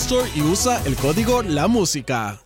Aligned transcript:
Store 0.00 0.30
y 0.34 0.42
usa 0.42 0.80
el 0.86 0.94
código 0.94 1.42
La 1.42 1.66
Música. 1.66 2.40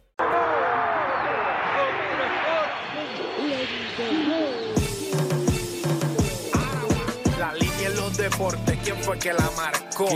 La 7.38 7.54
línea 7.54 7.88
en 7.88 7.96
los 7.96 8.16
deportes, 8.16 8.78
¿quién 8.82 8.96
fue 9.02 9.18
que 9.18 9.34
la 9.34 9.50
marcó? 9.54 10.08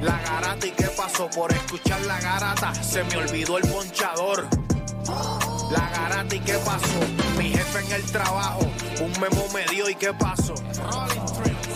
La 0.00 0.18
garata 0.22 0.66
y 0.66 0.70
qué 0.70 0.86
pasó 0.96 1.28
por 1.28 1.52
escuchar 1.52 2.00
la 2.06 2.18
garata, 2.20 2.74
se 2.82 3.04
me 3.04 3.18
olvidó 3.18 3.58
el 3.58 3.68
ponchador. 3.68 4.48
La 5.70 5.90
garata 5.90 6.34
y 6.34 6.40
qué 6.40 6.54
pasó, 6.64 7.00
mi 7.36 7.50
jefe 7.50 7.80
en 7.86 7.92
el 7.92 8.02
trabajo, 8.10 8.60
un 9.02 9.12
memo 9.20 9.46
me 9.52 9.66
dio 9.66 9.90
y 9.90 9.94
qué 9.94 10.14
pasó. 10.14 10.54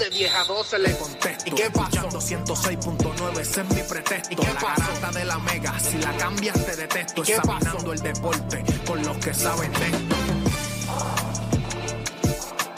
de 0.00 0.08
vieja 0.08 0.44
12 0.44 0.78
le 0.78 0.96
contesto, 0.96 1.44
¿y 1.46 1.50
qué 1.50 1.70
pasó? 1.70 2.08
206.9, 2.08 3.38
ese 3.38 3.60
es 3.60 3.68
mi 3.68 3.82
pretexto, 3.82 4.32
¿y 4.32 4.36
qué 4.36 4.46
la 4.46 4.54
garata 4.54 5.10
de 5.12 5.24
la 5.26 5.38
mega, 5.40 5.78
si 5.78 5.98
la 5.98 6.16
cambias 6.16 6.64
te 6.64 6.76
detesto, 6.76 7.22
examinando 7.22 7.92
el 7.92 8.00
deporte 8.00 8.64
con 8.86 9.02
los 9.02 9.16
que 9.18 9.34
saben 9.34 9.70
de 9.72 9.86
esto. 9.86 10.16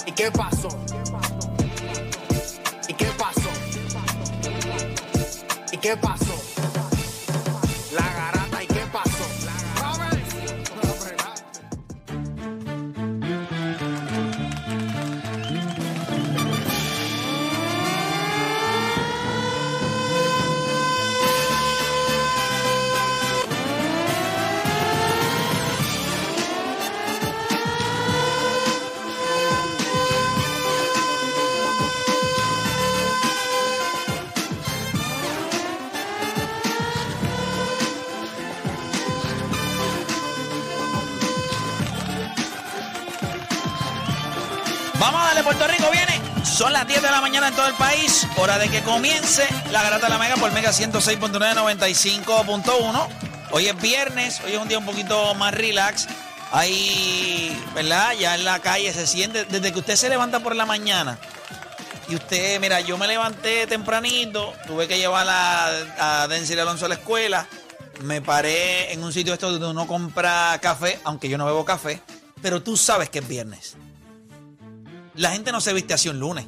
¿Y 0.06 0.12
qué 0.12 0.30
pasó? 0.32 0.69
¿Y 2.88 2.94
qué 2.94 3.06
pasó? 3.16 3.50
¿Y 5.70 5.76
qué 5.78 5.96
pasó? 5.96 6.25
La 6.25 6.41
las 46.82 46.88
10 46.88 47.03
de 47.03 47.10
la 47.12 47.20
mañana 47.20 47.47
en 47.47 47.54
todo 47.54 47.69
el 47.69 47.75
país. 47.75 48.26
Hora 48.37 48.59
de 48.59 48.69
que 48.69 48.82
comience 48.82 49.47
la 49.70 49.84
Garata 49.84 50.06
de 50.06 50.12
la 50.15 50.19
Mega 50.19 50.34
por 50.34 50.50
Mega 50.50 50.70
106.9, 50.70 51.54
95.1. 51.54 53.09
Hoy 53.53 53.69
es 53.69 53.81
viernes, 53.81 54.41
hoy 54.44 54.54
es 54.54 54.59
un 54.59 54.66
día 54.66 54.78
un 54.78 54.84
poquito 54.84 55.32
más 55.37 55.54
relax. 55.54 56.09
Ahí, 56.50 57.56
¿verdad? 57.72 58.15
Ya 58.19 58.34
en 58.34 58.44
la 58.44 58.59
calle 58.59 58.93
se 58.93 59.06
siente, 59.06 59.44
desde 59.44 59.72
que 59.72 59.78
usted 59.78 59.94
se 59.94 60.09
levanta 60.09 60.41
por 60.41 60.56
la 60.56 60.66
mañana. 60.66 61.20
Y 62.09 62.16
usted, 62.16 62.59
mira, 62.60 62.81
yo 62.81 62.99
me 62.99 63.06
levanté 63.06 63.69
tempranito, 63.69 64.53
tuve 64.66 64.88
que 64.88 64.99
llevar 64.99 65.28
a, 65.28 66.22
a 66.22 66.26
Denzel 66.26 66.59
Alonso 66.59 66.87
a 66.87 66.88
la 66.88 66.97
escuela. 66.97 67.47
Me 68.00 68.22
paré 68.22 68.93
en 68.93 69.04
un 69.04 69.12
sitio 69.12 69.34
esto 69.34 69.53
donde 69.53 69.69
uno 69.69 69.87
compra 69.87 70.59
café, 70.60 70.99
aunque 71.04 71.28
yo 71.28 71.38
no 71.38 71.47
bebo 71.47 71.64
café, 71.64 72.03
pero 72.43 72.60
tú 72.60 72.76
sabes 72.76 73.09
que 73.09 73.20
es 73.20 73.28
viernes. 73.28 73.76
La 75.14 75.31
gente 75.31 75.53
no 75.53 75.60
se 75.60 75.72
viste 75.75 75.93
así 75.94 76.09
un 76.09 76.19
lunes, 76.19 76.47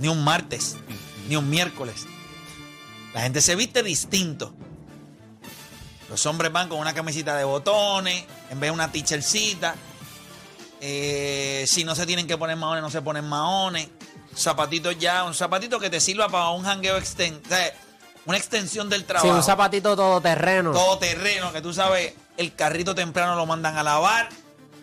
ni 0.00 0.08
un 0.08 0.24
martes, 0.24 0.76
ni 1.28 1.36
un 1.36 1.48
miércoles. 1.48 2.06
La 3.14 3.20
gente 3.22 3.40
se 3.40 3.54
viste 3.54 3.82
distinto. 3.84 4.52
Los 6.08 6.26
hombres 6.26 6.50
van 6.50 6.68
con 6.68 6.78
una 6.80 6.92
camisita 6.92 7.36
de 7.36 7.44
botones, 7.44 8.24
en 8.50 8.58
vez 8.58 8.68
de 8.68 8.72
una 8.72 8.90
tichercita. 8.90 9.76
Eh, 10.80 11.64
si 11.68 11.84
no 11.84 11.94
se 11.94 12.06
tienen 12.06 12.26
que 12.26 12.36
poner 12.36 12.56
maones, 12.56 12.82
no 12.82 12.90
se 12.90 13.02
ponen 13.02 13.28
maones. 13.28 13.88
Zapatitos 14.36 14.98
ya, 14.98 15.24
un 15.24 15.34
zapatito 15.34 15.78
que 15.78 15.90
te 15.90 16.00
sirva 16.00 16.28
para 16.28 16.48
un 16.50 16.64
jangueo 16.64 17.00
sea, 17.04 17.30
una 18.26 18.38
extensión 18.38 18.88
del 18.88 19.00
Sí, 19.02 19.06
trabajo. 19.06 19.34
un 19.36 19.42
zapatito 19.42 19.94
todoterreno. 19.94 20.72
Todo 20.72 20.98
terreno, 20.98 21.52
que 21.52 21.60
tú 21.60 21.72
sabes, 21.74 22.14
el 22.36 22.54
carrito 22.54 22.94
temprano 22.94 23.36
lo 23.36 23.44
mandan 23.46 23.76
a 23.76 23.82
lavar. 23.82 24.28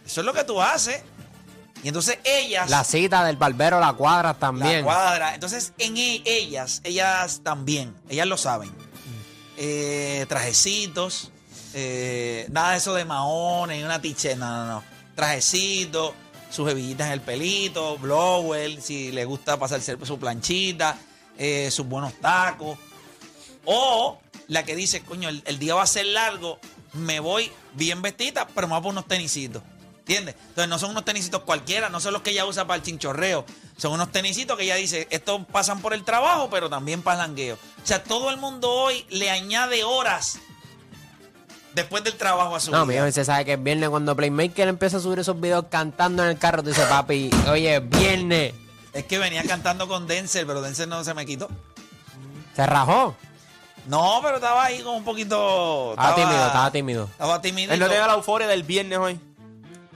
Eso 0.05 0.21
es 0.21 0.25
lo 0.25 0.33
que 0.33 0.43
tú 0.43 0.61
haces. 0.61 1.01
Y 1.83 1.87
entonces 1.89 2.17
ellas. 2.23 2.69
La 2.69 2.83
cita 2.83 3.23
del 3.23 3.37
barbero, 3.37 3.79
la 3.79 3.93
cuadra 3.93 4.29
La 4.29 4.39
también. 4.39 4.83
cuadra. 4.83 5.33
Entonces, 5.35 5.73
en 5.77 5.95
e- 5.97 6.23
ellas, 6.25 6.81
ellas 6.83 7.41
también, 7.43 7.95
ellas 8.09 8.27
lo 8.27 8.37
saben. 8.37 8.71
Eh, 9.57 10.25
trajecitos, 10.29 11.31
eh, 11.73 12.47
nada 12.51 12.71
de 12.71 12.77
eso 12.77 12.93
de 12.93 13.05
maones, 13.05 13.83
una 13.83 14.01
tiche, 14.01 14.35
no, 14.35 14.45
no, 14.49 14.65
no. 14.65 14.83
Trajecitos, 15.15 16.13
sus 16.51 16.69
hebillitas 16.69 17.07
en 17.07 17.13
el 17.13 17.21
pelito, 17.21 17.97
blower, 17.97 18.81
si 18.81 19.11
le 19.11 19.25
gusta 19.25 19.57
pasarse 19.57 19.97
su 20.03 20.19
planchita, 20.19 20.97
eh, 21.37 21.69
sus 21.71 21.87
buenos 21.87 22.13
tacos. 22.21 22.77
O 23.65 24.19
la 24.47 24.63
que 24.63 24.75
dice, 24.75 25.01
coño, 25.03 25.29
el, 25.29 25.41
el 25.45 25.59
día 25.59 25.75
va 25.75 25.83
a 25.83 25.87
ser 25.87 26.05
largo, 26.07 26.59
me 26.93 27.19
voy 27.19 27.51
bien 27.73 28.01
vestida, 28.01 28.47
pero 28.53 28.67
me 28.67 28.71
voy 28.73 28.79
a 28.79 28.81
poner 28.81 28.93
unos 28.99 29.07
tenisitos. 29.07 29.61
¿Entiendes? 30.07 30.35
Entonces 30.39 30.69
no 30.69 30.79
son 30.79 30.91
unos 30.91 31.03
tenisitos 31.03 31.41
cualquiera, 31.41 31.89
no 31.89 31.99
son 31.99 32.13
los 32.13 32.21
que 32.21 32.29
ella 32.29 32.45
usa 32.45 32.65
para 32.65 32.77
el 32.77 32.81
chinchorreo. 32.81 33.43
Son 33.75 33.91
unos 33.91 34.09
tenisitos 34.09 34.57
que 34.57 34.63
ella 34.63 34.75
dice, 34.75 35.05
estos 35.11 35.45
pasan 35.47 35.81
por 35.81 35.93
el 35.93 36.05
trabajo, 36.05 36.49
pero 36.49 36.69
también 36.69 37.01
para 37.01 37.19
el 37.19 37.27
jangueo. 37.27 37.55
O 37.55 37.85
sea, 37.85 38.01
todo 38.01 38.29
el 38.29 38.37
mundo 38.37 38.71
hoy 38.71 39.05
le 39.09 39.29
añade 39.29 39.83
horas 39.83 40.39
después 41.75 42.05
del 42.05 42.15
trabajo 42.15 42.55
a 42.55 42.61
su 42.61 42.71
No, 42.71 42.85
mijo, 42.85 43.11
se 43.11 43.25
sabe 43.25 43.43
que 43.43 43.53
es 43.53 43.61
viernes 43.61 43.89
cuando 43.89 44.15
Playmaker 44.15 44.69
empieza 44.69 44.95
a 44.95 44.99
subir 45.01 45.19
esos 45.19 45.41
videos 45.41 45.65
cantando 45.69 46.23
en 46.23 46.29
el 46.29 46.37
carro. 46.37 46.63
Tú 46.63 46.69
dices, 46.69 46.85
papi, 46.85 47.29
oye, 47.49 47.75
es 47.75 47.89
viernes. 47.89 48.53
Es 48.93 49.03
que 49.03 49.19
venía 49.19 49.43
cantando 49.43 49.89
con 49.89 50.07
Denzel, 50.07 50.47
pero 50.47 50.61
Denzel 50.61 50.87
no 50.87 51.03
se 51.03 51.13
me 51.13 51.25
quitó. 51.25 51.49
Se 52.55 52.65
rajó. 52.65 53.13
No, 53.87 54.21
pero 54.23 54.35
estaba 54.35 54.63
ahí 54.63 54.81
como 54.81 54.95
un 54.95 55.03
poquito... 55.03 55.91
Estaba 55.91 56.15
tímido, 56.15 56.47
estaba 56.47 56.71
tímido. 56.71 57.03
Estaba 57.03 57.41
tímido. 57.41 57.73
Él 57.73 57.79
no 57.81 57.89
tenga 57.89 58.07
la 58.07 58.13
euforia 58.13 58.47
del 58.47 58.63
viernes 58.63 58.97
hoy. 58.97 59.19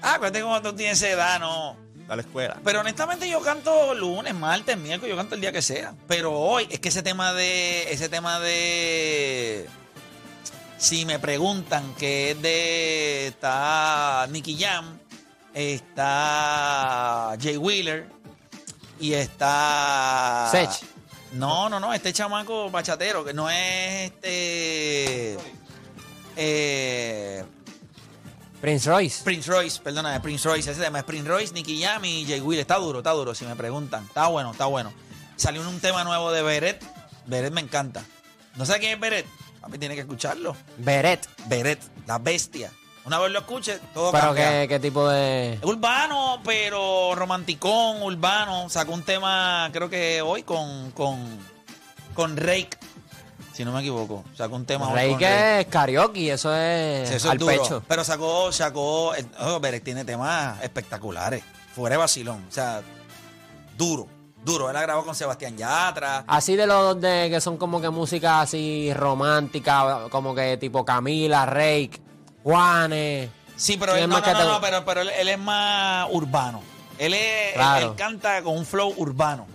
Ah, 0.02 0.16
acuérdate 0.16 0.42
cómo 0.42 0.62
tú 0.62 0.74
tienes 0.74 1.02
esa 1.02 1.10
edad, 1.12 1.40
no. 1.40 1.78
a 2.08 2.16
la 2.16 2.22
escuela. 2.22 2.60
Pero 2.64 2.80
honestamente 2.80 3.30
yo 3.30 3.42
canto 3.42 3.94
lunes, 3.94 4.34
martes, 4.34 4.78
miércoles, 4.78 5.12
yo 5.12 5.18
canto 5.18 5.36
el 5.36 5.42
día 5.42 5.52
que 5.52 5.62
sea. 5.62 5.94
Pero 6.08 6.34
hoy 6.34 6.68
es 6.70 6.80
que 6.80 6.90
ese 6.90 7.04
tema 7.04 7.34
de 7.34 7.92
ese 7.92 8.10
tema 8.10 8.40
de 8.40 9.68
si 10.78 11.06
me 11.06 11.20
preguntan 11.20 11.94
que 11.96 12.32
es 12.32 12.42
de 12.42 13.28
está 13.28 14.28
Nicky 14.32 14.58
Jam, 14.60 14.98
está 15.54 17.38
Jay 17.40 17.58
Wheeler 17.58 18.08
y 19.00 19.14
está 19.14 20.50
Sech. 20.52 20.84
No, 21.34 21.70
no, 21.70 21.80
no, 21.80 21.94
este 21.94 22.12
chamaco 22.12 22.70
bachatero 22.72 23.24
que 23.24 23.34
no 23.34 23.50
es 23.50 24.12
este 24.12 25.38
eh, 26.36 27.46
Prince 28.62 28.88
Royce. 28.88 29.24
Prince 29.24 29.52
Royce, 29.52 29.82
perdóname, 29.82 30.20
Prince 30.20 30.48
Royce, 30.48 30.70
ese 30.72 30.82
tema 30.82 31.00
es 31.00 31.04
Prince 31.04 31.28
Royce, 31.28 31.52
Nicky 31.52 31.82
Jam 31.82 32.06
y 32.06 32.26
Jay 32.28 32.40
Will. 32.40 32.60
Está 32.60 32.76
duro, 32.76 33.00
está 33.00 33.10
duro, 33.12 33.34
si 33.34 33.44
me 33.46 33.56
preguntan. 33.56 34.04
Está 34.06 34.28
bueno, 34.28 34.52
está 34.52 34.68
bueno. 34.68 34.94
Salió 35.36 35.68
un 35.68 35.80
tema 35.80 36.04
nuevo 36.04 36.32
de 36.32 36.44
Beret. 36.44 36.84
Beret 37.26 37.52
me 37.52 37.62
encanta. 37.62 38.04
¿No 38.56 38.66
sé 38.66 38.80
quién 38.80 38.94
es 38.94 39.00
Beret? 39.00 39.26
Papi 39.62 39.80
tiene 39.80 39.96
que 39.96 40.02
escucharlo. 40.02 40.56
Beret. 40.78 41.28
Beret, 41.48 41.80
la 42.06 42.20
bestia. 42.20 42.72
Una 43.04 43.18
vez 43.18 43.32
lo 43.32 43.40
escuche, 43.40 43.80
todo 43.96 44.12
Pero 44.12 44.36
qué, 44.36 44.68
qué 44.70 44.80
tipo 44.80 45.10
de. 45.10 45.58
Urbano, 45.64 46.40
pero 46.46 47.16
romanticón, 47.16 48.04
urbano. 48.04 48.70
Sacó 48.70 48.94
un 48.94 49.02
tema, 49.02 49.70
creo 49.74 49.90
que 49.90 50.22
hoy, 50.22 50.44
con, 50.44 50.92
con, 50.92 51.40
con 52.14 52.38
Rake. 52.38 52.78
Si 53.54 53.66
no 53.66 53.72
me 53.74 53.82
equivoco. 53.82 54.24
Sacó 54.36 54.56
un 54.56 54.66
tema 54.66 54.92
Rey 54.94 55.16
que 55.18 55.60
es 55.62 55.68
karaoke, 55.68 56.32
eso 56.32 56.56
es 56.56 57.10
Sí, 57.10 57.16
eso 57.16 57.28
es 57.28 57.32
al 57.32 57.38
duro. 57.38 57.52
pecho. 57.52 57.84
Pero 57.88 58.04
sacó, 58.04 58.52
sacó, 58.52 59.12
oh, 59.40 59.60
Berek 59.60 59.84
tiene 59.84 60.06
temas 60.06 60.62
espectaculares. 60.64 61.44
Fuera 61.76 61.96
de 61.96 61.98
vacilón. 61.98 62.46
O 62.48 62.52
sea, 62.52 62.82
duro, 63.78 64.08
duro. 64.44 64.70
Él 64.70 64.74
la 64.74 64.82
grabó 64.82 65.04
con 65.06 65.16
Sebastián 65.16 65.58
Yatra. 65.58 66.24
Así 66.28 66.56
de 66.56 66.66
los 66.66 67.00
de 67.02 67.28
que 67.30 67.42
son 67.42 67.58
como 67.58 67.82
que 67.82 67.90
música 67.90 68.42
así 68.42 68.94
romántica, 68.94 70.08
como 70.10 70.34
que 70.34 70.58
tipo 70.58 70.86
Camila, 70.86 71.46
Rake, 71.46 72.02
Juanes. 72.44 73.30
Sí, 73.58 73.78
pero 73.78 73.92
¿Quién 73.94 74.06
él, 74.06 74.10
no, 74.10 74.20
más 74.20 74.28
no, 74.34 74.34
no, 74.40 74.54
no, 74.54 74.62
pero, 74.62 74.84
pero 74.86 75.02
él, 75.02 75.10
él 75.10 75.28
es 75.28 75.38
más 75.40 76.08
urbano. 76.12 76.62
Él, 76.98 77.14
es, 77.14 77.54
Claro. 77.54 77.86
él, 77.86 77.92
él 77.92 77.96
canta 77.96 78.42
con 78.44 78.58
un 78.58 78.66
flow 78.66 78.94
urbano. 78.98 79.46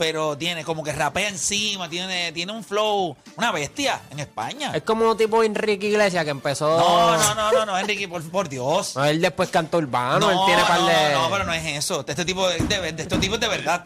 Pero 0.00 0.34
tiene 0.38 0.64
como 0.64 0.82
que 0.82 0.92
rapea 0.94 1.28
encima, 1.28 1.86
tiene, 1.86 2.32
tiene 2.32 2.52
un 2.52 2.64
flow, 2.64 3.14
una 3.36 3.52
bestia 3.52 4.00
en 4.10 4.20
España. 4.20 4.72
Es 4.74 4.82
como 4.82 5.14
tipo 5.14 5.44
Enrique 5.44 5.88
Iglesias 5.88 6.24
que 6.24 6.30
empezó. 6.30 6.78
No, 6.78 7.18
no, 7.18 7.34
no, 7.34 7.52
no, 7.52 7.66
no, 7.66 7.78
Enrique, 7.78 8.08
por, 8.08 8.22
por 8.30 8.48
Dios. 8.48 8.96
No, 8.96 9.04
él 9.04 9.20
después 9.20 9.50
cantó 9.50 9.76
urbano, 9.76 10.30
él 10.30 10.36
no, 10.36 10.46
tiene 10.46 10.62
par 10.62 10.80
no, 10.80 10.86
de. 10.86 11.12
no, 11.12 11.30
pero 11.30 11.44
no 11.44 11.52
es 11.52 11.66
eso. 11.76 12.02
Este 12.08 12.24
tipo 12.24 12.48
de, 12.48 12.60
de, 12.60 12.92
de- 12.92 13.02
este 13.02 13.18
tipo 13.18 13.34
es 13.34 13.40
de 13.42 13.48
verdad. 13.48 13.84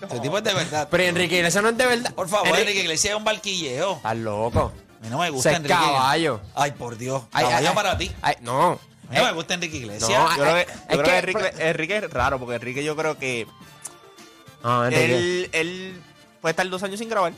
Este 0.00 0.20
tipo 0.20 0.38
es 0.38 0.44
de 0.44 0.54
verdad. 0.54 0.86
Pero 0.90 1.02
Enrique 1.02 1.36
Iglesias 1.38 1.60
no 1.62 1.70
es 1.70 1.76
de 1.76 1.86
verdad. 1.86 2.14
Por 2.14 2.28
favor, 2.28 2.46
Enrique- 2.46 2.60
Enrique 2.62 2.80
Iglesias 2.82 3.10
es 3.12 3.16
un 3.18 3.24
barquilleo. 3.24 3.96
Estás 3.96 4.16
loco. 4.16 4.72
A 5.00 5.04
mí 5.04 5.10
no 5.10 5.18
me 5.18 5.30
gusta 5.30 5.50
es 5.50 5.56
Enrique. 5.56 5.74
caballo. 5.74 6.40
Ay, 6.54 6.70
por 6.70 6.96
Dios. 6.96 7.22
Ay, 7.32 7.44
caballo 7.46 7.68
ay, 7.70 7.74
para 7.74 7.98
ti. 7.98 8.12
ay, 8.22 8.36
no. 8.42 8.78
A 9.08 9.12
mí 9.12 9.18
no 9.18 9.24
me 9.24 9.32
gusta 9.32 9.54
Enrique 9.54 9.76
Iglesias. 9.78 10.08
No, 10.08 10.36
Yo 10.36 10.42
creo 10.42 10.54
que, 10.54 10.60
Es 10.62 10.68
yo 10.68 10.74
creo 10.88 11.02
que- 11.02 11.10
que 11.10 11.18
Enrique, 11.18 11.52
Enrique 11.68 11.96
es 11.96 12.10
raro, 12.10 12.38
porque 12.38 12.54
Enrique 12.54 12.84
yo 12.84 12.94
creo 12.96 13.18
que 13.18 13.46
Enrique. 14.64 15.04
él, 15.04 15.50
él 15.52 16.02
puede 16.40 16.50
estar 16.52 16.68
dos 16.68 16.82
años 16.82 16.98
sin 16.98 17.08
grabar. 17.08 17.32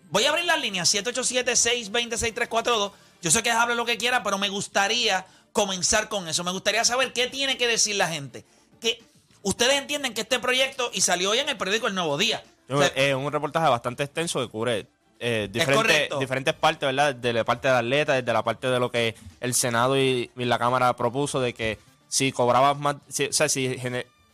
Voy 0.09 0.23
a 0.23 0.29
abrir 0.29 0.45
las 0.45 0.61
líneas 0.61 0.93
787-620-6342. 0.95 2.93
Yo 3.21 3.29
sé 3.29 3.43
que 3.43 3.51
hable 3.51 3.75
lo 3.75 3.83
que 3.85 3.97
quiera, 3.97 4.23
pero 4.23 4.37
me 4.37 4.47
gustaría 4.47 5.25
comenzar 5.51 6.07
con 6.07 6.29
eso. 6.29 6.45
Me 6.45 6.51
gustaría 6.51 6.85
saber 6.85 7.11
qué 7.11 7.27
tiene 7.27 7.57
que 7.57 7.67
decir 7.67 7.97
la 7.97 8.07
gente. 8.07 8.45
Que 8.79 9.03
ustedes 9.41 9.73
entienden 9.73 10.13
que 10.13 10.21
este 10.21 10.39
proyecto, 10.39 10.89
y 10.93 11.01
salió 11.01 11.31
hoy 11.31 11.39
en 11.39 11.49
el 11.49 11.57
periódico 11.57 11.87
El 11.87 11.95
Nuevo 11.95 12.17
Día. 12.17 12.41
O 12.71 12.79
sea, 12.79 12.87
Es 12.95 13.13
un 13.15 13.31
reportaje 13.31 13.67
bastante 13.69 14.03
extenso 14.03 14.39
que 14.39 14.47
cubre 14.47 14.87
eh, 15.19 15.47
diferentes, 15.51 16.09
diferentes 16.19 16.53
partes, 16.55 16.87
¿verdad? 16.87 17.13
De 17.13 17.33
la 17.33 17.43
parte 17.43 17.67
del 17.67 17.77
atleta, 17.77 18.13
desde 18.13 18.33
la 18.33 18.43
parte 18.43 18.67
de 18.67 18.79
lo 18.79 18.89
que 18.91 19.13
el 19.39 19.53
Senado 19.53 19.99
y, 19.99 20.31
y 20.35 20.45
la 20.45 20.57
Cámara 20.57 20.95
propuso, 20.95 21.39
de 21.39 21.53
que 21.53 21.77
si 22.07 22.31
cobrabas 22.31 22.75
más, 22.77 22.95
si- 23.07 23.25
o 23.27 23.33
sea, 23.33 23.47
si 23.47 23.77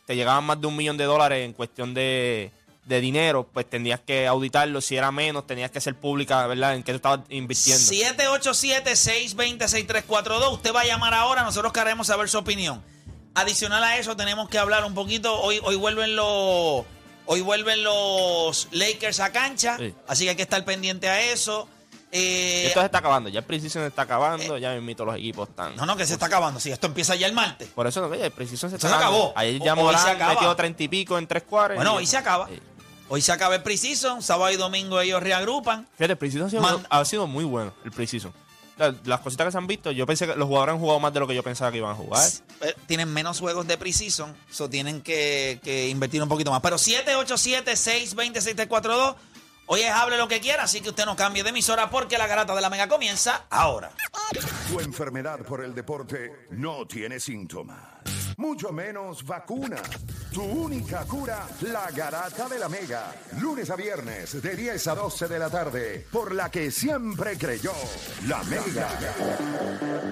te 0.06 0.16
llegaban 0.16 0.44
más 0.44 0.58
de 0.60 0.66
un 0.66 0.76
millón 0.76 0.96
de 0.96 1.04
dólares 1.04 1.44
en 1.44 1.52
cuestión 1.52 1.92
de, 1.92 2.50
de 2.86 3.00
dinero, 3.02 3.46
pues 3.52 3.68
tendrías 3.68 4.00
que 4.00 4.26
auditarlo. 4.26 4.80
Si 4.80 4.96
era 4.96 5.12
menos, 5.12 5.46
tenías 5.46 5.70
que 5.70 5.80
ser 5.82 5.94
pública, 5.94 6.46
¿verdad? 6.46 6.74
En 6.74 6.82
qué 6.82 6.92
tú 6.92 6.96
estabas 6.96 7.20
invirtiendo. 7.28 7.82
787-620-6342. 7.84 10.52
Usted 10.52 10.74
va 10.74 10.82
a 10.82 10.86
llamar 10.86 11.14
ahora, 11.14 11.42
nosotros 11.42 11.72
queremos 11.72 12.06
saber 12.06 12.28
su 12.28 12.38
opinión. 12.38 12.82
Adicional 13.34 13.82
a 13.84 13.98
eso, 13.98 14.16
tenemos 14.16 14.48
que 14.48 14.58
hablar 14.58 14.84
un 14.84 14.94
poquito. 14.94 15.38
Hoy, 15.40 15.60
hoy 15.62 15.76
vuelven 15.76 16.16
los. 16.16 16.84
Hoy 17.30 17.42
vuelven 17.42 17.82
los 17.84 18.68
Lakers 18.72 19.20
a 19.20 19.30
cancha. 19.30 19.76
Sí. 19.78 19.94
Así 20.06 20.24
que 20.24 20.30
hay 20.30 20.36
que 20.36 20.42
estar 20.42 20.64
pendiente 20.64 21.08
a 21.08 21.20
eso. 21.30 21.68
Eh, 22.10 22.64
Esto 22.68 22.80
se 22.80 22.86
está 22.86 22.98
acabando, 22.98 23.28
ya 23.28 23.40
el 23.40 23.44
Precision 23.44 23.84
se 23.84 23.88
está 23.88 24.02
acabando, 24.02 24.56
ya 24.56 24.70
me 24.70 24.78
invito 24.78 25.04
los 25.04 25.14
equipos 25.16 25.46
están. 25.50 25.76
no, 25.76 25.84
no, 25.84 25.94
que 25.94 26.06
se 26.06 26.14
está 26.14 26.24
acabando. 26.24 26.58
Si 26.58 26.70
esto 26.70 26.86
empieza 26.86 27.14
ya 27.16 27.26
el 27.26 27.34
martes. 27.34 27.68
Por 27.68 27.86
eso 27.86 28.00
no, 28.00 28.14
el 28.14 28.30
Precision 28.30 28.70
se 28.70 28.76
está 28.76 28.88
se 28.88 28.94
acabó. 28.94 29.34
Ayer 29.36 29.60
ya 29.62 29.74
Morán 29.74 30.18
metió 30.26 30.56
treinta 30.56 30.82
y 30.82 30.88
pico 30.88 31.18
en 31.18 31.26
tres 31.26 31.42
cuadros. 31.42 31.76
Bueno, 31.76 31.92
y- 31.92 31.96
hoy 31.98 32.06
se 32.06 32.16
acaba. 32.16 32.48
Sí. 32.48 32.58
Hoy 33.10 33.20
se 33.20 33.30
acaba 33.32 33.54
el 33.56 33.62
preseason. 33.62 34.22
Sábado 34.22 34.50
y 34.52 34.56
domingo 34.56 34.98
ellos 35.00 35.22
reagrupan. 35.22 35.86
Fíjate, 35.96 36.12
el 36.12 36.18
Precision 36.18 36.46
ha 36.46 36.50
sido, 36.50 36.62
Man- 36.62 36.86
ha 36.88 37.04
sido 37.04 37.26
muy 37.26 37.44
bueno, 37.44 37.74
el 37.84 37.90
Precision. 37.90 38.32
La- 38.78 38.94
Las 39.04 39.20
cositas 39.20 39.46
que 39.46 39.52
se 39.52 39.58
han 39.58 39.66
visto, 39.66 39.90
yo 39.90 40.06
pensé 40.06 40.26
que 40.26 40.36
los 40.36 40.46
jugadores 40.46 40.74
han 40.74 40.80
jugado 40.80 41.00
más 41.00 41.12
de 41.12 41.20
lo 41.20 41.26
que 41.26 41.34
yo 41.34 41.42
pensaba 41.42 41.70
que 41.72 41.78
iban 41.78 41.90
a 41.90 41.94
jugar. 41.94 42.26
Eh, 42.62 42.74
Tienen 42.86 43.12
menos 43.12 43.40
juegos 43.40 43.66
de 43.66 43.76
preseason, 43.76 44.34
so 44.50 44.68
tienen 44.70 45.00
que, 45.02 45.58
que 45.62 45.88
invertir 45.88 46.22
un 46.22 46.28
poquito 46.28 46.50
más. 46.50 46.60
Pero 46.60 46.76
787-620-6342. 46.76 49.16
Hoy 49.70 49.80
es 49.82 49.90
hable 49.92 50.16
lo 50.16 50.28
que 50.28 50.40
quiera, 50.40 50.62
así 50.62 50.80
que 50.80 50.88
usted 50.88 51.04
no 51.04 51.14
cambie 51.14 51.42
de 51.42 51.50
emisora 51.50 51.90
porque 51.90 52.16
la 52.16 52.26
garata 52.26 52.54
de 52.54 52.60
la 52.62 52.70
mega 52.70 52.88
comienza 52.88 53.44
ahora. 53.50 53.90
Tu 54.70 54.80
enfermedad 54.80 55.40
por 55.40 55.62
el 55.62 55.74
deporte 55.74 56.46
no 56.52 56.86
tiene 56.86 57.20
síntomas, 57.20 57.76
mucho 58.38 58.72
menos 58.72 59.24
vacuna. 59.24 59.76
Tu 60.32 60.42
única 60.42 61.04
cura, 61.04 61.46
la 61.62 61.90
garata 61.90 62.48
de 62.48 62.58
la 62.58 62.68
mega. 62.68 63.12
Lunes 63.40 63.68
a 63.68 63.76
viernes, 63.76 64.40
de 64.40 64.56
10 64.56 64.86
a 64.86 64.94
12 64.94 65.26
de 65.26 65.38
la 65.38 65.50
tarde, 65.50 66.06
por 66.12 66.32
la 66.32 66.48
que 66.48 66.70
siempre 66.70 67.36
creyó, 67.36 67.72
la 68.26 68.44
mega. 68.44 68.88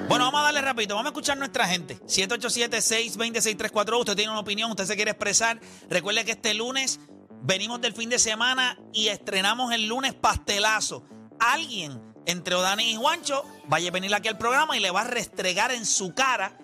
Bueno, 0.08 0.24
vamos 0.24 0.40
a 0.40 0.44
darle 0.44 0.60
rapidito. 0.60 0.96
Vamos 0.96 1.10
a 1.10 1.12
escuchar 1.12 1.38
nuestra 1.38 1.68
gente. 1.68 2.00
787-620-6342. 2.00 4.00
Usted 4.00 4.16
tiene 4.16 4.32
una 4.32 4.40
opinión, 4.40 4.70
usted 4.70 4.86
se 4.86 4.96
quiere 4.96 5.12
expresar. 5.12 5.60
Recuerde 5.88 6.24
que 6.24 6.32
este 6.32 6.52
lunes 6.54 6.98
venimos 7.42 7.80
del 7.80 7.92
fin 7.92 8.10
de 8.10 8.18
semana 8.18 8.76
y 8.92 9.06
estrenamos 9.08 9.72
el 9.72 9.86
lunes 9.86 10.14
pastelazo. 10.14 11.04
Alguien 11.38 12.02
entre 12.26 12.56
Odani 12.56 12.90
y 12.90 12.96
Juancho 12.96 13.44
vaya 13.68 13.90
a 13.90 13.92
venir 13.92 14.12
aquí 14.12 14.26
al 14.26 14.36
programa 14.36 14.76
y 14.76 14.80
le 14.80 14.90
va 14.90 15.02
a 15.02 15.04
restregar 15.04 15.70
en 15.70 15.86
su 15.86 16.12
cara 16.12 16.58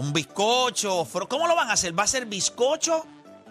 un 0.00 0.12
bizcocho. 0.12 1.04
fro- 1.04 1.28
¿Cómo 1.28 1.46
lo 1.46 1.54
van 1.54 1.70
a 1.70 1.74
hacer? 1.74 1.98
¿Va 1.98 2.04
a 2.04 2.06
ser 2.06 2.26
bizcocho? 2.26 3.04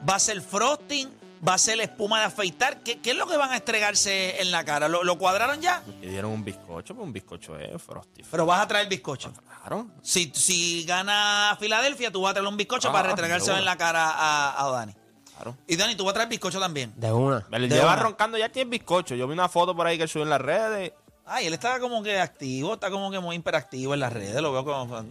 ¿Va 0.08 0.16
a 0.16 0.20
ser 0.20 0.42
frosting? 0.42 1.10
¿Va 1.48 1.54
a 1.54 1.58
ser 1.58 1.80
espuma 1.80 2.20
de 2.20 2.26
afeitar? 2.26 2.82
¿Qué, 2.84 3.00
qué 3.00 3.12
es 3.12 3.16
lo 3.18 3.26
que 3.28 3.38
van 3.38 3.52
a 3.52 3.56
estregarse 3.56 4.42
en 4.42 4.52
la 4.52 4.66
cara? 4.66 4.90
¿Lo, 4.90 5.04
lo 5.04 5.18
cuadraron 5.18 5.62
ya? 5.62 5.84
Le 6.02 6.10
dieron 6.10 6.32
un 6.32 6.44
bizcocho, 6.44 6.94
pues 6.96 7.06
un 7.06 7.14
bizcocho 7.14 7.58
es 7.58 7.82
frosty. 7.82 8.24
Pero 8.30 8.46
vas 8.46 8.62
a 8.62 8.68
traer 8.68 8.90
bizcocho. 8.90 9.32
Claro. 9.62 9.88
Si, 10.02 10.32
si 10.36 10.84
gana 10.86 11.56
Filadelfia, 11.60 12.12
tú 12.12 12.22
vas 12.24 12.32
a 12.32 12.34
traer 12.36 12.48
un 12.48 12.58
bizcocho 12.58 12.90
Ah, 12.90 12.94
para 12.94 13.08
restregárselo 13.10 13.58
en 13.58 13.66
la 13.66 13.78
cara 13.78 14.10
a, 14.10 14.66
a 14.66 14.70
Dani. 14.72 14.94
Claro. 15.36 15.56
Y 15.68 15.78
Dani, 15.78 15.96
tú 15.96 16.04
vas 16.04 16.12
a 16.12 16.16
traer 16.16 16.30
bizcocho 16.30 16.60
también. 16.60 16.92
De 16.98 17.12
una. 17.12 17.46
Me 17.50 17.60
De 17.60 17.70
lleva 17.70 17.94
una. 17.94 18.04
roncando, 18.04 18.38
ya 18.38 18.50
tiene 18.50 18.70
bizcocho. 18.70 19.16
Yo 19.16 19.26
vi 19.28 19.34
una 19.34 19.48
foto 19.48 19.74
por 19.76 19.88
ahí 19.88 19.98
que 19.98 20.08
subió 20.08 20.24
en 20.24 20.30
las 20.32 20.42
redes. 20.42 20.92
Ay, 21.26 21.46
él 21.48 21.54
está 21.54 21.80
como 21.80 22.04
que 22.04 22.20
activo, 22.20 22.74
está 22.74 22.90
como 22.90 23.12
que 23.12 23.20
muy 23.20 23.36
hiperactivo 23.38 23.94
en 23.94 24.00
las 24.02 24.12
redes, 24.12 24.42
lo 24.42 24.52
veo 24.52 24.66
como... 24.66 25.06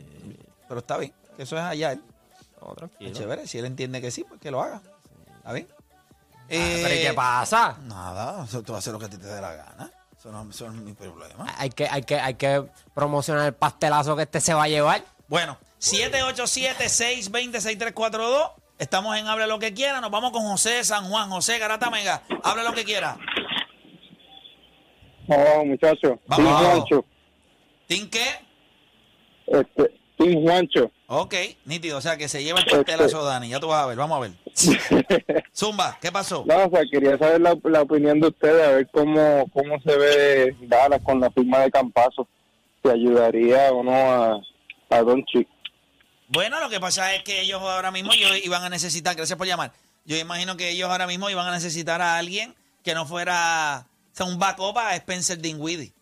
Pero 0.67 0.81
está 0.81 0.99
bien, 0.99 1.15
que 1.39 1.45
eso 1.45 1.57
es 1.57 1.63
allá 1.63 1.93
él. 1.93 2.03
No, 2.61 2.71
Es 2.73 2.77
tranquilo. 2.77 3.13
chévere, 3.13 3.47
si 3.47 3.59
él 3.59 3.67
entiende 3.67 4.01
que 4.01 4.11
sí, 4.11 4.25
pues 4.29 4.41
que 4.41 4.51
lo 4.51 4.61
haga. 4.61 4.83
¿Está 5.37 5.53
bien? 5.53 5.69
Ah, 5.71 5.75
¿Pero 6.49 6.95
y 6.95 6.99
Eh, 6.99 7.03
qué 7.07 7.13
pasa? 7.15 7.77
Nada, 7.85 8.45
eso 8.45 8.61
tú 8.63 8.73
vas 8.73 8.79
a 8.79 8.81
hacer 8.81 8.93
lo 8.93 8.99
que 8.99 9.05
a 9.05 9.09
ti 9.09 9.19
te 9.19 9.27
dé 9.27 9.41
la 9.41 9.55
gana. 9.55 9.89
Eso 10.19 10.33
no, 10.33 10.51
eso 10.51 10.67
no 10.69 10.75
es 10.75 10.81
mi 10.81 10.95
problema. 10.95 11.47
Hay 11.59 11.71
que, 11.71 11.87
hay, 11.89 12.03
que, 12.03 12.19
hay 12.19 12.35
que 12.35 12.65
promocionar 12.93 13.47
el 13.47 13.55
pastelazo 13.55 14.17
que 14.17 14.23
este 14.23 14.41
se 14.41 14.53
va 14.53 14.65
a 14.65 14.69
llevar. 14.69 15.05
Bueno, 15.29 15.57
787-620-6342. 15.81 18.53
Estamos 18.79 19.17
en 19.17 19.29
Habla 19.29 19.47
lo 19.47 19.59
que 19.61 19.73
quiera. 19.75 20.01
Nos 20.01 20.11
vamos 20.11 20.33
con 20.33 20.43
José 20.43 20.71
de 20.71 20.83
San 20.85 21.09
Juan. 21.09 21.31
José 21.31 21.59
Garata 21.59 21.89
Mega. 21.91 22.23
Habla 22.43 22.65
lo 22.65 22.73
que 22.73 22.85
quiera. 22.85 23.17
Oh, 25.29 25.65
muchacho. 25.65 26.19
Vamos. 26.27 26.47
Team 26.47 26.57
Juancho. 26.73 27.05
¿Tin 27.87 28.11
qué? 28.11 28.27
Este, 29.47 30.01
Team 30.17 30.43
Juancho. 30.43 30.91
Ok, 31.11 31.35
nítido. 31.65 31.97
O 31.97 32.01
sea, 32.03 32.19
que 32.19 32.29
se 32.29 32.45
lleva 32.45 32.61
el 32.61 32.67
pastelazo 32.67 33.25
Dani. 33.25 33.49
Ya 33.49 33.59
tú 33.59 33.69
vas 33.69 33.83
a 33.83 33.87
ver. 33.87 33.97
Vamos 33.97 34.19
a 34.19 34.21
ver. 34.21 34.33
Zumba, 35.57 35.97
¿qué 36.03 36.13
pasó? 36.13 36.45
No, 36.47 36.67
o 36.67 36.71
sea, 36.71 36.83
quería 36.91 37.17
saber 37.17 37.41
la, 37.41 37.57
la 37.65 37.81
opinión 37.81 38.21
de 38.21 38.29
ustedes, 38.29 38.69
a 38.69 38.73
ver 38.73 38.89
cómo, 38.93 39.47
cómo 39.55 39.81
se 39.81 39.97
ve 39.97 40.57
Dallas 40.61 41.01
con 41.03 41.19
la 41.19 41.31
firma 41.31 41.61
de 41.61 41.71
Campazo. 41.71 42.29
Si 42.83 42.91
ayudaría 42.91 43.73
o 43.73 43.83
no 43.83 43.93
a, 43.93 44.41
a 44.91 45.03
Don 45.03 45.25
Chick. 45.25 45.49
Bueno, 46.29 46.61
lo 46.61 46.69
que 46.69 46.79
pasa 46.79 47.15
es 47.15 47.23
que 47.23 47.41
ellos 47.41 47.63
ahora 47.63 47.91
mismo 47.91 48.13
ellos 48.13 48.31
iban 48.45 48.63
a 48.63 48.69
necesitar, 48.69 49.17
gracias 49.17 49.39
por 49.39 49.47
llamar, 49.47 49.73
yo 50.05 50.15
imagino 50.19 50.59
que 50.59 50.69
ellos 50.69 50.91
ahora 50.91 51.07
mismo 51.07 51.31
iban 51.31 51.47
a 51.47 51.53
necesitar 51.53 52.03
a 52.03 52.19
alguien 52.19 52.55
que 52.85 52.95
no 52.95 53.07
fuera 53.07 53.87
o 54.13 54.15
sea, 54.17 54.27
un 54.27 54.39
backup 54.39 54.77
a 54.77 54.95
Spencer 54.97 55.39
Dinwiddie. 55.39 55.95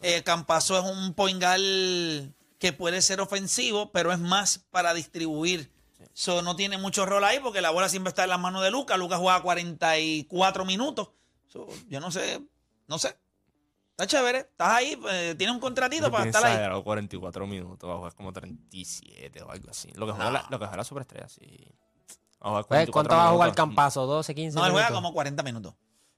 Eh, 0.00 0.22
Campazo 0.22 0.78
es 0.78 0.84
un 0.90 1.12
poingal 1.12 2.32
que 2.58 2.72
puede 2.72 3.02
ser 3.02 3.20
ofensivo, 3.20 3.92
pero 3.92 4.12
es 4.12 4.18
más 4.18 4.58
para 4.70 4.94
distribuir. 4.94 5.70
So, 6.12 6.40
no 6.42 6.56
tiene 6.56 6.78
mucho 6.78 7.04
rol 7.04 7.24
ahí 7.24 7.38
porque 7.40 7.60
la 7.60 7.70
bola 7.70 7.88
siempre 7.88 8.08
está 8.08 8.24
en 8.24 8.30
las 8.30 8.40
manos 8.40 8.62
de 8.62 8.70
Lucas. 8.70 8.98
Lucas 8.98 9.18
juega 9.18 9.40
44 9.42 10.64
minutos. 10.64 11.10
So, 11.48 11.66
yo 11.88 12.00
no 12.00 12.10
sé, 12.10 12.40
no 12.86 12.98
sé. 12.98 13.16
Está 13.90 14.06
chévere, 14.06 14.38
estás 14.40 14.68
ahí, 14.74 15.00
eh, 15.10 15.34
tienes 15.38 15.54
un 15.54 15.60
contratito 15.60 16.10
para 16.10 16.24
estar 16.26 16.44
ahí. 16.44 16.52
Exagerado, 16.52 16.84
44 16.84 17.46
minutos, 17.46 17.88
va 17.88 17.94
a 17.94 17.96
jugar 17.96 18.14
como 18.14 18.30
37 18.32 19.42
o 19.42 19.50
algo 19.50 19.70
así. 19.70 19.90
Lo 19.94 20.06
que 20.06 20.12
juega, 20.12 20.30
la, 20.30 20.40
lo 20.50 20.58
que 20.58 20.66
juega 20.66 20.76
la 20.76 20.84
superestrella, 20.84 21.28
sí. 21.28 21.40
Va 22.42 22.46
a 22.46 22.48
jugar 22.50 22.64
Pues, 22.66 22.90
44 22.90 22.92
¿Cuánto 22.92 23.16
va 23.16 23.26
a 23.28 23.32
jugar 23.32 23.46
minutos. 23.48 23.56
Campazo? 23.56 24.06
¿12, 24.22 24.34
15 24.34 24.58
No, 24.58 24.66
él 24.66 24.72
juega 24.72 24.88
minutos? 24.88 25.02
como 25.02 25.14
40 25.14 25.42
minutos. 25.42 25.74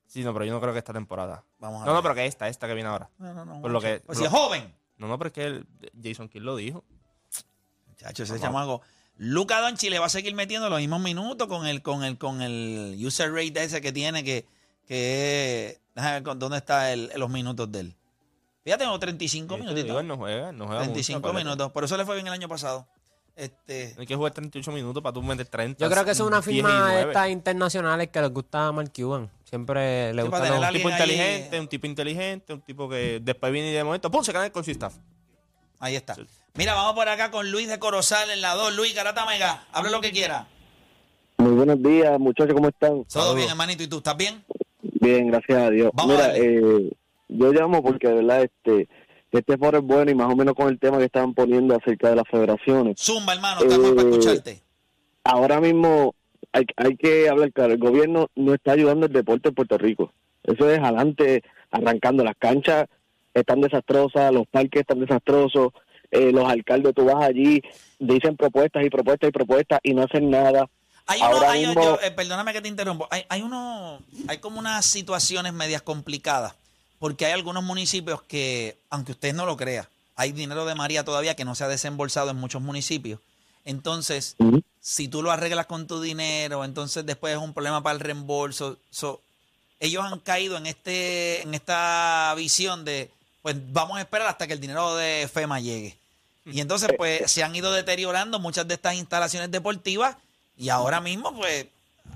Sí, 0.06 0.24
no, 0.24 0.32
pero 0.32 0.44
yo 0.44 0.52
no 0.52 0.60
creo 0.60 0.72
que 0.72 0.78
esta 0.80 0.92
temporada. 0.92 1.44
Vamos 1.58 1.82
a 1.82 1.84
no, 1.84 1.92
ver. 1.92 1.94
no, 1.96 2.02
pero 2.02 2.14
que 2.16 2.26
esta, 2.26 2.48
esta 2.48 2.66
que 2.66 2.74
viene 2.74 2.88
ahora. 2.88 3.10
No, 3.18 3.32
no, 3.32 3.44
no. 3.44 3.60
Por 3.62 3.70
lo 3.70 3.80
que- 3.80 4.00
Pues 4.04 4.18
lo- 4.18 4.24
si 4.24 4.26
es 4.26 4.30
joven. 4.40 4.74
No, 4.98 5.08
no, 5.08 5.16
pero 5.18 5.28
es 5.28 5.34
que 5.34 5.44
el- 5.44 5.66
Jason 6.02 6.28
Kidd 6.28 6.42
lo 6.42 6.56
dijo. 6.56 6.84
Muchacho, 7.86 8.22
ese 8.24 8.32
Vamos. 8.34 8.42
chamaco. 8.46 8.82
Luca 9.16 9.60
Donchi 9.60 9.90
le 9.90 9.98
va 9.98 10.06
a 10.06 10.10
seguir 10.10 10.34
metiendo 10.34 10.68
los 10.70 10.78
mismos 10.78 11.00
minutos 11.00 11.48
con 11.48 11.66
el, 11.66 11.82
con 11.82 12.04
el, 12.04 12.18
con 12.18 12.40
el 12.42 12.96
user 13.00 13.32
rate 13.32 13.64
ese 13.64 13.80
que 13.80 13.90
tiene 13.92 14.22
que, 14.22 14.46
que 14.86 15.80
déjame 15.94 16.20
ver 16.20 16.38
dónde 16.38 16.58
está 16.58 16.92
el- 16.92 17.10
los 17.16 17.28
minutos 17.30 17.70
de 17.72 17.80
él. 17.80 17.96
Fíjate, 18.64 18.84
tengo 18.84 18.98
35 18.98 19.54
Sí, 19.54 19.58
te 19.60 19.64
minutitos. 19.64 19.86
digo, 19.86 20.00
él 20.00 20.06
no 20.06 20.16
juega, 20.16 20.52
no 20.52 20.66
juega 20.66 20.80
mucho, 20.82 20.92
35 20.92 21.18
acuérdate. 21.18 21.44
minutos. 21.44 21.72
Por 21.72 21.84
eso 21.84 21.96
le 21.96 22.04
fue 22.04 22.14
bien 22.14 22.26
el 22.26 22.32
año 22.32 22.48
pasado. 22.48 22.86
Este, 23.38 23.94
Hay 23.96 24.04
que 24.04 24.16
jugar 24.16 24.32
38 24.32 24.72
minutos 24.72 25.00
para 25.00 25.12
tú 25.12 25.22
meter 25.22 25.46
30. 25.46 25.84
Yo 25.84 25.88
creo 25.88 26.04
que 26.04 26.10
es 26.10 26.18
una 26.18 26.40
10 26.40 26.48
y 26.48 26.52
firma 26.54 26.86
de 26.88 26.92
9. 27.04 27.12
estas 27.12 27.28
internacionales 27.30 28.08
que 28.08 28.20
les 28.20 28.30
gusta 28.32 28.66
a 28.66 28.72
Mark 28.72 28.90
Cuban. 28.92 29.30
Siempre 29.44 30.12
le 30.12 30.22
Sí, 30.22 30.28
gusta 30.28 30.42
Un 30.58 30.72
tipo 30.74 30.88
ahí- 30.88 30.92
inteligente, 30.94 31.60
un 31.60 31.68
tipo 31.68 31.86
inteligente, 31.86 32.52
un 32.52 32.60
tipo 32.62 32.88
que 32.88 33.20
después 33.22 33.52
viene 33.52 33.70
y 33.70 33.74
de 33.74 33.84
momento, 33.84 34.10
¡pum! 34.10 34.24
se 34.24 34.32
cae 34.32 34.50
con 34.50 34.64
su 34.64 34.72
staff. 34.72 34.94
ahí 35.78 35.94
está. 35.94 36.16
Sí. 36.16 36.26
Mira, 36.54 36.74
vamos 36.74 36.94
por 36.94 37.08
acá 37.08 37.30
con 37.30 37.48
Luis 37.52 37.68
de 37.68 37.78
Corozal 37.78 38.28
en 38.30 38.40
la 38.40 38.54
2. 38.54 38.74
Luis, 38.74 38.92
Garata 38.92 39.24
Mega, 39.24 39.68
habla 39.70 39.90
lo 39.92 40.00
que 40.00 40.10
quiera. 40.10 40.48
Muy 41.36 41.52
buenos 41.52 41.80
días, 41.80 42.18
muchachos, 42.18 42.52
¿cómo 42.54 42.66
están? 42.68 43.04
Todo 43.04 43.36
bien, 43.36 43.48
hermanito. 43.50 43.84
¿Y 43.84 43.86
tú? 43.86 43.98
¿Estás 43.98 44.16
bien? 44.16 44.44
Bien, 44.82 45.28
gracias 45.28 45.56
a 45.62 45.70
Dios. 45.70 45.90
Vamos 45.94 46.16
Mira, 46.16 46.36
eh, 46.36 46.90
yo 47.28 47.52
llamo 47.52 47.80
porque 47.84 48.08
de 48.08 48.14
verdad 48.14 48.42
este 48.42 48.88
este 49.32 49.58
foro 49.58 49.78
es 49.78 49.84
bueno 49.84 50.10
y 50.10 50.14
más 50.14 50.32
o 50.32 50.36
menos 50.36 50.54
con 50.54 50.68
el 50.68 50.78
tema 50.78 50.98
que 50.98 51.04
estaban 51.04 51.34
poniendo 51.34 51.76
acerca 51.76 52.10
de 52.10 52.16
las 52.16 52.28
federaciones. 52.30 52.98
Zumba, 53.00 53.34
hermano, 53.34 53.60
estamos 53.62 53.90
Eh, 53.90 53.94
para 53.94 54.08
escucharte. 54.08 54.62
Ahora 55.24 55.60
mismo 55.60 56.14
hay, 56.52 56.64
hay 56.76 56.96
que 56.96 57.28
hablar 57.28 57.52
claro, 57.52 57.72
el 57.74 57.78
gobierno 57.78 58.28
no 58.34 58.54
está 58.54 58.72
ayudando 58.72 59.06
el 59.06 59.12
deporte 59.12 59.50
en 59.50 59.54
Puerto 59.54 59.76
Rico. 59.76 60.12
Eso 60.44 60.70
es 60.70 60.78
adelante, 60.78 61.42
arrancando 61.70 62.24
las 62.24 62.34
canchas, 62.38 62.86
están 63.34 63.60
desastrosas, 63.60 64.32
los 64.32 64.46
parques 64.46 64.80
están 64.80 65.00
desastrosos, 65.00 65.68
eh, 66.10 66.32
los 66.32 66.48
alcaldes, 66.48 66.94
tú 66.94 67.04
vas 67.04 67.22
allí, 67.22 67.60
dicen 67.98 68.36
propuestas 68.36 68.84
y 68.84 68.88
propuestas 68.88 69.28
y 69.28 69.32
propuestas 69.32 69.80
y 69.82 69.92
no 69.92 70.04
hacen 70.04 70.30
nada. 70.30 70.66
Hay 71.06 71.20
uno, 71.20 71.28
Ahora 71.30 71.50
hay- 71.52 71.66
mismo- 71.66 71.82
yo- 71.82 71.98
eh, 72.02 72.10
perdóname 72.10 72.52
que 72.54 72.62
te 72.62 72.68
interrumpo. 72.68 73.06
Hay, 73.10 73.24
hay 73.28 73.42
uno, 73.42 74.00
hay 74.26 74.38
como 74.38 74.58
unas 74.58 74.86
situaciones 74.86 75.52
medias 75.52 75.82
complicadas, 75.82 76.54
porque 76.98 77.26
hay 77.26 77.32
algunos 77.32 77.62
municipios 77.62 78.22
que, 78.22 78.78
aunque 78.90 79.12
usted 79.12 79.34
no 79.34 79.46
lo 79.46 79.56
crea, 79.56 79.88
hay 80.16 80.32
dinero 80.32 80.66
de 80.66 80.74
María 80.74 81.04
todavía 81.04 81.36
que 81.36 81.44
no 81.44 81.54
se 81.54 81.64
ha 81.64 81.68
desembolsado 81.68 82.30
en 82.30 82.36
muchos 82.36 82.60
municipios. 82.60 83.20
Entonces, 83.64 84.36
si 84.80 85.08
tú 85.08 85.22
lo 85.22 85.30
arreglas 85.30 85.66
con 85.66 85.86
tu 85.86 86.00
dinero, 86.00 86.64
entonces 86.64 87.04
después 87.06 87.34
es 87.34 87.40
un 87.40 87.52
problema 87.52 87.82
para 87.82 87.94
el 87.94 88.00
reembolso. 88.00 88.78
So, 88.90 89.20
ellos 89.78 90.04
han 90.04 90.18
caído 90.20 90.56
en 90.56 90.66
este, 90.66 91.42
en 91.42 91.54
esta 91.54 92.34
visión 92.36 92.84
de, 92.84 93.10
pues 93.42 93.56
vamos 93.72 93.98
a 93.98 94.00
esperar 94.00 94.26
hasta 94.26 94.46
que 94.46 94.54
el 94.54 94.60
dinero 94.60 94.96
de 94.96 95.28
FEMA 95.32 95.60
llegue. 95.60 95.96
Y 96.46 96.60
entonces, 96.60 96.90
pues, 96.96 97.30
se 97.30 97.44
han 97.44 97.54
ido 97.54 97.72
deteriorando 97.72 98.38
muchas 98.38 98.66
de 98.66 98.74
estas 98.74 98.94
instalaciones 98.94 99.50
deportivas 99.50 100.16
y 100.56 100.70
ahora 100.70 101.00
mismo, 101.00 101.36
pues, 101.36 101.66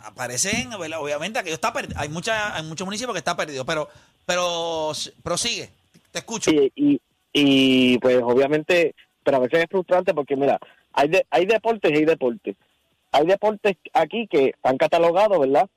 aparecen, 0.05 0.71
¿verdad? 0.79 1.01
obviamente, 1.01 1.39
aquello 1.39 1.55
está 1.55 1.73
perdido. 1.73 1.99
Hay, 1.99 2.09
mucha, 2.09 2.57
hay 2.57 2.63
muchos 2.65 2.87
municipios 2.87 3.13
que 3.13 3.19
está 3.19 3.37
perdido, 3.37 3.65
pero, 3.65 3.89
pero 4.27 4.93
prosigue. 5.23 5.71
Te 6.11 6.21
escucho. 6.21 6.51
Y, 6.51 6.73
y, 6.75 7.01
y, 7.33 7.99
pues 7.99 8.21
obviamente, 8.23 8.95
pero 9.23 9.39
a 9.39 9.41
veces 9.41 9.61
es 9.61 9.67
frustrante 9.71 10.15
porque 10.15 10.37
mira, 10.37 10.59
hay 10.93 11.09
de, 11.09 11.27
hay 11.31 11.47
deportes 11.47 11.91
y 11.91 11.97
hay 11.97 12.05
deportes. 12.05 12.57
Hay 13.13 13.27
deportes 13.27 13.77
aquí 13.93 14.27
que 14.27 14.51
están 14.51 14.79
catalogados, 14.79 15.39
¿verdad? 15.39 15.69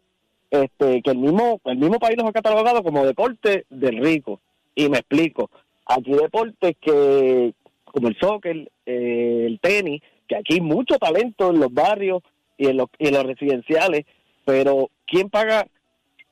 Este, 0.49 1.01
que 1.01 1.11
el 1.11 1.17
mismo, 1.17 1.59
el 1.65 1.77
mismo 1.77 1.99
país 1.99 2.17
los 2.17 2.27
ha 2.27 2.31
catalogado 2.31 2.83
como 2.83 3.05
deporte 3.05 3.65
del 3.69 3.97
rico. 4.03 4.39
Y 4.73 4.89
me 4.89 4.97
explico. 4.99 5.49
Aquí 5.85 6.11
deportes 6.11 6.75
que, 6.81 7.53
como 7.85 8.07
el 8.07 8.17
soccer, 8.17 8.71
eh, 8.85 9.43
el 9.47 9.59
tenis, 9.59 10.01
que 10.27 10.37
aquí 10.37 10.55
hay 10.55 10.61
mucho 10.61 10.97
talento 10.97 11.51
en 11.51 11.59
los 11.59 11.73
barrios 11.73 12.23
y 12.57 12.67
en 12.67 12.77
los, 12.77 12.87
y 12.97 13.07
en 13.07 13.13
los 13.13 13.23
residenciales, 13.23 14.05
pero 14.45 14.89
¿quién 15.05 15.29
paga 15.29 15.67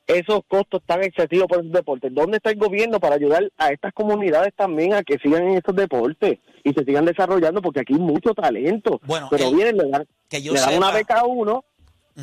esos 0.06 0.40
costos 0.48 0.82
tan 0.86 1.02
excesivos 1.02 1.46
por 1.48 1.60
esos 1.60 1.72
deportes? 1.72 2.14
¿Dónde 2.14 2.36
está 2.36 2.50
el 2.50 2.56
gobierno 2.58 3.00
para 3.00 3.14
ayudar 3.16 3.50
a 3.58 3.68
estas 3.70 3.92
comunidades 3.92 4.52
también 4.54 4.94
a 4.94 5.02
que 5.02 5.18
sigan 5.18 5.44
en 5.48 5.58
esos 5.58 5.74
deportes 5.74 6.38
y 6.62 6.72
se 6.72 6.84
sigan 6.84 7.04
desarrollando? 7.04 7.60
Porque 7.62 7.80
aquí 7.80 7.94
hay 7.94 7.98
mucho 8.00 8.34
talento. 8.34 9.00
Bueno, 9.04 9.28
pero 9.30 9.48
el- 9.48 9.54
vienen, 9.54 9.76
le 9.78 9.88
dan, 9.88 10.06
que 10.28 10.42
yo 10.42 10.52
le 10.52 10.60
dan 10.60 10.76
una 10.76 10.90
beca 10.90 11.20
a 11.20 11.24
uno 11.26 11.64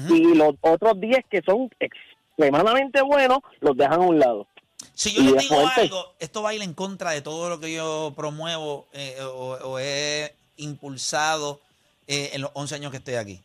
y 0.09 0.35
los 0.35 0.53
otros 0.61 0.99
10 1.01 1.25
que 1.29 1.41
son 1.45 1.69
extremadamente 1.79 3.01
buenos 3.01 3.39
los 3.59 3.75
dejan 3.75 4.01
a 4.01 4.05
un 4.05 4.19
lado. 4.19 4.47
Si 4.93 5.13
yo 5.13 5.21
les 5.23 5.33
es 5.43 5.49
digo 5.49 5.61
algo, 5.75 6.13
esto 6.19 6.41
va 6.43 6.49
a 6.49 6.53
ir 6.53 6.61
en 6.61 6.73
contra 6.73 7.11
de 7.11 7.21
todo 7.21 7.49
lo 7.49 7.59
que 7.59 7.73
yo 7.73 8.13
promuevo 8.15 8.87
eh, 8.93 9.15
o, 9.23 9.57
o 9.63 9.79
he 9.79 10.33
impulsado 10.57 11.59
eh, 12.07 12.31
en 12.33 12.41
los 12.41 12.51
11 12.53 12.75
años 12.75 12.91
que 12.91 12.97
estoy 12.97 13.15
aquí. 13.15 13.39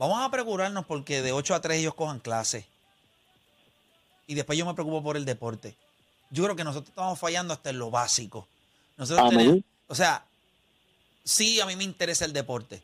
Vamos 0.00 0.18
a 0.22 0.30
procurarnos 0.30 0.86
porque 0.86 1.20
de 1.20 1.30
8 1.30 1.54
a 1.54 1.60
3 1.60 1.78
ellos 1.78 1.94
cojan 1.94 2.20
clases. 2.20 2.64
Y 4.26 4.32
después 4.32 4.58
yo 4.58 4.64
me 4.64 4.72
preocupo 4.72 5.02
por 5.02 5.18
el 5.18 5.26
deporte. 5.26 5.76
Yo 6.30 6.42
creo 6.42 6.56
que 6.56 6.64
nosotros 6.64 6.88
estamos 6.88 7.18
fallando 7.18 7.52
hasta 7.52 7.68
en 7.68 7.78
lo 7.78 7.90
básico. 7.90 8.48
Nosotros 8.96 9.28
tenemos, 9.28 9.62
o 9.88 9.94
sea, 9.94 10.24
sí 11.22 11.60
a 11.60 11.66
mí 11.66 11.76
me 11.76 11.84
interesa 11.84 12.24
el 12.24 12.32
deporte. 12.32 12.82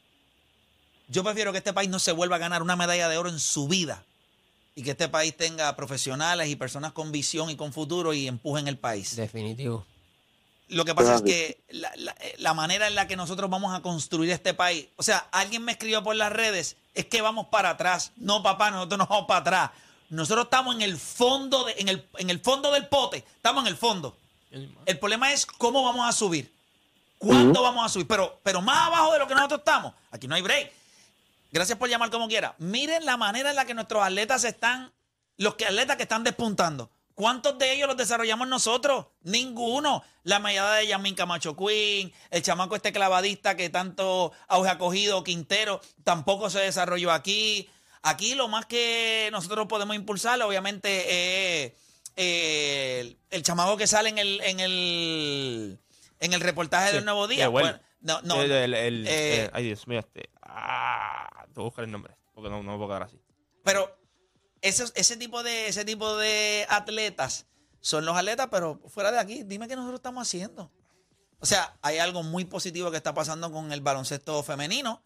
Yo 1.09 1.25
prefiero 1.25 1.53
que 1.53 1.59
este 1.59 1.73
país 1.73 1.89
no 1.89 1.99
se 2.01 2.13
vuelva 2.13 2.37
a 2.37 2.39
ganar 2.39 2.61
una 2.61 2.77
medalla 2.77 3.09
de 3.09 3.17
oro 3.17 3.31
en 3.31 3.41
su 3.41 3.67
vida 3.67 4.05
y 4.75 4.83
que 4.83 4.91
este 4.91 5.09
país 5.09 5.35
tenga 5.35 5.75
profesionales 5.75 6.51
y 6.51 6.57
personas 6.57 6.93
con 6.93 7.13
visión 7.13 7.49
y 7.49 7.57
con 7.57 7.73
futuro 7.73 8.13
y 8.13 8.29
empujen 8.29 8.69
el 8.69 8.77
país. 8.77 9.17
Definitivo. 9.17 9.87
Lo 10.69 10.85
que 10.85 10.95
pasa 10.95 11.15
es 11.17 11.23
que 11.23 11.63
la, 11.69 11.93
la- 11.97 12.17
eh, 12.21 12.35
la 12.39 12.53
manera 12.55 12.89
en 12.89 12.95
la 12.97 13.07
que 13.07 13.17
nosotros 13.17 13.49
vamos 13.49 13.75
a 13.75 13.83
construir 13.83 14.31
este 14.31 14.53
país, 14.55 14.89
o 14.97 15.03
sea, 15.03 15.29
alguien 15.31 15.65
me 15.65 15.73
escribió 15.73 16.03
por 16.03 16.17
las 16.17 16.33
redes, 16.33 16.77
es 16.95 17.05
que 17.07 17.23
vamos 17.23 17.47
para 17.49 17.71
atrás. 17.71 18.13
No, 18.17 18.43
papá, 18.43 18.71
nosotros 18.71 18.99
no 18.99 19.07
vamos 19.07 19.27
para 19.27 19.41
atrás. 19.41 19.71
Nosotros 20.11 20.45
estamos 20.47 20.75
en 20.75 20.83
el 20.83 20.97
fondo, 20.99 21.65
de- 21.65 21.75
en, 21.79 21.89
el, 21.89 22.09
en 22.19 22.31
el 22.31 22.41
fondo 22.41 22.71
del 22.73 22.87
pote, 22.89 23.19
estamos 23.37 23.63
en 23.63 23.69
el 23.69 23.77
fondo. 23.77 24.17
El 24.87 24.99
problema 24.99 25.33
es 25.33 25.45
cómo 25.47 25.83
vamos 25.85 26.09
a 26.09 26.13
subir. 26.13 26.53
¿Cuándo 27.19 27.63
vamos 27.63 27.85
a 27.85 27.89
subir? 27.89 28.07
Pero, 28.07 28.39
pero 28.43 28.61
más 28.61 28.87
abajo 28.89 29.13
de 29.13 29.19
lo 29.21 29.27
que 29.27 29.35
nosotros 29.35 29.61
estamos. 29.61 29.93
Aquí 30.11 30.29
no 30.29 30.35
hay 30.35 30.43
break. 30.43 30.73
Gracias 31.53 31.79
por 31.79 31.89
llamar 31.89 32.11
como 32.11 32.29
quiera. 32.29 32.55
Miren 32.59 33.05
la 33.07 33.17
manera 33.17 33.51
en 33.51 33.57
la 33.57 33.65
que 33.65 33.75
nuestros 33.75 34.03
atletas 34.03 34.45
están, 34.45 34.93
los 35.39 35.55
que 35.55 35.65
atletas 35.67 35.97
que 35.97 36.03
están 36.03 36.25
despuntando. 36.25 36.91
¿Cuántos 37.17 37.57
de 37.59 37.73
ellos 37.73 37.89
los 37.89 37.97
desarrollamos 37.97 38.47
nosotros? 38.47 39.07
Ninguno. 39.23 40.05
La 40.23 40.39
medalla 40.39 40.75
de 40.75 40.87
Yamin 40.87 41.15
Camacho 41.15 41.57
Queen, 41.57 42.13
el 42.31 42.43
chamaco 42.43 42.77
este 42.77 42.93
clavadista 42.93 43.57
que 43.57 43.71
tanto 43.71 44.33
auge 44.49 44.69
ha 44.71 44.77
cogido, 44.79 45.25
Quintero, 45.25 45.81
tampoco 46.05 46.51
se 46.51 46.61
desarrolló 46.61 47.11
aquí. 47.11 47.69
Aquí 48.03 48.35
lo 48.35 48.49
más 48.49 48.67
que 48.67 49.31
nosotros 49.33 49.67
podemos 49.67 49.97
impulsar, 49.97 50.41
obviamente, 50.43 51.65
es 51.65 51.73
eh, 52.17 53.01
el, 53.01 53.19
el 53.31 53.43
chamaco 53.43 53.79
que 53.79 53.87
sale 53.87 54.11
en 54.11 54.19
el, 54.19 54.41
en 54.43 54.61
el, 54.61 55.79
en 56.21 56.33
el 56.35 56.41
reportaje 56.41 56.93
del 56.93 57.05
Nuevo 57.07 57.27
Día. 57.29 57.49
Bueno, 57.49 57.81
no, 58.03 58.21
no, 58.23 58.43
El- 58.43 58.53
el- 58.53 58.75
el- 58.75 59.07
eh, 59.07 59.45
eh, 59.45 59.51
ay, 59.55 59.65
Dios 59.65 59.87
mío, 59.89 60.01
este. 60.01 60.29
Ah, 60.43 61.47
te 61.47 61.55
voy 61.55 61.63
a 61.63 61.65
buscar 61.65 61.85
el 61.85 61.91
nombre. 61.91 62.15
Porque 62.35 62.51
no, 62.51 62.63
no 62.63 62.73
me 62.73 62.77
puedo 62.77 62.91
quedar 62.91 63.05
así. 63.05 63.19
Pero 63.65 63.96
ese, 64.69 64.85
ese, 64.95 65.17
tipo 65.17 65.43
de, 65.43 65.69
ese 65.69 65.85
tipo 65.85 66.17
de 66.17 66.67
atletas 66.69 67.47
son 67.81 68.05
los 68.05 68.17
atletas, 68.17 68.49
pero 68.51 68.81
fuera 68.89 69.13
de 69.13 69.19
aquí, 69.19 69.43
dime 69.45 69.69
qué 69.69 69.77
nosotros 69.77 69.99
estamos 69.99 70.27
haciendo. 70.27 70.73
O 71.39 71.47
sea, 71.47 71.77
hay 71.83 71.99
algo 71.99 72.23
muy 72.23 72.45
positivo 72.45 72.91
que 72.91 72.97
está 72.97 73.15
pasando 73.15 73.53
con 73.53 73.73
el 73.73 73.81
baloncesto 73.81 74.43
femenino. 74.43 75.05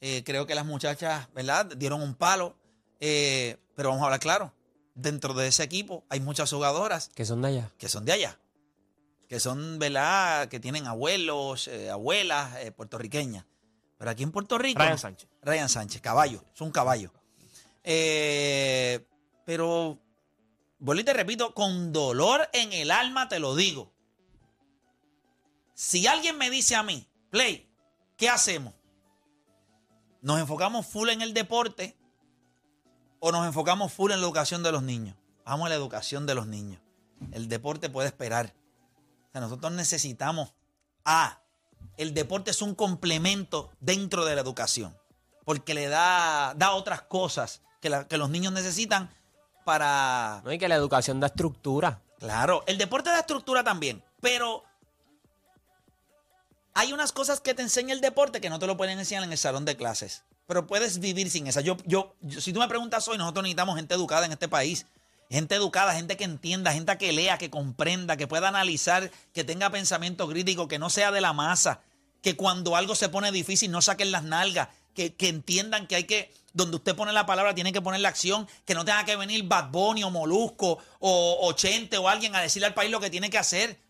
Eh, 0.00 0.22
creo 0.24 0.46
que 0.46 0.54
las 0.54 0.66
muchachas, 0.66 1.28
¿verdad? 1.34 1.66
Dieron 1.76 2.02
un 2.02 2.14
palo. 2.14 2.56
Eh, 3.00 3.56
pero 3.74 3.90
vamos 3.90 4.02
a 4.02 4.06
hablar 4.06 4.20
claro. 4.20 4.52
Dentro 4.94 5.32
de 5.34 5.46
ese 5.46 5.62
equipo 5.62 6.04
hay 6.08 6.18
muchas 6.18 6.50
jugadoras 6.50 7.10
Que 7.14 7.24
son 7.24 7.40
de 7.40 7.48
allá. 7.48 7.72
que 7.78 7.88
son 7.88 8.04
de 8.04 8.12
allá. 8.12 8.38
Que 9.28 9.38
son, 9.38 9.78
¿verdad? 9.78 10.48
Que 10.48 10.58
tienen 10.58 10.86
abuelos, 10.86 11.68
eh, 11.68 11.90
abuelas 11.90 12.56
eh, 12.56 12.72
puertorriqueñas. 12.72 13.44
Pero 13.98 14.10
aquí 14.10 14.22
en 14.22 14.32
Puerto 14.32 14.58
Rico. 14.58 14.80
Ryan 14.80 14.98
Sánchez. 14.98 15.28
Ryan 15.42 15.68
Sánchez, 15.68 16.00
caballo, 16.00 16.42
es 16.52 16.60
un 16.60 16.70
caballo. 16.70 17.12
Eh, 17.90 19.02
pero, 19.46 19.98
vuelvo 20.78 21.00
y 21.00 21.04
te 21.04 21.14
repito, 21.14 21.54
con 21.54 21.90
dolor 21.90 22.46
en 22.52 22.74
el 22.74 22.90
alma 22.90 23.30
te 23.30 23.38
lo 23.38 23.56
digo. 23.56 23.94
Si 25.72 26.06
alguien 26.06 26.36
me 26.36 26.50
dice 26.50 26.76
a 26.76 26.82
mí, 26.82 27.08
Play, 27.30 27.66
¿qué 28.18 28.28
hacemos? 28.28 28.74
¿Nos 30.20 30.38
enfocamos 30.38 30.86
full 30.86 31.08
en 31.08 31.22
el 31.22 31.32
deporte 31.32 31.96
o 33.20 33.32
nos 33.32 33.46
enfocamos 33.46 33.90
full 33.90 34.12
en 34.12 34.20
la 34.20 34.26
educación 34.26 34.62
de 34.62 34.72
los 34.72 34.82
niños? 34.82 35.16
Vamos 35.46 35.64
a 35.64 35.68
la 35.70 35.76
educación 35.76 36.26
de 36.26 36.34
los 36.34 36.46
niños. 36.46 36.82
El 37.32 37.48
deporte 37.48 37.88
puede 37.88 38.08
esperar. 38.08 38.54
O 39.30 39.32
sea, 39.32 39.40
nosotros 39.40 39.72
necesitamos 39.72 40.52
A, 41.06 41.40
el 41.96 42.12
deporte 42.12 42.50
es 42.50 42.60
un 42.60 42.74
complemento 42.74 43.70
dentro 43.80 44.26
de 44.26 44.34
la 44.34 44.42
educación, 44.42 44.94
porque 45.46 45.72
le 45.72 45.88
da, 45.88 46.52
da 46.54 46.72
otras 46.72 47.00
cosas 47.00 47.62
que, 47.80 47.90
la- 47.90 48.06
que 48.08 48.16
los 48.18 48.30
niños 48.30 48.52
necesitan 48.52 49.10
para... 49.64 50.40
No, 50.44 50.52
y 50.52 50.58
que 50.58 50.68
la 50.68 50.74
educación 50.76 51.20
da 51.20 51.26
estructura. 51.28 52.00
Claro, 52.18 52.64
el 52.66 52.78
deporte 52.78 53.10
da 53.10 53.20
estructura 53.20 53.62
también, 53.62 54.02
pero 54.20 54.64
hay 56.74 56.92
unas 56.92 57.12
cosas 57.12 57.40
que 57.40 57.54
te 57.54 57.62
enseña 57.62 57.92
el 57.94 58.00
deporte 58.00 58.40
que 58.40 58.50
no 58.50 58.58
te 58.58 58.66
lo 58.66 58.76
pueden 58.76 58.98
enseñar 58.98 59.24
en 59.24 59.32
el 59.32 59.38
salón 59.38 59.64
de 59.64 59.76
clases, 59.76 60.22
pero 60.46 60.66
puedes 60.66 61.00
vivir 61.00 61.30
sin 61.30 61.46
esas. 61.46 61.64
Yo, 61.64 61.76
yo, 61.84 62.14
yo- 62.20 62.40
si 62.40 62.52
tú 62.52 62.60
me 62.60 62.68
preguntas 62.68 63.06
hoy, 63.08 63.18
nosotros 63.18 63.42
necesitamos 63.42 63.76
gente 63.76 63.94
educada 63.94 64.26
en 64.26 64.32
este 64.32 64.48
país. 64.48 64.86
Gente 65.30 65.56
educada, 65.56 65.92
gente 65.92 66.16
que 66.16 66.24
entienda, 66.24 66.72
gente 66.72 66.96
que 66.96 67.12
lea, 67.12 67.36
que 67.36 67.50
comprenda, 67.50 68.16
que 68.16 68.26
pueda 68.26 68.48
analizar, 68.48 69.10
que 69.34 69.44
tenga 69.44 69.68
pensamiento 69.68 70.26
crítico, 70.26 70.68
que 70.68 70.78
no 70.78 70.88
sea 70.88 71.10
de 71.12 71.20
la 71.20 71.34
masa, 71.34 71.82
que 72.22 72.34
cuando 72.34 72.76
algo 72.76 72.94
se 72.94 73.10
pone 73.10 73.30
difícil 73.30 73.70
no 73.70 73.82
saquen 73.82 74.10
las 74.10 74.22
nalgas, 74.22 74.68
que, 74.94 75.12
que 75.14 75.28
entiendan 75.28 75.86
que 75.86 75.96
hay 75.96 76.04
que, 76.04 76.32
donde 76.52 76.76
usted 76.76 76.96
pone 76.96 77.12
la 77.12 77.26
palabra, 77.26 77.54
tiene 77.54 77.72
que 77.72 77.80
poner 77.82 78.00
la 78.00 78.08
acción, 78.08 78.48
que 78.64 78.74
no 78.74 78.84
tenga 78.84 79.04
que 79.04 79.16
venir 79.16 79.44
Bad 79.44 79.70
Bunny 79.70 80.02
o 80.04 80.10
Molusco 80.10 80.78
o, 80.98 81.38
o 81.42 81.52
Chente 81.52 81.98
o 81.98 82.08
alguien 82.08 82.34
a 82.34 82.40
decirle 82.40 82.66
al 82.66 82.74
país 82.74 82.90
lo 82.90 83.00
que 83.00 83.10
tiene 83.10 83.30
que 83.30 83.38
hacer. 83.38 83.80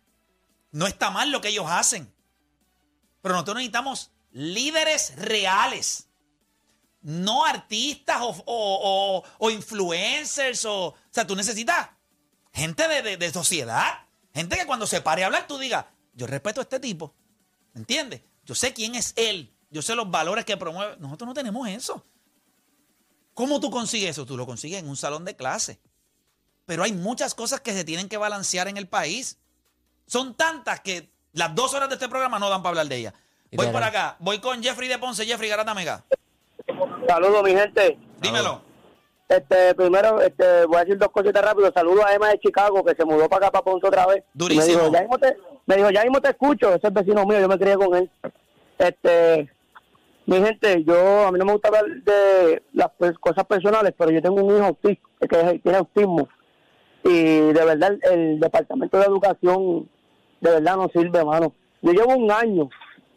No 0.73 0.87
está 0.87 1.11
mal 1.11 1.31
lo 1.31 1.41
que 1.41 1.49
ellos 1.49 1.67
hacen. 1.69 2.13
Pero 3.23 3.35
nosotros 3.35 3.57
necesitamos 3.57 4.11
líderes 4.33 5.17
reales. 5.17 6.09
No 7.01 7.45
artistas 7.47 8.19
o, 8.21 8.29
o- 8.29 8.39
o- 8.47 9.25
o 9.39 9.51
influencers. 9.51 10.65
O, 10.67 10.95
sea, 11.11 11.27
tú 11.27 11.35
necesitas 11.37 11.89
gente 12.53 12.87
de, 12.89 13.03
de- 13.03 13.17
de 13.17 13.33
sociedad. 13.33 14.01
Gente 14.35 14.57
que 14.57 14.67
cuando 14.67 14.87
se 14.87 15.01
pare 15.01 15.23
a 15.23 15.27
hablar 15.27 15.47
tú 15.47 15.59
digas, 15.59 15.87
yo 16.13 16.27
respeto 16.27 16.61
a 16.61 16.65
este 16.65 16.81
tipo. 16.81 17.15
¿Me 17.73 17.81
entiendes? 17.81 18.21
Yo 18.45 18.55
sé 18.55 18.73
quién 18.75 18.95
es 18.95 19.13
él. 19.17 19.55
Yo 19.71 19.81
sé 19.83 19.95
los 19.95 20.11
valores 20.11 20.45
que 20.45 20.57
promueve. 20.57 20.97
Nosotros 20.99 21.27
no 21.29 21.35
tenemos 21.35 21.67
eso. 21.69 22.05
¿Cómo 23.39 23.61
tú 23.61 23.71
consigues 23.71 24.11
eso? 24.11 24.27
Tú 24.27 24.37
lo 24.37 24.47
consigues 24.47 24.81
en 24.81 24.89
un 24.89 24.97
salón 24.97 25.25
de 25.25 25.37
clase. 25.37 25.79
Pero 26.67 26.83
hay 26.83 26.93
muchas 26.93 27.37
cosas 27.37 27.61
que 27.61 27.73
se 27.73 27.85
tienen 27.85 28.09
que 28.09 28.17
balancear 28.17 28.67
en 28.67 28.77
el 28.77 28.89
país. 28.89 29.39
Son 30.07 30.35
tantas 30.35 30.81
que 30.81 31.09
las 31.35 31.55
dos 31.55 31.73
horas 31.73 31.89
de 31.89 31.95
este 31.95 32.09
programa 32.09 32.41
no 32.41 32.51
dan 32.51 32.63
para 32.63 32.71
hablar 32.71 32.89
de 32.89 32.97
ellas. 32.97 33.15
Voy 33.53 33.69
por 33.69 33.81
acá. 33.85 34.17
Voy 34.19 34.41
con 34.41 34.61
Jeffrey 34.61 34.89
de 34.89 34.99
Ponce. 34.99 35.25
Jeffrey 35.25 35.49
Garata 35.49 35.73
Mega. 35.73 36.03
Saludos, 37.07 37.45
mi 37.45 37.53
gente. 37.53 37.97
Dímelo. 38.21 38.61
Este, 39.29 39.73
primero, 39.77 40.21
este, 40.21 40.67
voy 40.67 40.79
a 40.79 40.81
decir 40.81 40.99
dos 40.99 41.13
cositas 41.13 41.41
rápido. 41.41 41.71
Saludos 41.73 42.07
a 42.07 42.15
Emma 42.17 42.31
de 42.31 42.41
Chicago, 42.41 42.85
que 42.85 42.97
se 42.97 43.05
mudó 43.05 43.29
para 43.29 43.47
acá, 43.47 43.53
para 43.53 43.65
Ponce 43.67 43.87
otra 43.87 44.05
vez. 44.07 44.25
Durísimo. 44.35 44.67
Me 44.67 44.73
dijo, 44.73 44.93
ya 44.93 45.01
mismo 45.03 45.19
te, 45.19 45.37
me 45.65 45.77
dijo, 45.77 45.91
ya 45.91 46.03
mismo 46.03 46.21
te 46.21 46.31
escucho. 46.31 46.75
Ese 46.75 46.89
es 46.89 46.93
vecino 46.93 47.25
mío, 47.25 47.39
yo 47.39 47.47
me 47.47 47.57
crié 47.57 47.77
con 47.77 47.95
él. 47.95 48.11
Este, 48.79 49.49
mi 50.29 50.43
gente, 50.45 50.85
yo, 50.85 51.27
a 51.27 51.33
mí 51.33 51.39
no 51.39 51.47
me 51.47 51.53
gusta 51.53 51.69
hablar 51.69 51.87
de 51.87 52.63
las 52.75 52.91
cosas 53.19 53.47
personales, 53.47 53.95
pero 53.97 54.11
yo 54.11 54.21
tengo 54.21 54.45
un 54.45 54.55
hijo 54.55 54.67
autista, 54.67 55.09
que 55.21 55.59
tiene 55.61 55.79
autismo. 55.79 56.29
Y 57.03 57.53
de 57.55 57.65
verdad, 57.65 57.97
el, 58.03 58.39
Departamento 58.39 58.99
de 58.99 59.07
Educación, 59.07 59.89
de 60.43 60.51
verdad 60.51 60.77
no 60.77 60.91
sirve, 60.91 61.21
hermano. 61.21 61.55
Yo 61.81 61.93
llevo 61.93 62.15
un 62.15 62.31
año, 62.31 62.69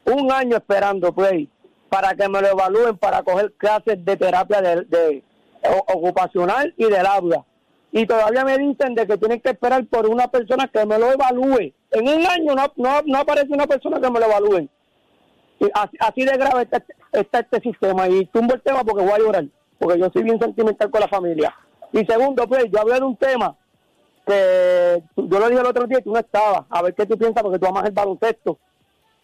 un 0.05 0.31
año 0.31 0.55
esperando, 0.55 1.11
pues, 1.11 1.49
para 1.89 2.15
que 2.15 2.29
me 2.29 2.39
lo 2.39 2.47
evalúen 2.47 2.97
para 2.97 3.23
coger 3.23 3.51
clases 3.57 4.05
de 4.05 4.15
terapia 4.15 4.61
de, 4.61 5.21
ocupacional 5.93 6.73
y 6.77 6.85
del 6.85 7.05
habla. 7.05 7.43
Y 7.91 8.05
todavía 8.05 8.45
me 8.45 8.57
dicen 8.57 8.95
de 8.95 9.05
que 9.05 9.17
tienen 9.17 9.41
que 9.41 9.49
esperar 9.49 9.85
por 9.87 10.07
una 10.07 10.31
persona 10.31 10.69
que 10.69 10.85
me 10.85 10.97
lo 10.97 11.11
evalúe. 11.11 11.73
En 11.91 12.07
un 12.07 12.25
año 12.25 12.55
no, 12.55 12.71
no, 12.77 13.01
no 13.05 13.17
aparece 13.17 13.51
una 13.51 13.67
persona 13.67 13.99
que 13.99 14.09
me 14.09 14.21
lo 14.21 14.27
evalúe. 14.27 14.69
Así, 15.73 15.97
así 15.99 16.25
de 16.25 16.37
grave 16.37 16.63
está, 16.63 16.83
está 17.11 17.39
este 17.39 17.59
sistema. 17.61 18.07
Y 18.07 18.25
tumbo 18.27 18.53
el 18.55 18.61
tema 18.61 18.83
porque 18.83 19.03
voy 19.03 19.13
a 19.13 19.17
llorar, 19.19 19.45
porque 19.79 19.99
yo 19.99 20.09
soy 20.11 20.23
bien 20.23 20.39
sentimental 20.39 20.89
con 20.89 21.01
la 21.01 21.07
familia. 21.07 21.55
Y 21.91 22.05
segundo, 22.05 22.47
pues, 22.47 22.65
yo 22.71 22.79
hablé 22.79 22.95
de 22.95 23.05
un 23.05 23.17
tema 23.17 23.55
que 24.25 25.03
yo 25.15 25.39
lo 25.39 25.47
dije 25.49 25.61
el 25.61 25.67
otro 25.67 25.87
día 25.87 25.99
y 25.99 26.03
tú 26.03 26.11
no 26.13 26.19
estabas. 26.19 26.63
A 26.69 26.81
ver 26.81 26.93
qué 26.93 27.05
tú 27.05 27.17
piensas, 27.17 27.43
porque 27.43 27.59
tú 27.59 27.65
amas 27.67 27.85
el 27.85 27.91
baloncesto 27.91 28.57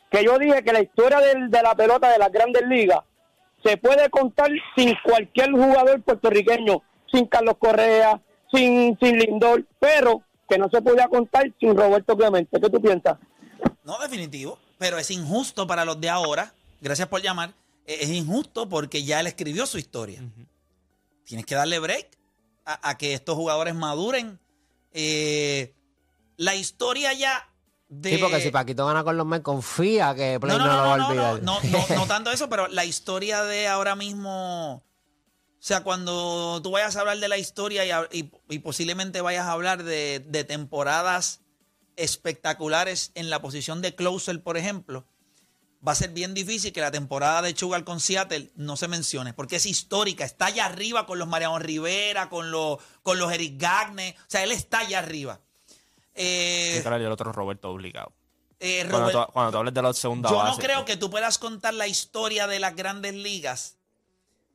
que 0.10 0.23
yo 0.23 0.38
dije 0.39 0.63
que 0.63 0.71
la 0.71 0.82
historia 0.82 1.19
del- 1.19 1.50
de 1.50 1.62
la 1.62 1.76
pelota 1.76 2.10
de 2.10 2.17
las 2.17 2.32
grandes 2.32 2.62
ligas 2.67 3.00
se 3.63 3.76
puede 3.78 4.10
contar 4.10 4.50
sin 4.76 4.93
cualquier 5.04 5.52
jugador 5.52 6.02
puertorriqueño, 6.02 6.82
sin 7.12 7.26
Carlos 7.26 7.56
Correa, 7.60 8.21
sin, 8.52 8.97
sin 9.02 9.17
Lindor, 9.19 9.65
pero 9.80 10.21
que 10.47 10.58
no 10.58 10.69
se 10.69 10.82
podía 10.82 11.08
contar 11.10 11.52
sin 11.60 11.76
Roberto 11.76 12.15
Clemente. 12.15 12.58
¿Qué 12.60 12.69
tú 12.69 12.82
piensas? 12.82 13.17
No, 13.84 13.97
definitivo. 14.00 14.58
Pero 14.77 14.97
es 14.99 15.09
injusto 15.11 15.65
para 15.67 15.85
los 15.85 15.99
de 15.99 16.09
ahora. 16.09 16.53
Gracias 16.81 17.07
por 17.07 17.21
llamar. 17.21 17.53
Eh, 17.85 17.99
Es 18.01 18.09
injusto 18.09 18.67
porque 18.69 19.03
ya 19.03 19.19
él 19.19 19.27
escribió 19.27 19.65
su 19.65 19.77
historia. 19.77 20.21
Tienes 21.25 21.45
que 21.45 21.55
darle 21.55 21.79
break 21.79 22.07
a, 22.65 22.89
a 22.89 22.97
que 22.97 23.13
estos 23.13 23.35
jugadores 23.35 23.73
maduren. 23.75 24.39
Eh, 24.93 25.73
la 26.37 26.55
historia 26.55 27.13
ya 27.13 27.49
de. 27.89 28.11
Sí, 28.11 28.17
porque 28.19 28.41
si 28.41 28.51
Paquito 28.51 28.85
gana 28.85 29.03
con 29.03 29.17
los 29.17 29.25
Mets, 29.25 29.43
confía 29.43 30.13
que 30.15 30.39
Play 30.39 30.57
no, 30.57 30.65
no, 30.65 30.67
no, 30.67 30.75
no, 30.75 30.83
lo 30.83 30.89
va 30.89 30.97
no, 30.97 31.05
a 31.09 31.13
no, 31.15 31.29
olvidar. 31.31 31.43
no, 31.43 31.59
no, 31.89 31.95
no 31.95 32.05
tanto 32.07 32.31
eso, 32.31 32.49
pero 32.49 32.67
la 32.67 32.85
historia 32.85 33.43
de 33.43 33.67
ahora 33.67 33.95
mismo 33.95 34.75
O 34.75 34.83
sea, 35.59 35.81
cuando 35.83 36.61
tú 36.61 36.71
vayas 36.71 36.95
a 36.95 36.99
hablar 37.01 37.17
de 37.19 37.27
la 37.27 37.37
historia 37.37 37.85
y, 37.85 37.91
a- 37.91 38.07
y- 38.11 38.31
y 38.49 38.59
posiblemente 38.59 39.21
vayas 39.21 39.45
a 39.47 39.51
hablar 39.53 39.83
de, 39.83 40.19
de 40.27 40.43
temporadas 40.43 41.41
espectaculares 41.97 43.12
en 43.15 43.29
la 43.29 43.41
posición 43.41 43.81
de 43.81 43.93
closer, 43.95 44.41
por 44.41 44.57
ejemplo, 44.57 45.05
va 45.86 45.91
a 45.91 45.95
ser 45.95 46.12
bien 46.12 46.33
difícil 46.33 46.71
que 46.73 46.81
la 46.81 46.91
temporada 46.91 47.41
de 47.41 47.55
Sugar 47.55 47.83
con 47.83 47.99
Seattle 47.99 48.51
no 48.55 48.77
se 48.77 48.88
mencione, 48.88 49.33
porque 49.33 49.57
es 49.57 49.65
histórica, 49.65 50.25
está 50.25 50.45
allá 50.47 50.65
arriba 50.65 51.05
con 51.05 51.19
los 51.19 51.27
Mariano 51.27 51.60
Rivera, 51.60 52.29
con 52.29 52.51
los, 52.51 52.79
con 53.03 53.19
los 53.19 53.31
Eric 53.31 53.60
Gagne, 53.60 54.15
o 54.19 54.25
sea, 54.29 54.43
él 54.43 54.51
está 54.51 54.79
allá 54.79 54.99
arriba. 54.99 55.41
Eh, 56.15 56.81
del 56.83 57.12
otro 57.12 57.31
Roberto 57.31 57.69
obligado. 57.69 58.12
eh, 58.60 58.88
Cuando 58.89 59.12
tú, 59.12 59.31
cuando 59.33 59.51
tú 59.51 59.57
hables 59.60 59.73
de 59.73 59.81
la 59.83 59.93
segunda 59.93 60.29
yo 60.29 60.38
base. 60.38 60.51
no 60.51 60.57
creo 60.57 60.86
que 60.86 60.97
tú 60.97 61.12
puedas 61.12 61.38
contar 61.38 61.75
la 61.75 61.88
historia 61.88 62.47
de 62.47 62.60
las 62.60 62.75
grandes 62.75 63.13
ligas 63.13 63.77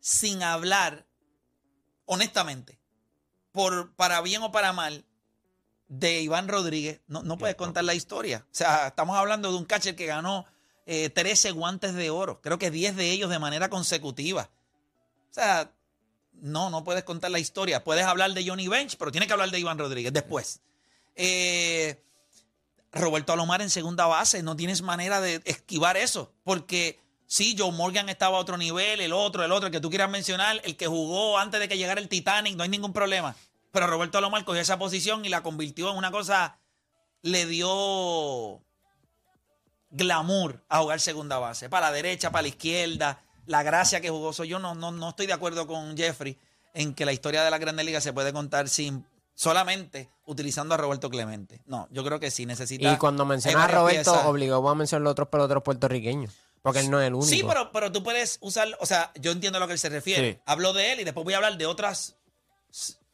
sin 0.00 0.42
hablar, 0.42 1.06
honestamente, 2.04 2.80
por, 3.52 3.94
para 3.94 4.20
bien 4.22 4.42
o 4.42 4.50
para 4.50 4.72
mal, 4.72 5.04
de 5.92 6.22
Iván 6.22 6.48
Rodríguez. 6.48 7.02
No, 7.06 7.22
no 7.22 7.36
puedes 7.36 7.54
contar 7.54 7.84
la 7.84 7.92
historia. 7.94 8.46
O 8.46 8.54
sea, 8.54 8.88
estamos 8.88 9.14
hablando 9.16 9.50
de 9.52 9.58
un 9.58 9.66
catcher 9.66 9.94
que 9.94 10.06
ganó 10.06 10.46
eh, 10.86 11.10
13 11.10 11.50
guantes 11.50 11.92
de 11.92 12.08
oro. 12.08 12.40
Creo 12.40 12.58
que 12.58 12.70
10 12.70 12.96
de 12.96 13.10
ellos 13.10 13.28
de 13.28 13.38
manera 13.38 13.68
consecutiva. 13.68 14.48
O 15.30 15.34
sea, 15.34 15.70
no, 16.32 16.70
no 16.70 16.82
puedes 16.82 17.04
contar 17.04 17.30
la 17.30 17.38
historia. 17.38 17.84
Puedes 17.84 18.06
hablar 18.06 18.32
de 18.32 18.46
Johnny 18.46 18.68
Bench, 18.68 18.96
pero 18.96 19.12
tienes 19.12 19.26
que 19.26 19.34
hablar 19.34 19.50
de 19.50 19.60
Iván 19.60 19.78
Rodríguez 19.78 20.14
después. 20.14 20.60
Eh, 21.14 22.02
Roberto 22.90 23.34
Alomar 23.34 23.60
en 23.60 23.68
segunda 23.68 24.06
base, 24.06 24.42
no 24.42 24.56
tienes 24.56 24.80
manera 24.80 25.20
de 25.20 25.42
esquivar 25.44 25.98
eso, 25.98 26.32
porque 26.42 27.00
sí, 27.26 27.54
Joe 27.58 27.70
Morgan 27.70 28.08
estaba 28.08 28.38
a 28.38 28.40
otro 28.40 28.56
nivel, 28.56 29.00
el 29.00 29.12
otro, 29.12 29.44
el 29.44 29.52
otro, 29.52 29.66
el 29.66 29.72
que 29.72 29.80
tú 29.80 29.90
quieras 29.90 30.10
mencionar, 30.10 30.60
el 30.64 30.76
que 30.76 30.86
jugó 30.86 31.38
antes 31.38 31.60
de 31.60 31.68
que 31.68 31.76
llegara 31.76 32.00
el 32.00 32.08
Titanic, 32.08 32.56
no 32.56 32.62
hay 32.62 32.68
ningún 32.70 32.94
problema. 32.94 33.36
Pero 33.72 33.86
Roberto 33.86 34.18
Alomar 34.18 34.44
cogió 34.44 34.60
esa 34.60 34.78
posición 34.78 35.24
y 35.24 35.30
la 35.30 35.42
convirtió 35.42 35.90
en 35.90 35.96
una 35.96 36.10
cosa, 36.10 36.58
le 37.22 37.46
dio 37.46 38.62
glamour 39.90 40.62
a 40.68 40.80
jugar 40.80 41.00
segunda 41.00 41.38
base, 41.38 41.68
para 41.68 41.86
la 41.86 41.92
derecha, 41.92 42.30
para 42.30 42.42
la 42.42 42.48
izquierda, 42.48 43.22
la 43.46 43.62
gracia 43.62 44.00
que 44.00 44.10
jugó. 44.10 44.32
So, 44.32 44.44
yo 44.44 44.58
no, 44.58 44.74
no, 44.74 44.92
no 44.92 45.08
estoy 45.10 45.26
de 45.26 45.32
acuerdo 45.32 45.66
con 45.66 45.96
Jeffrey 45.96 46.38
en 46.74 46.94
que 46.94 47.04
la 47.04 47.12
historia 47.12 47.42
de 47.42 47.50
la 47.50 47.58
Grandes 47.58 47.84
Ligas 47.84 48.04
se 48.04 48.12
puede 48.12 48.32
contar 48.32 48.68
sin 48.68 49.06
solamente 49.34 50.10
utilizando 50.26 50.74
a 50.74 50.76
Roberto 50.76 51.10
Clemente. 51.10 51.62
No, 51.66 51.88
yo 51.90 52.04
creo 52.04 52.20
que 52.20 52.30
sí 52.30 52.46
necesita. 52.46 52.92
Y 52.92 52.96
cuando 52.98 53.22
hay 53.24 53.30
menciona 53.30 53.64
a 53.64 53.68
Roberto, 53.68 54.12
piezas. 54.12 54.26
obligó 54.26 54.68
a 54.68 54.74
mencionar 54.74 55.02
los 55.02 55.12
otros 55.12 55.28
peloteros 55.28 55.62
puertorriqueños. 55.62 56.32
Porque 56.62 56.78
él 56.78 56.90
no 56.90 57.00
es 57.00 57.08
el 57.08 57.14
único. 57.14 57.28
Sí, 57.28 57.42
pero, 57.46 57.72
pero 57.72 57.90
tú 57.90 58.04
puedes 58.04 58.38
usar, 58.40 58.68
o 58.78 58.86
sea, 58.86 59.10
yo 59.20 59.32
entiendo 59.32 59.56
a 59.56 59.60
lo 59.60 59.66
que 59.66 59.72
él 59.72 59.78
se 59.80 59.88
refiere. 59.88 60.34
Sí. 60.34 60.38
Hablo 60.46 60.72
de 60.72 60.92
él 60.92 61.00
y 61.00 61.04
después 61.04 61.24
voy 61.24 61.34
a 61.34 61.38
hablar 61.38 61.56
de 61.58 61.66
otras 61.66 62.16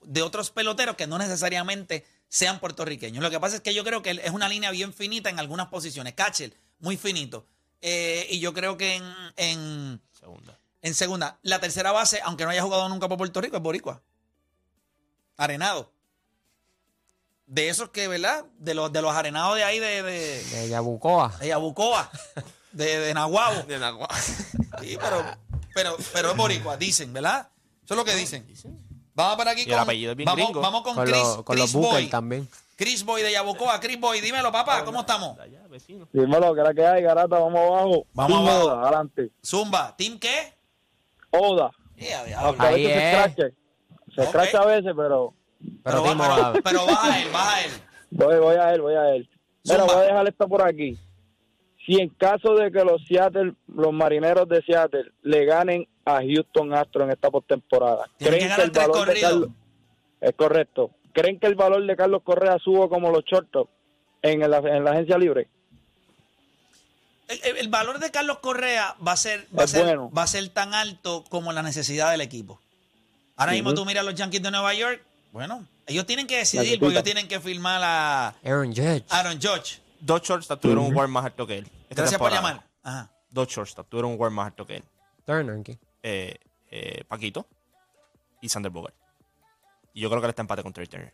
de 0.08 0.22
otros 0.22 0.50
peloteros 0.50 0.96
que 0.96 1.06
no 1.06 1.18
necesariamente 1.18 2.06
sean 2.28 2.60
puertorriqueños. 2.60 3.22
Lo 3.22 3.30
que 3.30 3.38
pasa 3.38 3.56
es 3.56 3.62
que 3.62 3.74
yo 3.74 3.84
creo 3.84 4.02
que 4.02 4.10
es 4.10 4.30
una 4.30 4.48
línea 4.48 4.70
bien 4.70 4.94
finita 4.94 5.28
en 5.28 5.38
algunas 5.38 5.66
posiciones. 5.68 6.14
Catcher, 6.14 6.56
muy 6.78 6.96
finito. 6.96 7.46
Eh, 7.82 8.26
y 8.30 8.40
yo 8.40 8.54
creo 8.54 8.78
que 8.78 8.94
en, 8.96 9.04
en, 9.36 10.00
Segunda. 10.18 10.58
en 10.80 10.94
segunda, 10.94 11.38
la 11.42 11.60
tercera 11.60 11.92
base, 11.92 12.20
aunque 12.24 12.44
no 12.44 12.50
haya 12.50 12.62
jugado 12.62 12.88
nunca 12.88 13.06
por 13.06 13.18
Puerto 13.18 13.40
Rico, 13.42 13.56
es 13.56 13.62
Boricua. 13.62 14.02
Arenado. 15.36 15.92
De 17.46 17.68
esos 17.68 17.90
que, 17.90 18.08
¿verdad? 18.08 18.46
De 18.58 18.74
los, 18.74 18.90
de 18.92 19.02
los 19.02 19.14
arenados 19.14 19.56
de 19.56 19.64
ahí 19.64 19.78
de, 19.78 20.02
de, 20.02 20.42
De 20.44 20.68
Yabucoa. 20.70 21.36
de 21.38 21.48
Yabucoa, 21.48 22.10
de, 22.72 22.98
de 22.98 23.14
Nahuabo. 23.14 23.62
De 23.66 23.78
Nagua. 23.78 24.08
Sí, 24.80 24.96
pero, 25.00 25.24
pero, 25.74 25.96
pero 26.14 26.30
es 26.30 26.36
boricua, 26.36 26.76
dicen, 26.78 27.12
¿verdad? 27.12 27.50
Eso 27.84 27.94
es 27.94 27.96
lo 27.98 28.04
que 28.04 28.14
dicen. 28.14 28.46
Vamos 29.18 29.36
para 29.36 29.50
aquí 29.50 29.64
Y 29.66 29.72
el 29.72 29.78
apellido 29.78 30.12
es 30.12 30.16
bien 30.16 30.24
vamos, 30.26 30.44
gringo. 30.46 30.60
vamos 30.60 30.82
con, 30.82 30.94
Con, 30.94 31.04
Chris, 31.04 31.16
los- 31.18 31.42
con 31.42 31.56
los 31.56 31.64
Chris 31.64 31.72
Booker 31.74 31.92
Boy. 32.02 32.06
también. 32.08 32.48
Chris 32.76 33.04
Boy 33.04 33.22
de 33.22 33.32
Yabucoa. 33.32 33.80
Chris 33.80 33.98
Boy, 34.00 34.20
dímelo, 34.20 34.52
papá, 34.52 34.84
¿cómo 34.84 35.00
estamos? 35.00 35.36
Allá, 35.40 35.60
vecino. 35.68 36.06
Dímelo, 36.12 36.54
que 36.54 36.62
la 36.62 36.72
que 36.72 36.86
hay, 36.86 37.02
garata, 37.02 37.36
vamos 37.38 37.60
abajo. 37.60 38.06
Vamos 38.14 38.38
Team 38.38 38.48
abajo. 38.48 38.66
Oda, 38.66 38.82
adelante. 38.82 39.30
Zumba, 39.44 39.96
¿team 39.96 40.18
qué? 40.20 40.54
Oda. 41.30 41.70
Yeah. 41.96 42.38
Aunque 42.40 42.64
a 42.66 42.70
veces 42.70 42.86
se 42.86 42.98
es. 42.98 43.14
escrache. 43.26 43.54
Se 44.14 44.20
Ok. 44.20 44.26
escracha 44.28 44.58
a 44.62 44.66
veces, 44.66 44.92
pero 44.96 45.34
Pero, 45.82 46.02
Pero, 46.04 46.16
va- 46.16 46.52
pero, 46.52 46.62
pero 46.62 46.86
baja 46.86 47.20
él, 47.20 47.28
baja 47.32 47.64
él. 47.64 47.70
voy, 48.12 48.38
voy 48.38 48.54
a 48.56 48.72
él, 48.72 48.80
voy 48.80 48.94
a 48.94 49.14
él. 49.16 49.28
Mira, 49.64 49.82
voy 49.82 49.96
a 49.96 50.00
dejar 50.02 50.28
esto 50.28 50.48
por 50.48 50.62
aquí. 50.62 50.96
Si 51.84 52.00
en 52.00 52.10
caso 52.10 52.54
de 52.54 52.70
que 52.70 52.84
los 52.84 53.04
Seattle, 53.08 53.54
los 53.66 53.92
marineros 53.92 54.48
de 54.48 54.62
Seattle 54.62 55.10
le 55.22 55.44
ganen 55.46 55.88
a 56.16 56.20
Houston 56.22 56.72
Astros 56.74 57.04
en 57.04 57.10
esta 57.10 57.30
postemporada, 57.30 58.08
Tienen 58.16 58.40
que 58.40 58.48
ganar 58.48 58.70
tres 58.70 58.88
corridos. 58.88 59.20
Carlos 59.30 59.48
es 60.20 60.32
correcto? 60.34 60.90
¿Creen 61.12 61.38
que 61.38 61.46
el 61.46 61.54
valor 61.54 61.84
de 61.86 61.96
Carlos 61.96 62.22
Correa 62.24 62.58
subo 62.58 62.88
como 62.88 63.10
los 63.10 63.24
shortstop 63.24 63.68
en 64.22 64.40
la, 64.50 64.58
en 64.58 64.84
la 64.84 64.90
agencia 64.92 65.18
libre? 65.18 65.48
El, 67.28 67.40
el- 67.44 67.56
el 67.58 67.68
valor 67.68 67.98
de 67.98 68.10
Carlos 68.10 68.38
Correa 68.38 68.94
va 69.06 69.12
a 69.12 69.16
ser, 69.16 69.46
va 69.56 69.62
a 69.62 69.64
Es 69.64 69.70
ser, 69.72 69.84
bueno. 69.84 70.10
va 70.16 70.22
a 70.22 70.26
ser 70.26 70.48
tan 70.48 70.74
alto 70.74 71.24
como 71.28 71.52
la 71.52 71.62
necesidad 71.62 72.10
del 72.10 72.20
equipo. 72.22 72.60
Ahora 73.36 73.52
mismo 73.52 73.74
tú 73.74 73.84
miras 73.84 74.02
a 74.02 74.04
los 74.04 74.14
Yankees 74.14 74.42
de 74.42 74.50
Nueva 74.50 74.74
York, 74.74 75.00
bueno, 75.32 75.64
ellos 75.86 76.06
tienen 76.06 76.26
que 76.26 76.38
decidir 76.38 76.78
porque 76.80 76.94
ellos 76.94 77.04
tienen 77.04 77.28
que 77.28 77.38
firmar 77.38 77.80
a 77.84 78.28
Aaron 78.44 78.68
Judge. 78.74 79.04
Aaron 79.10 79.34
Judge. 79.40 79.80
Dos 80.00 80.22
shortstops 80.22 80.60
tuvieron 80.62 80.84
un 80.86 80.94
war 80.96 81.06
más 81.08 81.24
alto 81.26 81.46
que 81.46 81.58
él. 81.58 81.64
esta 81.90 82.02
Gracias 82.02 82.18
por 82.18 82.30
temporada. 82.30 82.54
llamar. 82.54 82.68
Ajá. 82.82 83.10
Dos 83.30 83.48
shortstops 83.48 83.88
tuvieron 83.90 84.12
un 84.12 84.20
war 84.20 84.30
más 84.30 84.46
alto 84.46 84.66
que 84.66 84.76
él. 84.76 84.84
Turner. 85.26 85.62
¿qué? 85.62 85.78
Eh, 86.10 86.38
eh, 86.70 87.04
Paquito 87.06 87.46
y 88.40 88.48
Sander 88.48 88.72
Bogart. 88.72 88.94
Y 89.92 90.00
yo 90.00 90.08
creo 90.08 90.22
que 90.22 90.26
él 90.26 90.30
está 90.30 90.40
empate 90.40 90.62
con 90.62 90.72
Trey 90.72 90.86
Turner. 90.86 91.12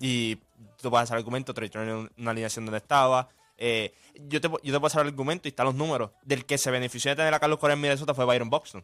Y 0.00 0.36
tú 0.80 0.88
puedes 0.88 1.04
hacer 1.04 1.16
el 1.16 1.20
argumento, 1.20 1.52
Trey 1.52 1.68
Turner 1.68 1.90
en 1.90 2.10
una 2.16 2.30
alineación 2.30 2.64
donde 2.64 2.78
estaba. 2.78 3.28
Eh, 3.58 3.92
yo, 4.14 4.40
te, 4.40 4.48
yo 4.48 4.58
te 4.60 4.70
puedo 4.70 4.86
hacer 4.86 5.02
el 5.02 5.08
argumento 5.08 5.46
y 5.46 5.50
están 5.50 5.66
los 5.66 5.74
números. 5.74 6.10
Del 6.22 6.46
que 6.46 6.56
se 6.56 6.70
benefició 6.70 7.10
de 7.10 7.16
tener 7.16 7.34
a 7.34 7.38
Carlos 7.38 7.58
Correa 7.58 7.74
en 7.74 7.82
Minnesota 7.82 8.14
fue 8.14 8.24
Byron 8.24 8.48
Buxton. 8.48 8.82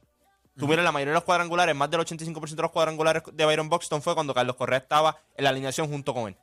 Tú 0.58 0.68
miras 0.68 0.84
la 0.84 0.92
mayoría 0.92 1.12
de 1.12 1.16
los 1.16 1.24
cuadrangulares, 1.24 1.74
más 1.74 1.90
del 1.90 2.00
85% 2.00 2.54
de 2.54 2.62
los 2.62 2.70
cuadrangulares 2.70 3.22
de 3.32 3.44
Byron 3.46 3.70
Buxton 3.70 4.02
fue 4.02 4.14
cuando 4.14 4.34
Carlos 4.34 4.56
Correa 4.56 4.78
estaba 4.78 5.16
en 5.36 5.44
la 5.44 5.50
alineación 5.50 5.88
junto 5.88 6.12
con 6.12 6.28
él. 6.28 6.36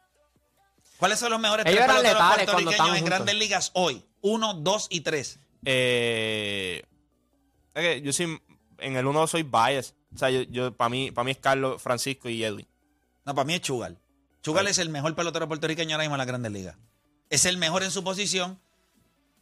¿Cuáles 0.97 1.19
son 1.19 1.29
los 1.31 1.39
mejores 1.39 1.67
Ellos 1.67 1.85
tres 1.85 2.13
cuando 2.15 2.35
puertorriqueños 2.35 2.79
en 2.79 2.93
juntos. 2.93 3.09
grandes 3.09 3.35
ligas 3.35 3.71
hoy? 3.73 4.03
Uno, 4.21 4.55
dos 4.55 4.87
y 4.89 5.01
tres. 5.01 5.39
Eh, 5.65 6.83
es 7.73 7.81
que 7.81 8.01
yo 8.01 8.13
soy, 8.13 8.41
en 8.79 8.95
el 8.95 9.05
uno 9.05 9.25
soy 9.27 9.43
bias. 9.43 9.95
O 10.13 10.17
sea, 10.17 10.29
yo, 10.29 10.41
yo 10.43 10.75
para 10.75 10.89
mí, 10.89 11.11
para 11.11 11.23
mí 11.25 11.31
es 11.31 11.37
Carlos, 11.37 11.81
Francisco 11.81 12.29
y 12.29 12.43
Edwin. 12.43 12.67
No, 13.25 13.35
para 13.35 13.45
mí 13.45 13.53
es 13.53 13.61
Chugal. 13.61 13.99
Chugal 14.41 14.67
es 14.67 14.77
el 14.79 14.89
mejor 14.89 15.15
pelotero 15.15 15.47
puertorriqueño 15.47 15.95
ahora 15.95 16.03
mismo 16.03 16.15
en 16.15 16.19
las 16.19 16.27
grandes 16.27 16.51
ligas. 16.51 16.75
Es 17.29 17.45
el 17.45 17.57
mejor 17.57 17.83
en 17.83 17.91
su 17.91 18.03
posición. 18.03 18.59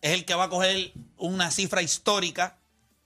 Es 0.02 0.12
el 0.14 0.26
que 0.26 0.36
va 0.36 0.46
a 0.46 0.50
coger 0.50 0.94
una 1.18 1.52
cifra 1.52 1.82
histórica 1.82 2.60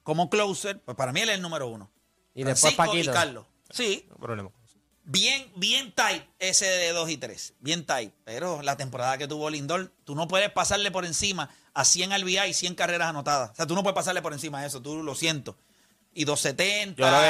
como 0.03 0.29
closer. 0.29 0.81
Pues 0.81 0.97
para 0.97 1.13
mí 1.13 1.21
él 1.21 1.29
es 1.29 1.35
el 1.35 1.41
número 1.41 1.67
uno. 1.67 1.91
Y 2.33 2.43
después 2.43 2.73
Francisco 2.75 2.85
Paquito. 2.85 3.11
y 3.11 3.13
Carlos. 3.13 3.45
Sí, 3.69 4.05
No 4.09 4.15
hay 4.15 4.21
problema 4.21 4.51
bien, 5.03 5.51
bien 5.55 5.91
tight 5.91 6.23
ese 6.39 6.65
de 6.65 6.91
2 6.91 7.09
y 7.09 7.17
3. 7.17 7.53
Bien 7.59 7.85
tight. 7.85 8.13
Pero 8.23 8.61
la 8.61 8.77
temporada 8.77 9.17
que 9.17 9.27
tuvo 9.27 9.49
Lindor, 9.49 9.91
tú 10.03 10.15
no 10.15 10.27
puedes 10.27 10.51
pasarle 10.51 10.91
por 10.91 11.05
encima 11.05 11.49
a 11.73 11.85
100 11.85 12.11
RBI 12.21 12.39
y 12.49 12.53
100 12.53 12.75
carreras 12.75 13.09
anotadas. 13.09 13.51
O 13.51 13.55
sea, 13.55 13.65
tú 13.67 13.75
no 13.75 13.83
puedes 13.83 13.95
pasarle 13.95 14.21
por 14.21 14.33
encima 14.33 14.61
de 14.61 14.67
eso. 14.67 14.81
Tú 14.81 15.01
lo 15.03 15.15
siento. 15.15 15.57
Y 16.13 16.25
270 16.25 16.95
Yo 17.01 17.07
creo 17.07 17.21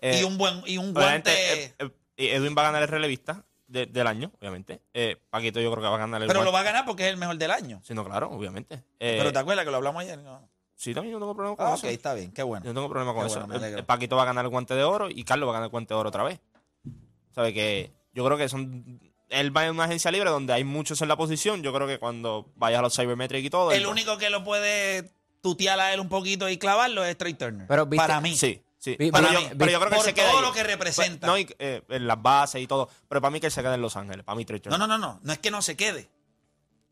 que, 0.00 0.10
eh, 0.16 0.20
y 0.20 0.24
un 0.24 0.38
buen 0.38 0.62
y 0.66 0.78
un 0.78 0.94
guante. 0.94 1.30
eh, 1.64 1.74
eh, 1.78 1.90
Edwin 2.16 2.54
va 2.56 2.62
a 2.62 2.64
ganar 2.66 2.82
el 2.82 2.88
relevista 2.88 3.44
de- 3.66 3.86
del 3.86 4.06
año, 4.06 4.32
obviamente. 4.40 4.80
Eh, 4.94 5.16
Paquito 5.30 5.60
yo 5.60 5.70
creo 5.70 5.82
que 5.82 5.88
va 5.88 5.96
a 5.96 5.98
ganar 5.98 6.22
el 6.22 6.28
pero 6.28 6.42
lo 6.42 6.50
va 6.52 6.60
a 6.60 6.64
ganar 6.64 6.84
porque 6.86 7.04
es 7.04 7.10
el 7.10 7.16
mejor 7.18 7.36
del 7.36 7.50
año. 7.50 7.80
Sí, 7.84 7.92
no, 7.94 8.04
claro, 8.04 8.30
obviamente. 8.30 8.82
Eh, 8.98 9.16
pero 9.18 9.32
te 9.32 9.38
acuerdas 9.38 9.64
que 9.64 9.70
lo 9.70 9.76
hablamos 9.76 10.02
ayer. 10.02 10.18
No. 10.18 10.48
Sí, 10.74 10.94
también 10.94 11.12
no 11.12 11.18
tengo 11.20 11.34
problema 11.34 11.56
con 11.56 11.66
Ah, 11.66 11.74
eso. 11.74 11.86
ok, 11.86 11.92
está 11.92 12.14
bien. 12.14 12.32
Qué 12.32 12.42
bueno. 12.42 12.64
Yo 12.64 12.72
no 12.72 12.80
tengo 12.80 12.88
problema 12.88 13.12
con 13.12 13.22
Qué 13.26 13.30
eso. 13.32 13.46
bueno, 13.46 13.64
el 13.66 13.84
Paquito 13.84 14.16
va 14.16 14.22
a 14.22 14.26
ganar 14.26 14.46
el 14.46 14.50
guante 14.50 14.74
de 14.74 14.82
oro 14.82 15.10
y 15.10 15.24
Carlos 15.24 15.46
va 15.46 15.52
a 15.52 15.54
ganar 15.54 15.66
el 15.66 15.70
guante 15.70 15.92
de 15.92 16.00
oro 16.00 16.08
otra 16.08 16.22
vez. 16.24 16.40
¿Sabe 17.34 17.52
que 17.52 17.92
Yo 18.12 18.24
creo 18.24 18.36
que 18.38 18.48
son. 18.48 18.98
Él 19.30 19.56
va 19.56 19.64
en 19.64 19.70
una 19.72 19.84
agencia 19.84 20.10
libre 20.10 20.28
donde 20.30 20.52
hay 20.52 20.64
muchos 20.64 21.00
en 21.02 21.08
la 21.08 21.16
posición. 21.16 21.62
Yo 21.62 21.72
creo 21.72 21.86
que 21.86 21.98
cuando 21.98 22.50
vayas 22.56 22.80
a 22.80 22.82
los 22.82 22.94
Cybermetric 22.96 23.44
y 23.44 23.50
todo. 23.50 23.72
El 23.72 23.86
único 23.86 24.18
que 24.18 24.28
lo 24.30 24.44
puede 24.44 25.10
tutear 25.40 25.80
a 25.80 25.92
él 25.94 26.00
un 26.00 26.08
poquito 26.08 26.48
y 26.48 26.58
clavarlo 26.58 27.04
es 27.04 27.16
Trey 27.16 27.34
Turner. 27.34 27.66
Pero, 27.66 27.86
¿viste? 27.86 28.04
para 28.06 28.20
mí. 28.20 28.36
Sí, 28.36 28.62
sí. 28.78 28.96
Vi- 28.98 29.10
pero, 29.10 29.28
vi- 29.28 29.34
yo, 29.34 29.40
vi- 29.40 29.46
pero 29.58 29.70
yo 29.70 29.78
creo 29.78 29.90
que 29.90 29.96
por 29.96 30.04
se 30.04 30.14
queda 30.14 30.28
todo 30.30 30.40
ahí. 30.40 30.44
lo 30.46 30.52
que 30.52 30.62
representa. 30.64 31.26
No, 31.26 31.38
y, 31.38 31.46
eh, 31.58 31.82
en 31.88 32.06
las 32.06 32.20
bases 32.20 32.60
y 32.60 32.66
todo. 32.66 32.88
Pero 33.08 33.20
para 33.20 33.30
mí 33.30 33.40
que 33.40 33.46
él 33.46 33.52
se 33.52 33.62
queda 33.62 33.74
en 33.74 33.80
Los 33.82 33.96
Ángeles. 33.96 34.24
Para 34.24 34.36
mí, 34.36 34.44
Trey 34.44 34.58
No, 34.58 34.62
Turner. 34.70 34.78
no, 34.80 34.86
no, 34.86 34.98
no. 34.98 35.20
No 35.22 35.32
es 35.32 35.38
que 35.38 35.50
no 35.50 35.62
se 35.62 35.76
quede. 35.76 36.10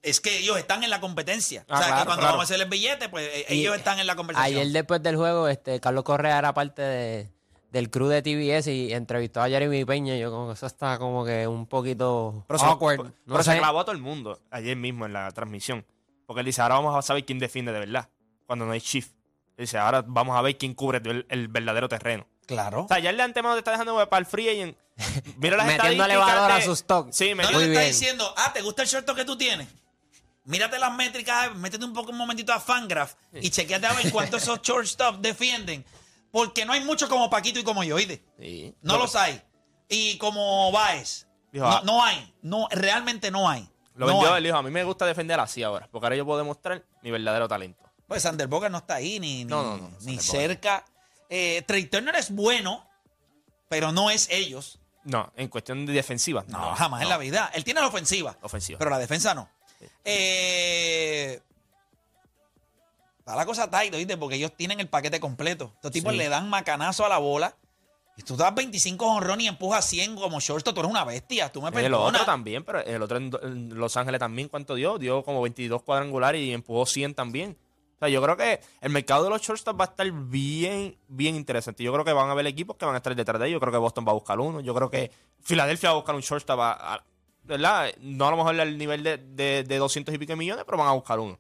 Es 0.01 0.21
que 0.21 0.39
ellos 0.39 0.57
están 0.57 0.85
en 0.85 0.91
la 0.91 1.01
competencia. 1.01 1.67
Ah, 1.69 1.75
o 1.75 1.83
sea, 1.83 1.87
que 1.87 1.93
cuando 2.05 2.15
claro. 2.21 2.27
vamos 2.35 2.43
a 2.43 2.45
hacer 2.55 2.61
el 2.63 2.69
billete, 2.71 3.09
pues 3.09 3.29
eh, 3.35 3.47
Y 3.51 3.61
ellos 3.63 3.77
están 3.77 3.99
en 3.99 4.07
la 4.07 4.15
conversación. 4.15 4.61
Ayer 4.61 4.73
después 4.73 5.03
del 5.03 5.17
juego, 5.17 5.49
este 5.49 5.81
Carlos 5.81 6.05
Correa 6.05 6.39
era 6.39 6.55
parte 6.55 6.83
de- 6.83 7.33
del 7.71 7.91
crew 7.91 8.07
de 8.09 8.23
TBS 8.23 8.69
y 8.69 8.93
entrevistó 8.93 9.43
a 9.43 9.49
Jeremy 9.49 9.85
Peña. 9.85 10.17
Y 10.17 10.21
yo 10.21 10.31
como 10.31 10.47
que 10.49 10.55
eso 10.55 10.67
está 10.67 10.99
como 10.99 11.25
que 11.25 11.47
un 11.47 11.67
poquito 11.67 12.45
Pero, 12.47 12.59
se, 12.59 12.65
awkward. 12.67 12.97
pero- 12.99 13.09
no 13.27 13.35
pero 13.35 13.43
se 13.43 13.59
clavó 13.59 13.81
a 13.81 13.85
todo 13.85 13.95
el 13.95 14.03
mundo 14.03 14.41
ayer 14.51 14.77
mismo 14.77 15.07
en 15.07 15.13
la 15.13 15.31
transmisión. 15.33 15.85
Porque 16.27 16.41
él 16.41 16.47
dice, 16.47 16.61
ahora 16.63 16.77
vamos 16.77 16.97
a 16.97 17.03
saber 17.03 17.25
quién 17.25 17.39
defiende 17.39 17.73
de 17.73 17.81
verdad. 17.81 18.09
Cuando 18.47 18.65
no 18.67 18.73
hay 18.73 18.81
shift. 18.81 19.11
Él 19.57 19.65
dice, 19.65 19.79
ahora 19.79 20.03
vamos 20.07 20.37
a 20.37 20.43
ver 20.43 20.57
quién 20.57 20.75
cubre 20.75 20.99
el, 21.05 21.27
el 21.29 21.49
verdadero 21.49 21.89
terreno. 21.89 22.27
Claro. 22.47 22.85
O 22.85 22.89
sea, 22.89 22.99
ya 22.99 23.11
el 23.11 23.17
de 23.17 23.23
antemano 23.25 23.55
te 23.55 23.59
está 23.59 23.73
dejando 23.73 23.95
para 24.09 24.21
el 24.21 24.27
free 24.27 24.49
agent. 24.49 24.77
Mira 25.37 25.57
las 25.57 25.67
Metiéndole 25.67 26.15
estadísticas 26.15 26.27
valor 26.37 26.51
a 26.53 26.57
de- 26.57 26.63
su 26.63 26.73
stock. 26.73 27.09
Sí, 27.13 27.35
No 27.35 27.43
le 27.51 27.53
Muy 27.53 27.65
está 27.65 27.81
diciendo, 27.83 28.35
ah, 28.37 28.53
¿te 28.55 28.63
gusta 28.63 28.83
el 28.83 28.89
short 28.89 29.15
que 29.15 29.25
tú 29.25 29.37
tienes? 29.37 29.69
Mírate 30.45 30.79
las 30.79 30.95
métricas, 30.95 31.55
métete 31.57 31.85
un 31.85 31.93
poco 31.93 32.11
un 32.11 32.17
momentito 32.17 32.55
a 32.55 32.61
Fangraph 32.61 33.13
y 33.35 33.51
chequeate 33.51 33.87
a 33.87 33.93
ver 33.93 34.11
cuántos 34.11 34.43
esos 34.45 34.63
shortstop 34.63 35.17
defienden. 35.21 35.85
Porque 36.31 36.65
no 36.65 36.73
hay 36.73 36.85
muchos 36.85 37.09
como 37.09 37.31
Paquito 37.31 37.59
y 37.59 37.65
como 37.65 37.85
yo, 37.85 37.97
¿oíste? 37.97 38.25
Sí. 38.39 38.75
No 38.83 38.99
los 38.99 39.17
hay. 39.17 39.43
Y 39.89 40.19
como 40.19 40.71
Baez. 40.73 41.27
Dijo, 41.53 41.65
no, 41.65 41.73
ah. 41.73 41.83
no 41.85 42.05
hay. 42.05 42.35
No, 42.43 42.69
realmente 42.71 43.31
no 43.31 43.49
hay. 43.49 43.69
Lo 43.95 44.07
no 44.07 44.13
vendió, 44.13 44.33
hay. 44.33 44.39
él 44.39 44.45
dijo, 44.45 44.57
a 44.57 44.63
mí 44.63 44.71
me 44.71 44.85
gusta 44.85 45.07
defender 45.07 45.41
así 45.41 45.63
ahora, 45.63 45.89
porque 45.91 46.07
ahora 46.07 46.17
yo 46.17 46.25
puedo 46.25 46.39
demostrar 46.39 46.85
mi 47.03 47.11
verdadero 47.11 47.49
talento. 47.49 47.83
Pues 48.07 48.23
Sander 48.23 48.47
Bogart 48.47 48.71
no 48.73 48.79
está 48.79 48.97
ahí, 48.97 49.19
ni, 49.19 49.45
ni, 49.45 49.45
No, 49.47 49.63
no, 49.63 49.77
no, 49.77 49.91
ni 50.01 50.19
Sander 50.19 50.19
Bogart. 50.19 50.25
cerca. 50.25 50.85
Eh, 51.31 51.63
Trey 51.67 51.87
Turner 51.87 52.15
es 52.15 52.31
bueno, 52.31 52.89
pero 53.69 53.93
no 53.93 54.11
es 54.11 54.29
ellos. 54.31 54.81
No, 55.05 55.33
en 55.37 55.49
cuestión 55.49 55.87
de 55.87 55.93
defensiva. 55.93 56.45
No, 56.49 56.75
jamás 56.75 57.03
en 57.03 57.09
la 57.09 57.19
vida. 57.19 57.51
Él 57.55 57.65
tiene 57.65 57.81
la 57.81 57.89
ofensiva. 57.89 58.37
Ofensiva. 58.43 58.79
Pero 58.79 58.91
la 58.91 58.99
defensa 58.99 59.35
no. 59.35 59.49
Eh, 60.05 61.41
está 63.29 63.37
la 63.37 63.47
cosa 63.47 63.71
tight, 63.71 63.95
¿oíste? 63.95 64.17
Porque 64.17 64.37
ellos 64.37 64.53
tienen 64.57 64.81
el 64.81 64.89
paquete 64.89 65.21
completo. 65.21 65.73
Estos 65.77 65.93
tipos 65.93 66.13
Sí. 66.13 66.19
le 66.19 66.29
dan 66.29 66.49
macanazo 66.49 67.05
a 67.05 67.09
la 67.09 67.19
bola. 67.19 67.55
Y 68.17 68.23
tú 68.23 68.37
das 68.37 68.53
25 68.55 69.07
honrones 69.07 69.45
y 69.45 69.49
empujas 69.49 69.85
100 69.85 70.17
como 70.17 70.41
shortstop. 70.41 70.75
Tú 70.75 70.81
eres 70.81 70.91
una 70.91 71.05
bestia. 71.05 71.53
Tú 71.53 71.63
me 71.63 71.69
El 71.69 71.75
perdonas. 71.75 72.09
otro 72.15 72.25
también, 72.25 72.65
pero 72.65 72.81
el 72.85 73.01
otro 73.03 73.17
en, 73.19 73.31
en 73.43 73.79
Los 73.79 73.97
Ángeles 73.97 74.19
también, 74.19 74.49
¿cuánto 74.49 74.75
dio? 74.75 74.99
Dio 74.99 75.23
como 75.23 75.41
22 75.43 75.83
cuadrangulares 75.83 76.41
y 76.41 76.53
empujó 76.53 76.85
100 76.85 77.15
también. 77.15 77.57
O 77.95 77.99
sea, 78.01 78.09
yo 78.09 78.21
creo 78.23 78.37
que 78.37 78.61
el 78.81 78.91
mercado 78.91 79.25
de 79.25 79.31
los 79.31 79.41
shortstops 79.43 79.79
va 79.79 79.85
a 79.85 79.89
estar 79.89 80.11
bien, 80.11 80.97
bien 81.09 81.37
interesante. 81.37 81.83
Yo 81.85 81.93
creo 81.93 82.05
que 82.05 82.13
van 82.13 82.29
a 82.29 82.33
haber 82.33 82.47
equipos 82.47 82.77
que 82.77 82.85
van 82.87 82.95
a 82.95 82.99
estar 82.99 83.15
detrás 83.15 83.41
de 83.41 83.47
ellos. 83.49 83.57
Yo 83.57 83.61
creo 83.61 83.73
que 83.73 83.79
Boston 83.79 84.05
va 84.07 84.11
a 84.11 84.15
buscar 84.15 84.41
uno. 84.41 84.61
Yo 84.61 84.75
creo 84.75 84.91
que 84.91 85.13
Filadelfia 85.41 85.91
va 85.91 85.95
a 85.95 85.97
buscar 85.99 86.15
un 86.17 86.21
shortstop, 86.21 86.59
a- 86.61 86.95
a- 86.95 87.05
¿verdad? 87.45 87.91
No 88.01 88.27
a 88.27 88.31
lo 88.33 88.37
mejor 88.37 88.61
al 88.61 88.77
nivel 88.79 89.03
de, 89.05 89.17
de, 89.19 89.63
de 89.65 89.77
200 89.79 90.13
y 90.15 90.19
pico 90.19 90.35
millones, 90.37 90.65
pero 90.65 90.77
van 90.79 90.89
a 90.89 90.93
buscar 90.93 91.19
uno. 91.21 91.39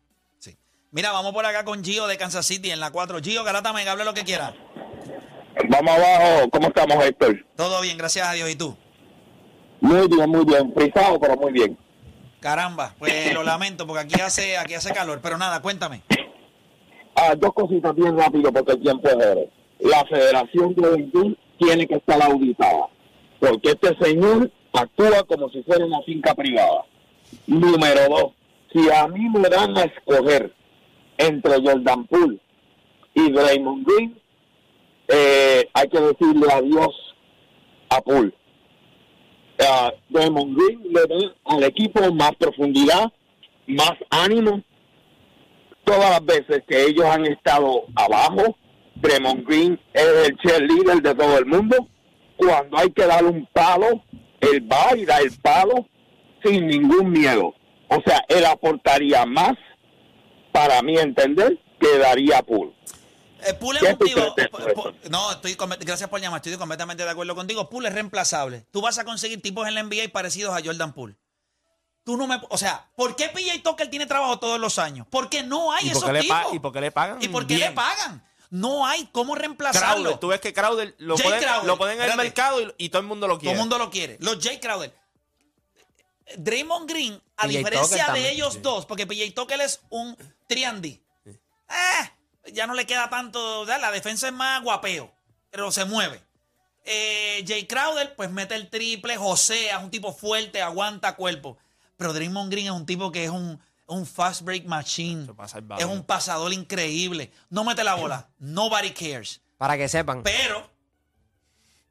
Mira, 0.90 1.12
vamos 1.12 1.32
por 1.32 1.44
acá 1.44 1.64
con 1.64 1.84
Gio 1.84 2.06
de 2.06 2.16
Kansas 2.16 2.46
City 2.46 2.70
en 2.70 2.80
la 2.80 2.90
4. 2.90 3.18
Gio, 3.20 3.44
Garata, 3.44 3.74
me 3.74 3.86
hable 3.86 4.06
lo 4.06 4.14
que 4.14 4.24
quiera. 4.24 4.54
Vamos 5.68 5.90
abajo, 5.90 6.48
¿cómo 6.50 6.68
estamos, 6.68 7.04
Héctor? 7.04 7.44
Todo 7.56 7.82
bien, 7.82 7.98
gracias 7.98 8.26
a 8.26 8.32
Dios. 8.32 8.48
¿Y 8.48 8.56
tú? 8.56 8.74
Muy 9.82 10.08
bien, 10.08 10.30
muy 10.30 10.46
bien. 10.46 10.72
Frisado, 10.72 11.20
pero 11.20 11.36
muy 11.36 11.52
bien. 11.52 11.76
Caramba, 12.40 12.94
pues 12.98 13.34
lo 13.34 13.42
lamento 13.42 13.86
porque 13.86 14.04
aquí 14.04 14.20
hace, 14.20 14.56
aquí 14.56 14.74
hace 14.74 14.94
calor. 14.94 15.20
Pero 15.22 15.36
nada, 15.36 15.60
cuéntame. 15.60 16.02
Ah, 17.14 17.34
dos 17.36 17.52
cositas 17.52 17.94
bien 17.94 18.16
rápido 18.16 18.50
porque 18.50 18.72
el 18.72 18.80
tiempo 18.80 19.08
es 19.08 19.14
oro. 19.14 19.44
La 19.80 20.04
Federación 20.06 20.74
de 20.74 20.90
Béisbol 20.90 21.38
tiene 21.58 21.86
que 21.86 21.96
estar 21.96 22.22
auditada 22.22 22.88
porque 23.38 23.70
este 23.70 23.94
señor 24.00 24.50
actúa 24.72 25.22
como 25.24 25.50
si 25.50 25.62
fuera 25.64 25.84
una 25.84 26.00
finca 26.02 26.34
privada. 26.34 26.84
Número 27.46 28.08
dos, 28.08 28.32
si 28.72 28.90
a 28.90 29.06
mí 29.06 29.28
me 29.28 29.48
dan 29.48 29.76
a 29.76 29.82
escoger 29.82 30.54
entre 31.18 31.54
Jordan 31.56 32.06
Poole 32.06 32.38
y 33.14 33.30
Draymond 33.30 33.86
Green, 33.86 34.20
eh, 35.08 35.68
hay 35.74 35.88
que 35.88 36.00
decirle 36.00 36.46
adiós 36.52 36.94
a 37.90 38.00
Poole. 38.00 38.32
Draymond 40.08 40.56
Green 40.56 40.82
le 40.84 41.00
da 41.00 41.34
al 41.44 41.64
equipo 41.64 42.12
más 42.14 42.34
profundidad, 42.36 43.12
más 43.66 43.92
ánimo, 44.10 44.62
todas 45.84 46.10
las 46.10 46.24
veces 46.24 46.62
que 46.68 46.84
ellos 46.84 47.04
han 47.04 47.26
estado 47.26 47.84
abajo, 47.96 48.56
Draymond 48.96 49.46
Green 49.46 49.80
es 49.92 50.28
el 50.28 50.36
cheerleader 50.38 51.02
de 51.02 51.14
todo 51.14 51.38
el 51.38 51.46
mundo. 51.46 51.76
Cuando 52.36 52.78
hay 52.78 52.90
que 52.90 53.06
dar 53.06 53.24
un 53.24 53.46
palo, 53.52 54.02
él 54.40 54.68
va 54.70 54.96
y 54.96 55.04
da 55.04 55.18
el 55.18 55.30
palo 55.42 55.86
sin 56.44 56.66
ningún 56.66 57.10
miedo. 57.10 57.54
O 57.88 58.00
sea, 58.04 58.22
él 58.28 58.44
aportaría 58.44 59.24
más, 59.24 59.54
para 60.58 60.82
mí 60.82 60.98
entender, 60.98 61.58
que 61.80 61.98
daría 61.98 62.42
Pool. 62.42 62.74
Eh, 63.46 63.54
Poole 63.54 63.78
¿Qué 63.78 63.86
es 63.86 63.92
un 63.92 63.98
tío. 64.00 64.34
po- 64.74 64.92
No, 65.08 65.30
estoy 65.30 65.56
gracias 65.80 66.08
por 66.08 66.20
llamar, 66.20 66.38
estoy 66.38 66.56
completamente 66.56 67.04
de 67.04 67.10
acuerdo 67.10 67.36
contigo. 67.36 67.70
Poole 67.70 67.88
es 67.88 67.94
reemplazable. 67.94 68.64
Tú 68.72 68.80
vas 68.80 68.98
a 68.98 69.04
conseguir 69.04 69.40
tipos 69.40 69.68
en 69.68 69.74
la 69.74 69.80
NBA 69.84 70.08
parecidos 70.12 70.56
a 70.56 70.60
Jordan 70.64 70.92
Poole. 70.92 71.16
Tú 72.04 72.16
no 72.16 72.26
me. 72.26 72.40
O 72.48 72.58
sea, 72.58 72.90
¿por 72.96 73.14
qué 73.14 73.28
PJ 73.28 73.62
Tucker 73.62 73.88
tiene 73.90 74.06
trabajo 74.06 74.38
todos 74.40 74.58
los 74.58 74.78
años? 74.78 75.06
Porque 75.10 75.42
no 75.44 75.72
hay 75.72 75.86
¿Y 75.86 75.90
esos 75.90 76.02
por, 76.04 76.18
tipos. 76.18 76.36
¿Y 76.54 76.58
por 76.58 76.72
qué 76.72 76.80
le 76.80 76.90
pagan? 76.90 77.18
¿Y 77.22 77.28
por 77.28 77.46
qué 77.46 77.54
bien? 77.56 77.68
le 77.68 77.74
pagan? 77.74 78.24
No 78.50 78.86
hay 78.86 79.06
cómo 79.12 79.34
reemplazarlo. 79.34 80.02
Crowder, 80.02 80.18
tú 80.20 80.28
ves 80.28 80.40
que 80.40 80.52
Crowder 80.54 80.94
lo 80.98 81.16
Jay 81.18 81.26
ponen, 81.26 81.40
Crowder, 81.42 81.64
lo 81.66 81.76
ponen 81.78 82.00
en 82.00 82.10
el 82.10 82.16
mercado 82.16 82.60
y, 82.62 82.74
y 82.78 82.88
todo 82.88 83.02
el 83.02 83.06
mundo 83.06 83.28
lo 83.28 83.34
Todo 83.34 83.40
quiere. 83.40 83.52
el 83.54 83.58
mundo 83.60 83.78
lo 83.78 83.90
quiere. 83.90 84.16
Los 84.20 84.38
Jay 84.42 84.58
Crowder. 84.58 84.92
Draymond 86.36 86.88
Green, 86.88 87.20
a 87.36 87.46
PJ 87.46 87.58
diferencia 87.58 88.06
Tucker 88.06 88.22
de 88.22 88.30
ellos 88.30 88.62
dos, 88.62 88.86
porque 88.86 89.06
PJ 89.06 89.32
Tucker 89.34 89.60
es 89.60 89.80
un 89.88 90.16
triandy. 90.46 91.00
Eh, 91.26 92.52
ya 92.52 92.66
no 92.66 92.74
le 92.74 92.86
queda 92.86 93.08
tanto. 93.08 93.60
¿verdad? 93.60 93.80
La 93.80 93.90
defensa 93.90 94.28
es 94.28 94.34
más 94.34 94.62
guapeo, 94.62 95.12
pero 95.50 95.70
se 95.72 95.84
mueve. 95.84 96.22
Eh, 96.84 97.44
Jay 97.46 97.66
Crowder, 97.66 98.14
pues 98.16 98.30
mete 98.30 98.54
el 98.54 98.70
triple, 98.70 99.16
José 99.16 99.70
es 99.70 99.76
un 99.76 99.90
tipo 99.90 100.12
fuerte, 100.12 100.62
aguanta 100.62 101.16
cuerpo. 101.16 101.58
Pero 101.96 102.12
Draymond 102.12 102.50
Green 102.50 102.66
es 102.66 102.72
un 102.72 102.86
tipo 102.86 103.12
que 103.12 103.24
es 103.24 103.30
un, 103.30 103.60
un 103.86 104.06
fast 104.06 104.42
break 104.42 104.64
machine. 104.64 105.26
Es 105.78 105.84
un 105.84 106.04
pasador 106.04 106.52
increíble. 106.52 107.32
No 107.50 107.64
mete 107.64 107.84
la 107.84 107.94
bola. 107.94 108.28
Nobody 108.38 108.92
cares. 108.92 109.42
Para 109.58 109.76
que 109.76 109.88
sepan. 109.88 110.22
Pero 110.22 110.70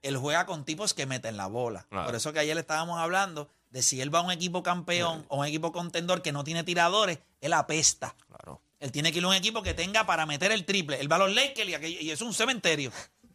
él 0.01 0.17
juega 0.17 0.45
con 0.45 0.63
tipos 0.63 0.93
que 0.93 1.05
meten 1.05 1.37
la 1.37 1.47
bola. 1.47 1.85
Claro. 1.89 2.05
Por 2.05 2.15
eso 2.15 2.31
que 2.33 2.39
ayer 2.39 2.55
le 2.55 2.61
estábamos 2.61 2.99
hablando 2.99 3.49
de 3.69 3.81
si 3.81 4.01
él 4.01 4.13
va 4.13 4.19
a 4.19 4.21
un 4.23 4.31
equipo 4.31 4.63
campeón 4.63 5.25
o 5.27 5.39
un 5.39 5.45
equipo 5.45 5.71
contendor 5.71 6.21
que 6.21 6.31
no 6.31 6.43
tiene 6.43 6.63
tiradores, 6.63 7.19
él 7.41 7.53
apesta. 7.53 8.15
Claro. 8.27 8.61
Él 8.79 8.91
tiene 8.91 9.11
que 9.11 9.19
ir 9.19 9.25
a 9.25 9.27
un 9.27 9.33
equipo 9.33 9.63
que 9.63 9.73
tenga 9.73 10.05
para 10.05 10.25
meter 10.25 10.51
el 10.51 10.65
triple. 10.65 10.99
Él 10.99 11.11
va 11.11 11.15
a 11.17 11.19
los 11.19 11.33
Lakers 11.33 11.69
y, 11.83 12.05
y 12.05 12.11
es 12.11 12.21
un 12.21 12.33
cementerio. 12.33 12.91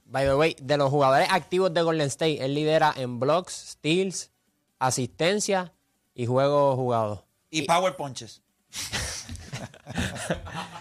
By 0.06 0.26
the 0.26 0.34
way, 0.34 0.56
de 0.60 0.76
los 0.76 0.90
jugadores 0.90 1.28
activos 1.30 1.72
de 1.72 1.82
Golden 1.82 2.06
State, 2.08 2.44
él 2.44 2.54
lidera 2.54 2.92
en 2.96 3.18
blocks, 3.18 3.52
steals, 3.72 4.30
asistencia 4.78 5.72
y 6.14 6.26
juegos 6.26 6.76
jugados. 6.76 7.20
Y 7.50 7.62
power 7.62 7.96
punches. 7.96 8.42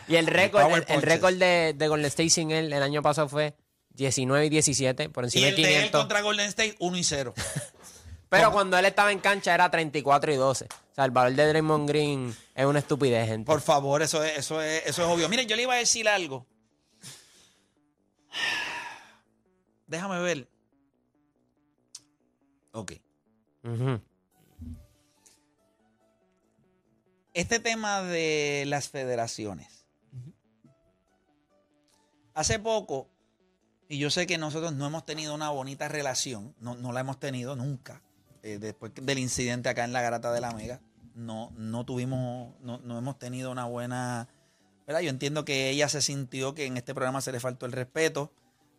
Y 0.07 0.15
el 0.15 0.27
récord, 0.27 0.83
el, 0.87 1.01
récord 1.01 1.35
de, 1.35 1.73
de 1.73 1.87
Golden 1.87 2.07
State 2.07 2.29
sin 2.29 2.51
él 2.51 2.73
el 2.73 2.83
año 2.83 3.01
pasado 3.01 3.29
fue 3.29 3.55
19 3.91 4.47
y 4.47 4.49
17 4.49 5.09
por 5.09 5.23
Y 5.23 5.27
encima 5.27 5.47
el 5.47 5.55
de 5.55 5.61
de 5.61 5.67
él 5.67 5.73
500. 5.75 6.01
contra 6.01 6.21
Golden 6.21 6.47
State, 6.47 6.75
1 6.79 6.97
y 6.97 7.03
0. 7.03 7.33
Pero 8.31 8.53
cuando 8.53 8.77
él 8.77 8.85
estaba 8.85 9.11
en 9.11 9.19
cancha 9.19 9.53
era 9.53 9.69
34 9.69 10.31
y 10.31 10.35
12. 10.37 10.65
O 10.65 10.95
sea, 10.95 11.03
el 11.03 11.11
valor 11.11 11.35
de 11.35 11.47
Draymond 11.47 11.85
Green 11.85 12.33
es 12.55 12.65
una 12.65 12.79
estupidez, 12.79 13.27
gente. 13.27 13.45
Por 13.45 13.59
favor, 13.59 14.01
eso 14.01 14.23
es, 14.23 14.37
eso 14.37 14.61
es, 14.61 14.83
eso 14.85 15.03
es 15.03 15.09
obvio. 15.09 15.27
Miren, 15.27 15.49
yo 15.49 15.57
le 15.57 15.63
iba 15.63 15.73
a 15.73 15.77
decir 15.77 16.07
algo. 16.07 16.47
Déjame 19.85 20.19
ver. 20.21 20.47
Ok. 22.71 22.93
Este 27.33 27.59
tema 27.59 28.01
de 28.01 28.63
las 28.65 28.87
federaciones. 28.87 29.85
Hace 32.33 32.59
poco, 32.59 33.09
y 33.89 33.97
yo 33.97 34.09
sé 34.09 34.25
que 34.25 34.37
nosotros 34.37 34.71
no 34.71 34.87
hemos 34.87 35.05
tenido 35.05 35.35
una 35.35 35.49
bonita 35.49 35.89
relación, 35.89 36.55
no, 36.61 36.75
no 36.75 36.93
la 36.93 37.01
hemos 37.01 37.19
tenido 37.19 37.57
nunca, 37.57 38.01
eh, 38.43 38.57
después 38.59 38.91
del 38.95 39.19
incidente 39.19 39.69
acá 39.69 39.83
en 39.83 39.93
la 39.93 40.01
Garata 40.01 40.31
de 40.31 40.41
la 40.41 40.51
Mega, 40.51 40.79
no, 41.15 41.51
no 41.57 41.85
tuvimos, 41.85 42.53
no, 42.61 42.79
no 42.79 42.97
hemos 42.97 43.19
tenido 43.19 43.51
una 43.51 43.65
buena, 43.65 44.27
¿verdad? 44.87 45.01
Yo 45.01 45.09
entiendo 45.09 45.45
que 45.45 45.69
ella 45.69 45.89
se 45.89 46.01
sintió 46.01 46.53
que 46.55 46.65
en 46.65 46.77
este 46.77 46.93
programa 46.93 47.21
se 47.21 47.31
le 47.31 47.39
faltó 47.39 47.65
el 47.65 47.71
respeto, 47.73 48.31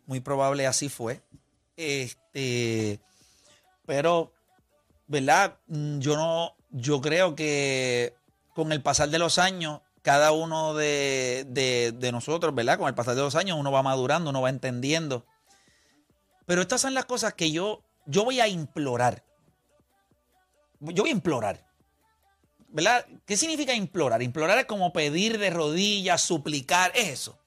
muy 0.05 0.19
probable 0.19 0.67
así 0.67 0.89
fue, 0.89 1.21
este, 1.77 2.99
pero, 3.85 4.31
¿verdad? 5.07 5.57
Mm, 5.67 5.99
Yo 5.99 6.15
no, 6.15 6.55
yo 6.71 7.01
creo 7.01 7.35
que 7.35 8.13
con 8.55 8.71
el 8.71 8.81
pasar 8.81 9.09
de 9.09 9.19
los 9.19 9.37
años, 9.37 9.81
cada 10.01 10.31
uno 10.33 10.73
de, 10.73 11.45
de- 11.49 11.93
de 11.97 12.11
nosotros, 12.11 12.53
¿verdad? 12.53 12.77
Con 12.77 12.87
el 12.87 12.95
pasar 12.95 13.15
de 13.15 13.21
los 13.21 13.35
años 13.35 13.57
uno 13.57 13.71
va 13.71 13.81
madurando, 13.83 14.29
uno 14.31 14.41
va 14.41 14.49
entendiendo. 14.49 15.25
Pero 16.45 16.61
estas 16.61 16.81
son 16.81 16.93
las 16.93 17.05
cosas 17.05 17.33
que 17.35 17.51
yo, 17.51 17.81
yo 18.05 18.25
voy 18.25 18.41
a 18.41 18.47
implorar. 18.49 19.23
Yo 20.91 21.03
voy 21.03 21.09
a 21.09 21.13
implorar. 21.13 21.65
¿Verdad? 22.69 23.05
¿Qué 23.25 23.37
significa 23.37 23.73
implorar? 23.73 24.23
Implorar 24.23 24.57
es 24.57 24.65
como 24.65 24.91
pedir 24.91 25.37
de 25.37 25.51
rodillas, 25.51 26.21
suplicar, 26.21 26.91
es 26.95 27.09
eso. 27.09 27.39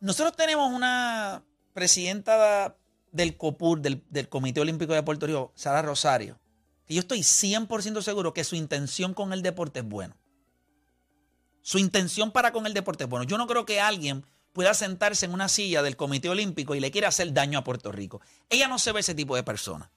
Nosotros 0.00 0.34
tenemos 0.34 0.72
una 0.72 1.44
presidenta 1.74 2.74
del 3.12 3.36
COPUR, 3.36 3.80
del, 3.80 4.28
Comité 4.28 4.60
Olímpico 4.60 4.94
de 4.94 5.02
Puerto 5.02 5.26
Rico, 5.26 5.52
Sara 5.54 5.82
Rosario, 5.82 6.38
que 6.86 6.94
yo 6.94 7.00
estoy 7.00 7.20
100% 7.20 8.02
seguro 8.02 8.32
que 8.32 8.44
su 8.44 8.56
intención 8.56 9.14
con 9.14 9.32
el 9.32 9.42
deporte 9.42 9.80
es 9.80 9.86
bueno. 9.86 10.16
Su 11.60 11.78
intención 11.78 12.32
para 12.32 12.52
con 12.52 12.66
el 12.66 12.74
deporte 12.74 13.04
es 13.04 13.10
bueno. 13.10 13.24
Yo 13.24 13.38
no 13.38 13.46
creo 13.46 13.64
que 13.64 13.80
alguien 13.80 14.24
pueda 14.52 14.74
sentarse 14.74 15.26
en 15.26 15.32
una 15.32 15.48
silla 15.48 15.82
del 15.82 15.96
Comité 15.96 16.28
Olímpico 16.28 16.74
y 16.74 16.80
le 16.80 16.90
quiera 16.90 17.08
hacer 17.08 17.32
daño 17.32 17.58
a 17.58 17.64
Puerto 17.64 17.92
Rico. 17.92 18.20
Ella 18.48 18.68
no 18.68 18.78
se 18.78 18.92
ve 18.92 19.00
ese 19.00 19.14
tipo 19.14 19.36
de 19.36 19.42
persona. 19.42 19.90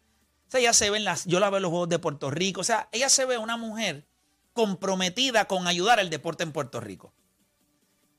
O 0.48 0.52
sea, 0.52 0.60
ella 0.62 0.74
se 0.74 0.90
ve 0.90 1.00
las, 1.00 1.26
yo 1.26 1.40
la 1.40 1.50
veo 1.50 1.58
en 1.58 1.64
los 1.64 1.72
Juegos 1.72 1.90
de 1.90 2.00
Puerto 2.00 2.32
Rico. 2.32 2.62
O 2.62 2.64
sea, 2.64 2.88
ella 2.92 3.10
se 3.10 3.26
ve 3.26 3.38
una 3.38 3.58
mujer 3.58 4.08
comprometida 4.54 5.46
con 5.46 5.68
ayudar 5.68 6.00
al 6.00 6.10
deporte 6.10 6.44
en 6.44 6.54
Puerto 6.54 6.80
Rico. 6.80 7.14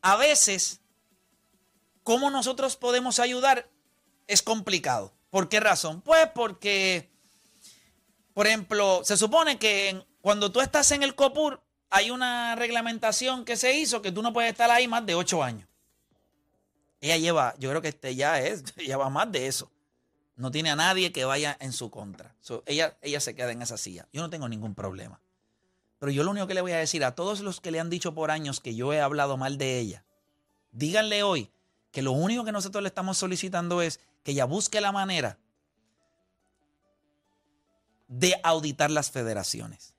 A 0.02 0.16
veces, 0.16 0.80
¿cómo 2.02 2.30
nosotros 2.30 2.76
podemos 2.76 3.18
ayudar? 3.18 3.68
Es 4.26 4.42
complicado. 4.42 5.12
¿Por 5.30 5.48
qué 5.48 5.60
razón? 5.60 6.02
Pues 6.02 6.28
porque, 6.34 7.10
por 8.34 8.46
ejemplo, 8.46 9.00
se 9.04 9.16
supone 9.16 9.58
que 9.58 10.04
cuando 10.20 10.52
tú 10.52 10.60
estás 10.60 10.90
en 10.92 11.02
el 11.02 11.14
COPUR 11.14 11.62
hay 11.90 12.10
una 12.10 12.54
reglamentación 12.54 13.44
que 13.44 13.56
se 13.56 13.76
hizo 13.76 14.02
que 14.02 14.12
tú 14.12 14.22
no 14.22 14.32
puedes 14.32 14.52
estar 14.52 14.70
ahí 14.70 14.86
más 14.86 15.04
de 15.06 15.14
ocho 15.14 15.42
años. 15.42 15.68
Ella 17.00 17.16
lleva, 17.16 17.54
yo 17.58 17.70
creo 17.70 17.80
que 17.80 17.88
este 17.88 18.14
ya 18.14 18.40
es, 18.40 18.64
lleva 18.76 19.08
más 19.08 19.30
de 19.32 19.46
eso. 19.46 19.70
No 20.38 20.52
tiene 20.52 20.70
a 20.70 20.76
nadie 20.76 21.10
que 21.10 21.24
vaya 21.24 21.56
en 21.60 21.72
su 21.72 21.90
contra. 21.90 22.36
Ella, 22.64 22.96
ella 23.02 23.18
se 23.18 23.34
queda 23.34 23.50
en 23.50 23.60
esa 23.60 23.76
silla. 23.76 24.08
Yo 24.12 24.22
no 24.22 24.30
tengo 24.30 24.48
ningún 24.48 24.76
problema. 24.76 25.20
Pero 25.98 26.12
yo 26.12 26.22
lo 26.22 26.30
único 26.30 26.46
que 26.46 26.54
le 26.54 26.60
voy 26.60 26.70
a 26.70 26.78
decir 26.78 27.04
a 27.04 27.16
todos 27.16 27.40
los 27.40 27.60
que 27.60 27.72
le 27.72 27.80
han 27.80 27.90
dicho 27.90 28.14
por 28.14 28.30
años 28.30 28.60
que 28.60 28.76
yo 28.76 28.92
he 28.92 29.00
hablado 29.00 29.36
mal 29.36 29.58
de 29.58 29.80
ella, 29.80 30.04
díganle 30.70 31.24
hoy 31.24 31.50
que 31.90 32.02
lo 32.02 32.12
único 32.12 32.44
que 32.44 32.52
nosotros 32.52 32.82
le 32.82 32.88
estamos 32.88 33.18
solicitando 33.18 33.82
es 33.82 33.98
que 34.22 34.30
ella 34.30 34.44
busque 34.44 34.80
la 34.80 34.92
manera 34.92 35.40
de 38.06 38.40
auditar 38.44 38.92
las 38.92 39.10
federaciones 39.10 39.96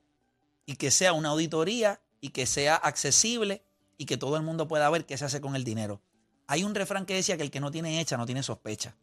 y 0.66 0.78
que 0.78 0.90
sea 0.90 1.12
una 1.12 1.30
auditoría 1.30 2.00
y 2.22 2.30
que 2.30 2.46
sea 2.46 2.76
accesible 2.76 3.62
y 3.98 4.06
que 4.06 4.16
todo 4.16 4.38
el 4.38 4.44
mundo 4.44 4.70
pueda 4.70 4.90
ver 4.90 5.06
qué 5.06 5.18
se 5.18 5.26
hace 5.26 5.42
con 5.42 5.58
el 5.58 5.66
dinero. 5.66 6.02
Hay 6.48 6.64
un 6.64 6.76
refrán 6.76 7.06
que 7.06 7.16
decía 7.16 7.36
que 7.36 7.44
el 7.44 7.52
que 7.52 7.60
no 7.60 7.72
tiene 7.72 8.00
hecha 8.00 8.16
no 8.16 8.26
tiene 8.26 8.42
sospecha. 8.42 8.96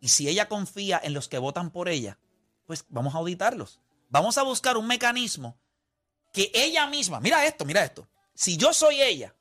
Y 0.00 0.08
si 0.08 0.28
ella 0.28 0.48
confía 0.48 1.00
en 1.02 1.14
los 1.14 1.28
que 1.28 1.38
votan 1.38 1.70
por 1.70 1.88
ella, 1.88 2.18
pues 2.66 2.84
vamos 2.88 3.14
a 3.14 3.18
auditarlos. 3.18 3.80
Vamos 4.08 4.38
a 4.38 4.42
buscar 4.42 4.76
un 4.76 4.86
mecanismo 4.86 5.56
que 6.32 6.50
ella 6.54 6.86
misma, 6.86 7.20
mira 7.20 7.44
esto, 7.46 7.64
mira 7.64 7.82
esto. 7.84 8.06
Si 8.34 8.56
yo 8.56 8.72
soy 8.72 9.00
ella, 9.02 9.34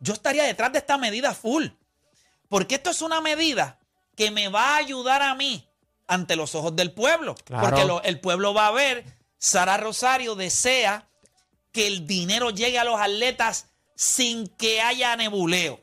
yo 0.00 0.12
estaría 0.12 0.44
detrás 0.44 0.72
de 0.72 0.78
esta 0.78 0.98
medida 0.98 1.34
full. 1.34 1.66
Porque 2.48 2.74
esto 2.76 2.90
es 2.90 3.00
una 3.02 3.20
medida 3.20 3.80
que 4.16 4.30
me 4.30 4.48
va 4.48 4.74
a 4.74 4.76
ayudar 4.76 5.22
a 5.22 5.34
mí 5.34 5.66
ante 6.06 6.36
los 6.36 6.54
ojos 6.54 6.76
del 6.76 6.92
pueblo. 6.92 7.34
Claro. 7.44 7.66
Porque 7.66 7.84
lo- 7.84 8.02
el 8.02 8.20
pueblo 8.20 8.52
va 8.54 8.66
a 8.68 8.72
ver, 8.72 9.04
Sara 9.38 9.76
Rosario 9.78 10.34
desea 10.34 11.08
que 11.72 11.86
el 11.86 12.06
dinero 12.06 12.50
llegue 12.50 12.78
a 12.78 12.84
los 12.84 13.00
atletas 13.00 13.66
sin 13.96 14.46
que 14.48 14.80
haya 14.82 15.16
nebuleo. 15.16 15.80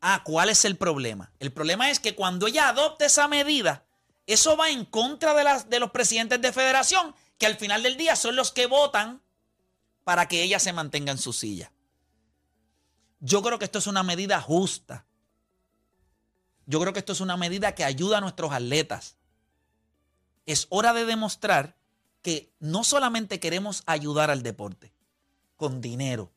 Ah, 0.00 0.22
¿cuál 0.24 0.48
es 0.48 0.64
el 0.64 0.76
problema? 0.76 1.32
El 1.38 1.52
problema 1.52 1.90
es 1.90 2.00
que 2.00 2.14
cuando 2.14 2.46
ella 2.46 2.68
adopte 2.68 3.04
esa 3.04 3.28
medida, 3.28 3.84
eso 4.26 4.56
va 4.56 4.70
en 4.70 4.84
contra 4.84 5.34
de, 5.34 5.44
las, 5.44 5.68
de 5.68 5.80
los 5.80 5.90
presidentes 5.90 6.40
de 6.40 6.52
federación, 6.52 7.14
que 7.38 7.46
al 7.46 7.56
final 7.56 7.82
del 7.82 7.96
día 7.96 8.16
son 8.16 8.36
los 8.36 8.52
que 8.52 8.66
votan 8.66 9.22
para 10.04 10.28
que 10.28 10.42
ella 10.42 10.58
se 10.58 10.72
mantenga 10.72 11.12
en 11.12 11.18
su 11.18 11.32
silla. 11.32 11.72
Yo 13.20 13.42
creo 13.42 13.58
que 13.58 13.66
esto 13.66 13.78
es 13.78 13.86
una 13.86 14.02
medida 14.02 14.40
justa. 14.40 15.04
Yo 16.64 16.80
creo 16.80 16.92
que 16.92 17.00
esto 17.00 17.12
es 17.12 17.20
una 17.20 17.36
medida 17.36 17.74
que 17.74 17.84
ayuda 17.84 18.18
a 18.18 18.20
nuestros 18.20 18.52
atletas. 18.52 19.16
Es 20.46 20.66
hora 20.70 20.92
de 20.94 21.04
demostrar 21.04 21.76
que 22.22 22.52
no 22.58 22.84
solamente 22.84 23.40
queremos 23.40 23.82
ayudar 23.86 24.30
al 24.30 24.42
deporte 24.42 24.92
con 25.56 25.80
dinero, 25.80 26.32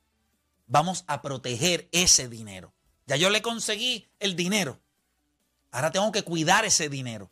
vamos 0.67 1.04
a 1.08 1.21
proteger 1.21 1.88
ese 1.91 2.28
dinero. 2.28 2.73
Ya 3.06 3.16
yo 3.16 3.30
le 3.30 3.42
conseguí 3.42 4.08
el 4.20 4.36
dinero. 4.36 4.80
Ahora 5.72 5.92
tengo 5.92 6.12
que 6.12 6.24
cuidar 6.24 6.66
ese 6.66 6.89
dinero. 6.89 7.30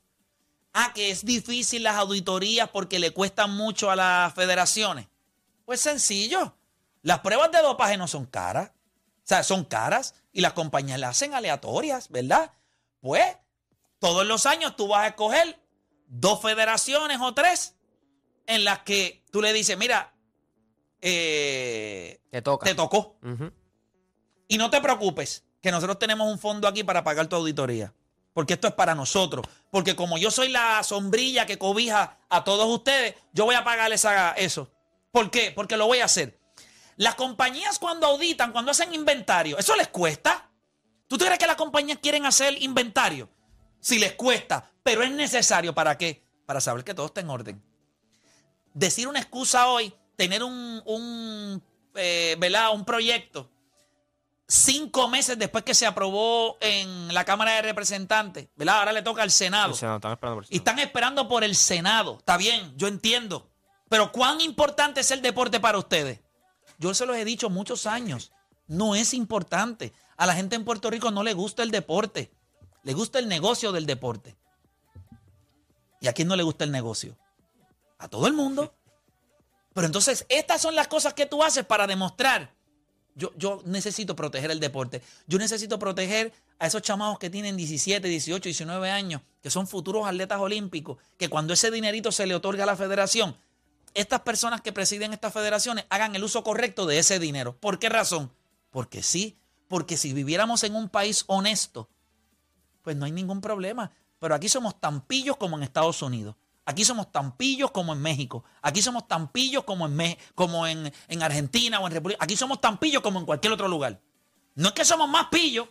Ah, 0.74 0.92
que 0.96 1.12
es 1.12 1.26
difícil 1.26 1.84
las 1.84 1.96
auditorías 1.98 2.70
porque 2.70 3.00
le 3.00 3.12
cuestan 3.12 3.56
mucho 3.56 3.92
a 3.92 3.96
las 3.96 4.34
federaciones. 4.34 5.08
Pues 5.66 5.82
sencillo. 5.82 6.56
Las 7.02 7.20
pruebas 7.20 7.52
de 7.52 7.62
dopaje 7.62 7.98
no 7.98 8.08
son 8.08 8.26
caras. 8.26 8.70
O 8.70 9.24
sea, 9.32 9.44
son 9.44 9.64
caras 9.66 10.16
y 10.34 10.42
las 10.42 10.54
compañías 10.54 11.00
las 11.00 11.12
hacen 11.12 11.34
aleatorias, 11.34 12.10
¿verdad? 12.10 12.52
Pues 13.02 13.38
todos 14.00 14.26
los 14.26 14.46
años 14.46 14.76
tú 14.76 14.88
vas 14.88 15.02
a 15.04 15.08
escoger 15.10 15.60
dos 16.08 16.42
federaciones 16.42 17.20
o 17.22 17.34
tres 17.34 17.76
en 18.48 18.64
las 18.66 18.80
que 18.80 19.24
tú 19.32 19.42
le 19.42 19.54
dices, 19.54 19.78
mira, 19.78 20.14
eh, 21.02 22.22
Te 22.32 22.42
toca. 22.42 22.66
te 22.66 22.76
tocó. 22.76 23.18
Y 24.48 24.58
no 24.58 24.70
te 24.70 24.82
preocupes, 24.82 25.46
que 25.62 25.72
nosotros 25.72 26.00
tenemos 26.00 26.28
un 26.28 26.40
fondo 26.40 26.68
aquí 26.68 26.84
para 26.84 27.04
pagar 27.04 27.28
tu 27.28 27.36
auditoría. 27.36 27.94
Porque 28.34 28.54
esto 28.54 28.68
es 28.68 28.74
para 28.74 28.96
nosotros. 28.96 29.46
Porque 29.70 29.96
como 29.96 30.18
yo 30.18 30.32
soy 30.32 30.50
la 30.50 30.84
sombrilla 30.84 31.46
que 31.46 31.58
cobija 31.58 32.18
a 32.30 32.44
todos 32.44 32.68
ustedes, 32.68 33.16
yo 33.34 33.46
voy 33.46 33.56
a 33.56 33.64
pagarles 33.64 34.06
a 34.06 34.32
eso. 34.32 34.70
¿Por 35.12 35.30
qué? 35.30 35.52
Porque 35.52 35.78
lo 35.78 35.88
voy 35.88 36.00
a 36.00 36.06
hacer. 36.06 36.40
Las 36.96 37.16
compañías 37.16 37.80
cuando 37.80 38.08
auditan, 38.08 38.52
cuando 38.52 38.72
hacen 38.72 38.94
inventario, 38.94 39.58
¿eso 39.58 39.76
les 39.76 39.90
cuesta? 39.90 40.50
¿Tú 41.08 41.18
crees 41.18 41.38
que 41.38 41.48
las 41.48 41.56
compañías 41.56 42.00
quieren 42.02 42.26
hacer 42.26 42.62
inventario? 42.62 43.30
Si 43.80 44.00
les 44.00 44.14
cuesta, 44.14 44.72
pero 44.84 45.04
es 45.04 45.12
necesario. 45.12 45.74
¿Para 45.74 45.98
qué? 45.98 46.24
Para 46.46 46.62
saber 46.62 46.84
que 46.84 46.94
todo 46.94 47.08
está 47.08 47.22
en 47.22 47.30
orden. 47.30 47.62
Decir 48.74 49.08
una 49.08 49.20
excusa 49.20 49.68
hoy, 49.68 49.94
tener 50.16 50.44
un, 50.44 50.82
un, 50.86 51.62
eh, 51.96 52.38
un 52.74 52.86
proyecto 52.86 53.50
cinco 54.52 55.08
meses 55.08 55.40
después 55.40 55.64
que 55.64 55.74
se 55.74 55.86
aprobó 55.86 56.58
en 56.60 57.14
la 57.14 57.24
Cámara 57.24 57.54
de 57.54 57.62
Representantes, 57.62 58.50
¿verdad? 58.58 58.80
Ahora 58.80 58.92
le 58.92 59.02
toca 59.02 59.24
al 59.24 59.32
Senado. 59.32 59.74
Senado, 59.74 59.96
están 59.98 60.12
esperando 60.12 60.36
por 60.36 60.44
el 60.44 60.54
Y 60.54 60.58
están 60.58 60.80
esperando 60.80 61.28
por 61.30 61.44
el 61.46 61.56
Senado. 61.56 62.18
Está 62.20 62.36
bien, 62.36 62.74
yo 62.76 62.88
entiendo. 62.88 63.50
Pero 63.88 64.12
¿cuán 64.12 64.42
importante 64.42 65.00
es 65.02 65.12
el 65.12 65.22
deporte 65.22 65.62
para 65.62 65.78
ustedes? 65.78 66.20
Yo 66.78 66.94
se 66.94 67.06
los 67.06 67.16
he 67.16 67.24
dicho 67.24 67.50
muchos 67.50 67.86
años. 67.86 68.34
No 68.68 68.96
es 68.96 69.14
importante. 69.14 69.94
A 70.18 70.26
la 70.26 70.36
gente 70.36 70.58
en 70.58 70.66
Puerto 70.66 70.90
Rico 70.90 71.12
no 71.12 71.24
le 71.24 71.34
gusta 71.34 71.64
el 71.64 71.72
deporte. 71.72 72.32
Le 72.84 72.94
gusta 72.94 73.20
el 73.20 73.30
negocio 73.30 73.72
del 73.72 73.86
deporte. 73.86 74.36
¿Y 76.02 76.08
a 76.08 76.14
quién 76.14 76.28
no 76.28 76.36
le 76.36 76.44
gusta 76.44 76.66
el 76.66 76.72
negocio? 76.72 77.18
A 78.00 78.10
todo 78.10 78.28
el 78.28 78.34
mundo. 78.34 78.74
Pero 79.74 79.88
entonces, 79.88 80.26
estas 80.28 80.62
son 80.62 80.76
las 80.76 80.90
cosas 80.90 81.14
que 81.14 81.26
tú 81.26 81.42
haces 81.42 81.66
para 81.66 81.88
demostrar. 81.88 82.54
Yo, 83.16 83.32
yo 83.38 83.62
necesito 83.66 84.16
proteger 84.16 84.52
el 84.52 84.60
deporte. 84.60 85.02
Yo 85.28 85.38
necesito 85.38 85.78
proteger 85.80 86.34
a 86.60 86.68
esos 86.68 86.82
chamados 86.82 87.20
que 87.20 87.30
tienen 87.30 87.58
17, 87.58 88.08
18, 88.08 88.44
19 88.44 88.90
años, 88.90 89.22
que 89.42 89.50
son 89.50 89.68
futuros 89.68 90.08
atletas 90.08 90.40
olímpicos, 90.40 90.98
que 91.18 91.30
cuando 91.30 91.54
ese 91.54 91.72
dinerito 91.72 92.12
se 92.12 92.26
le 92.26 92.36
otorga 92.36 92.64
a 92.64 92.68
la 92.68 92.76
federación, 92.76 93.36
estas 93.94 94.22
personas 94.22 94.62
que 94.62 94.72
presiden 94.72 95.14
estas 95.14 95.34
federaciones 95.34 95.86
hagan 95.90 96.16
el 96.16 96.24
uso 96.24 96.44
correcto 96.44 96.86
de 96.86 97.00
ese 97.00 97.20
dinero. 97.20 97.58
¿Por 97.58 97.80
qué 97.80 97.90
razón? 97.90 98.32
Porque 98.70 99.04
sí, 99.04 99.38
porque 99.68 99.98
si 99.98 100.14
viviéramos 100.14 100.64
en 100.64 100.76
un 100.76 100.90
país 100.90 101.24
honesto, 101.28 101.90
pues 102.82 102.96
no 102.96 103.06
hay 103.06 103.12
ningún 103.12 103.42
problema. 103.42 103.92
Pero 104.20 104.36
aquí 104.36 104.50
somos 104.50 104.80
tan 104.80 105.02
pillos 105.02 105.38
como 105.38 105.58
en 105.58 105.64
Estados 105.64 106.02
Unidos. 106.02 106.36
Aquí 106.66 106.86
somos 106.86 107.12
tan 107.12 107.36
pillos 107.38 107.72
como 107.72 107.94
en 107.94 108.02
México. 108.02 108.44
Aquí 108.62 108.82
somos 108.82 109.08
tan 109.08 109.32
pillos 109.32 109.64
como 109.64 109.86
en, 109.88 109.96
Me- 109.96 110.18
como 110.36 110.68
en, 110.68 110.94
en 111.08 111.24
Argentina 111.24 111.80
o 111.80 111.88
en 111.88 111.94
República. 111.94 112.24
Aquí 112.24 112.38
somos 112.38 112.62
tan 112.62 112.78
pillos 112.78 113.02
como 113.02 113.20
en 113.20 113.26
cualquier 113.26 113.54
otro 113.54 113.68
lugar. 113.68 114.00
No 114.56 114.68
es 114.70 114.74
que 114.74 114.86
somos 114.86 115.10
más 115.10 115.28
pillos. 115.32 115.68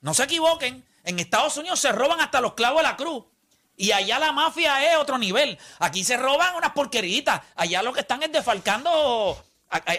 No 0.00 0.14
se 0.14 0.24
equivoquen. 0.24 0.84
En 1.04 1.18
Estados 1.18 1.56
Unidos 1.56 1.78
se 1.80 1.92
roban 1.92 2.20
hasta 2.20 2.40
los 2.40 2.54
clavos 2.54 2.78
de 2.82 2.88
la 2.88 2.96
cruz. 2.96 3.24
Y 3.76 3.92
allá 3.92 4.18
la 4.18 4.32
mafia 4.32 4.90
es 4.92 4.98
otro 4.98 5.18
nivel. 5.18 5.56
Aquí 5.78 6.02
se 6.02 6.16
roban 6.16 6.56
unas 6.56 6.72
porqueritas. 6.72 7.40
Allá 7.54 7.82
lo 7.82 7.92
que 7.92 8.00
están 8.00 8.20
es 8.22 8.30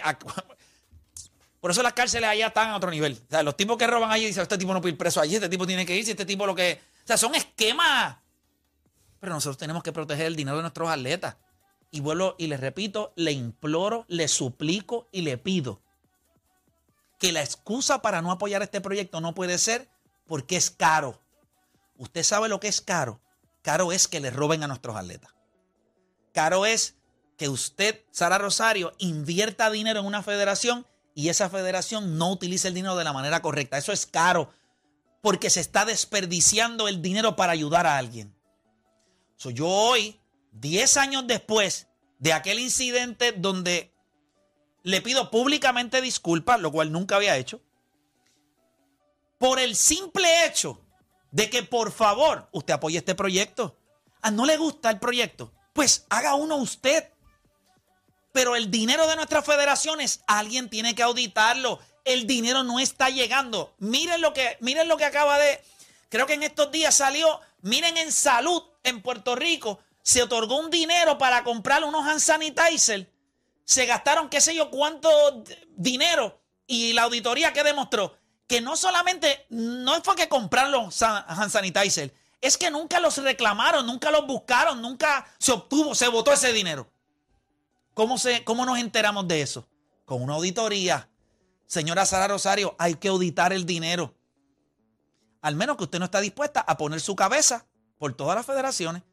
a- 0.03 0.19
por 1.61 1.71
eso 1.71 1.83
las 1.83 1.93
cárceles 1.93 2.29
allá 2.29 2.47
están 2.47 2.69
a 2.69 2.75
otro 2.77 2.91
nivel. 2.91 3.13
O 3.27 3.29
sea, 3.31 3.43
los 3.43 3.55
tipos 3.55 3.77
que 3.77 3.87
roban 3.87 4.11
allí 4.11 4.25
dicen, 4.25 4.43
este 4.43 4.57
tipo 4.57 4.73
no 4.73 4.81
puede 4.81 4.93
ir 4.93 4.97
preso 4.97 5.19
allí, 5.21 5.35
este 5.35 5.49
tipo 5.49 5.65
tiene 5.67 5.85
que 5.85 5.95
irse, 5.95 6.11
este 6.11 6.25
tipo 6.25 6.45
lo 6.45 6.55
que... 6.55 6.81
O 7.03 7.07
sea, 7.07 7.17
son 7.17 7.35
esquemas. 7.35 8.17
Pero 9.19 9.33
nosotros 9.33 9.57
tenemos 9.57 9.83
que 9.83 9.91
proteger 9.91 10.27
el 10.27 10.35
dinero 10.35 10.57
de 10.57 10.63
nuestros 10.63 10.89
atletas. 10.89 11.37
Y 11.91 12.01
vuelvo 12.01 12.35
y 12.37 12.47
les 12.47 12.59
repito, 12.59 13.13
le 13.15 13.31
imploro, 13.31 14.05
le 14.07 14.27
suplico 14.27 15.07
y 15.11 15.21
le 15.21 15.37
pido 15.37 15.81
que 17.19 17.31
la 17.31 17.41
excusa 17.41 18.01
para 18.01 18.21
no 18.21 18.31
apoyar 18.31 18.61
este 18.61 18.81
proyecto 18.81 19.21
no 19.21 19.35
puede 19.35 19.57
ser 19.57 19.89
porque 20.25 20.55
es 20.55 20.71
caro. 20.71 21.21
Usted 21.97 22.23
sabe 22.23 22.47
lo 22.47 22.59
que 22.59 22.69
es 22.69 22.81
caro. 22.81 23.19
Caro 23.61 23.91
es 23.91 24.07
que 24.07 24.21
le 24.21 24.31
roben 24.31 24.63
a 24.63 24.67
nuestros 24.67 24.95
atletas. 24.95 25.33
Caro 26.33 26.65
es 26.65 26.95
que 27.37 27.49
usted, 27.49 28.05
Sara 28.11 28.37
Rosario, 28.37 28.93
invierta 28.99 29.69
dinero 29.69 29.99
en 29.99 30.05
una 30.05 30.23
federación 30.23 30.85
y 31.13 31.27
esa 31.27 31.49
federación 31.49 32.17
no 32.17 32.31
utilice 32.31 32.69
el 32.69 32.73
dinero 32.73 32.95
de 32.95 33.03
la 33.03 33.13
manera 33.13 33.41
correcta. 33.41 33.77
Eso 33.77 33.91
es 33.91 34.05
caro 34.05 34.51
porque 35.21 35.49
se 35.49 35.59
está 35.59 35.83
desperdiciando 35.83 36.87
el 36.87 37.01
dinero 37.01 37.35
para 37.35 37.51
ayudar 37.51 37.85
a 37.85 37.97
alguien. 37.97 38.33
So, 39.39 39.51
yo 39.51 39.67
hoy, 39.67 40.19
10 40.51 40.97
años 40.97 41.23
después 41.25 41.87
de 42.17 42.33
aquel 42.33 42.59
incidente 42.59 43.31
donde 43.31 43.93
le 44.83 45.01
pido 45.01 45.31
públicamente 45.31 46.01
disculpas, 46.01 46.59
lo 46.59 46.73
cual 46.73 46.91
nunca 46.91 47.15
había 47.15 47.37
hecho, 47.37 47.61
por 49.37 49.59
el 49.59 49.77
simple 49.77 50.45
hecho 50.45 50.81
de 51.31 51.49
que 51.49 51.63
por 51.63 51.93
favor 51.93 52.49
usted 52.51 52.73
apoye 52.73 52.97
este 52.97 53.15
proyecto. 53.15 53.77
¿A 54.21 54.29
no 54.29 54.45
le 54.45 54.57
gusta 54.57 54.89
el 54.89 54.99
proyecto? 54.99 55.53
Pues 55.71 56.05
haga 56.09 56.35
uno 56.35 56.57
usted. 56.57 57.09
Pero 58.33 58.57
el 58.57 58.69
dinero 58.69 59.07
de 59.07 59.15
nuestras 59.15 59.45
federaciones, 59.45 60.21
alguien 60.27 60.69
tiene 60.69 60.95
que 60.95 61.03
auditarlo. 61.03 61.79
El 62.03 62.27
dinero 62.27 62.63
no 62.63 62.81
está 62.81 63.09
llegando. 63.09 63.73
Miren 63.77 64.19
lo 64.19 64.33
que, 64.33 64.57
miren 64.59 64.89
lo 64.89 64.97
que 64.97 65.05
acaba 65.05 65.39
de. 65.39 65.63
Creo 66.09 66.27
que 66.27 66.33
en 66.33 66.43
estos 66.43 66.71
días 66.71 66.93
salió. 66.93 67.39
Miren 67.61 67.95
en 67.95 68.11
salud 68.11 68.68
en 68.83 69.01
Puerto 69.01 69.35
Rico. 69.35 69.79
Se 70.01 70.23
otorgó 70.23 70.57
un 70.59 70.69
dinero 70.69 71.17
para 71.17 71.43
comprar 71.43 71.83
unos 71.83 72.05
hand 72.05 72.19
sanitizer. 72.19 73.11
Se 73.63 73.85
gastaron 73.85 74.29
qué 74.29 74.41
sé 74.41 74.55
yo 74.55 74.69
cuánto 74.71 75.09
dinero. 75.75 76.41
Y 76.65 76.93
la 76.93 77.03
auditoría 77.03 77.53
que 77.53 77.63
demostró 77.63 78.15
que 78.47 78.61
no 78.61 78.75
solamente 78.75 79.45
no 79.49 80.01
fue 80.01 80.15
que 80.15 80.27
compraron 80.27 80.71
los 80.71 81.01
hand 81.03 81.51
sanitizer, 81.51 82.13
es 82.41 82.57
que 82.57 82.71
nunca 82.71 82.99
los 82.99 83.17
reclamaron, 83.17 83.85
nunca 83.85 84.09
los 84.11 84.25
buscaron, 84.25 84.81
nunca 84.81 85.27
se 85.37 85.51
obtuvo, 85.51 85.93
se 85.93 86.07
votó 86.07 86.31
ese 86.31 86.51
dinero. 86.51 86.89
¿Cómo, 87.93 88.17
se, 88.17 88.43
¿Cómo 88.43 88.65
nos 88.65 88.79
enteramos 88.79 89.27
de 89.27 89.41
eso? 89.41 89.67
Con 90.05 90.23
una 90.23 90.33
auditoría. 90.35 91.09
Señora 91.67 92.05
Sara 92.05 92.27
Rosario, 92.27 92.75
hay 92.79 92.95
que 92.95 93.09
auditar 93.09 93.53
el 93.53 93.65
dinero. 93.65 94.15
Al 95.41 95.55
menos 95.55 95.77
que 95.77 95.83
usted 95.83 95.99
no 95.99 96.05
está 96.05 96.19
dispuesta 96.19 96.61
a 96.61 96.77
poner 96.77 97.01
su 97.01 97.15
cabeza 97.15 97.67
por 97.99 98.13
todas 98.13 98.35
las 98.35 98.45
federaciones. 98.45 99.03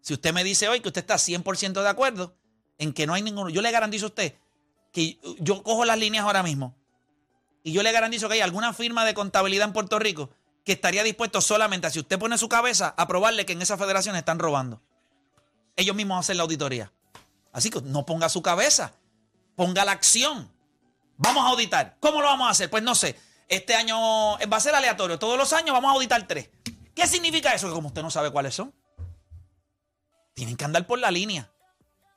Si 0.00 0.14
usted 0.14 0.32
me 0.32 0.44
dice 0.44 0.68
hoy 0.68 0.80
que 0.80 0.88
usted 0.88 1.02
está 1.02 1.16
100% 1.16 1.82
de 1.82 1.88
acuerdo 1.88 2.34
en 2.78 2.94
que 2.94 3.06
no 3.06 3.12
hay 3.12 3.22
ninguno, 3.22 3.50
yo 3.50 3.60
le 3.60 3.70
garantizo 3.70 4.06
a 4.06 4.08
usted 4.08 4.34
que 4.92 5.18
yo 5.40 5.62
cojo 5.62 5.84
las 5.84 5.98
líneas 5.98 6.24
ahora 6.24 6.42
mismo 6.42 6.74
y 7.62 7.72
yo 7.72 7.82
le 7.82 7.92
garantizo 7.92 8.28
que 8.28 8.34
hay 8.34 8.40
alguna 8.40 8.72
firma 8.72 9.04
de 9.04 9.12
contabilidad 9.12 9.66
en 9.66 9.72
Puerto 9.72 9.98
Rico 9.98 10.30
que 10.64 10.72
estaría 10.72 11.02
dispuesto 11.02 11.40
solamente 11.40 11.86
a 11.86 11.90
si 11.90 11.98
usted 11.98 12.18
pone 12.18 12.38
su 12.38 12.48
cabeza 12.48 12.94
a 12.96 13.06
probarle 13.06 13.44
que 13.44 13.52
en 13.52 13.62
esa 13.62 13.76
federación 13.76 14.16
están 14.16 14.38
robando. 14.38 14.80
Ellos 15.76 15.94
mismos 15.94 16.20
hacen 16.20 16.36
la 16.36 16.44
auditoría. 16.44 16.92
Así 17.52 17.70
que 17.70 17.80
no 17.82 18.06
ponga 18.06 18.28
su 18.28 18.42
cabeza, 18.42 18.92
ponga 19.54 19.84
la 19.84 19.92
acción. 19.92 20.50
Vamos 21.16 21.44
a 21.44 21.48
auditar. 21.48 21.96
¿Cómo 22.00 22.20
lo 22.20 22.26
vamos 22.26 22.48
a 22.48 22.50
hacer? 22.50 22.70
Pues 22.70 22.82
no 22.82 22.94
sé. 22.94 23.18
Este 23.48 23.74
año 23.74 23.96
va 23.98 24.56
a 24.56 24.60
ser 24.60 24.74
aleatorio. 24.74 25.18
Todos 25.18 25.38
los 25.38 25.52
años 25.52 25.72
vamos 25.72 25.90
a 25.90 25.94
auditar 25.94 26.26
tres. 26.26 26.50
¿Qué 26.96 27.06
significa 27.06 27.52
eso? 27.52 27.68
Que 27.68 27.74
como 27.74 27.88
usted 27.88 28.02
no 28.02 28.10
sabe 28.10 28.30
cuáles 28.30 28.54
son, 28.54 28.74
tienen 30.32 30.56
que 30.56 30.64
andar 30.64 30.86
por 30.86 30.98
la 30.98 31.10
línea. 31.10 31.48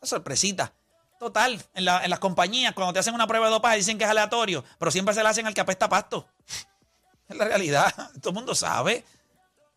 Una 0.02 0.08
sorpresita. 0.08 0.74
Total, 1.20 1.62
en, 1.74 1.84
las 1.84 2.20
compañías, 2.20 2.74
cuando 2.74 2.94
te 2.94 3.00
hacen 3.00 3.14
una 3.14 3.28
prueba 3.28 3.48
de 3.48 3.52
dopaje, 3.52 3.76
dicen 3.76 3.98
que 3.98 4.06
es 4.06 4.10
aleatorio, 4.10 4.64
pero 4.78 4.90
siempre 4.90 5.14
se 5.14 5.22
la 5.22 5.32
hacen 5.32 5.46
al 5.46 5.54
que 5.54 5.62
apesta 5.62 5.88
pasto. 5.90 6.26
Es 7.28 7.38
la 7.38 7.46
realidad. 7.46 7.94
Todo 8.22 8.30
el 8.30 8.34
mundo 8.34 8.56
sabe. 8.56 9.06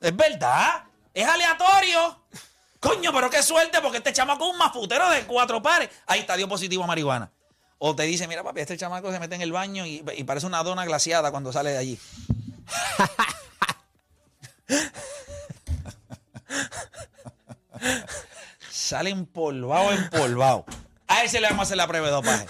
Es 0.00 0.16
verdad. 0.16 0.84
Es 1.12 1.28
aleatorio. 1.28 2.24
Coño, 2.80 3.12
pero 3.12 3.28
qué 3.28 3.42
suerte, 3.42 3.82
porque 3.82 3.98
este 3.98 4.11
chamaco 4.14 4.46
es 4.46 4.53
un 4.53 4.59
mafutero 4.59 5.11
de 5.11 5.26
cuatro 5.26 5.61
pares. 5.61 5.90
Ahí 6.07 6.20
está, 6.20 6.34
dio 6.34 6.48
positivo 6.48 6.84
a 6.84 6.86
marihuana. 6.86 7.30
O 7.76 7.94
te 7.94 8.05
dice, 8.05 8.26
mira, 8.26 8.42
papi, 8.42 8.61
este 8.61 8.78
chamaco 8.78 9.12
se 9.12 9.20
mete 9.20 9.34
en 9.34 9.42
el 9.42 9.53
baño 9.53 9.84
y, 9.84 10.00
parece 10.24 10.46
una 10.46 10.62
dona 10.62 10.86
glaciada 10.86 11.30
cuando 11.30 11.53
sale 11.53 11.72
de 11.72 11.78
allí. 11.78 11.98
sale 18.70 19.11
empolvado, 19.11 19.93
empolvado. 19.93 20.64
A 21.07 21.25
ese 21.25 21.41
le 21.41 21.49
vamos 21.49 21.61
a 21.61 21.62
hacer 21.64 21.77
la 21.77 21.87
prueba 21.87 22.07
de 22.07 22.12
dopaje. 22.12 22.47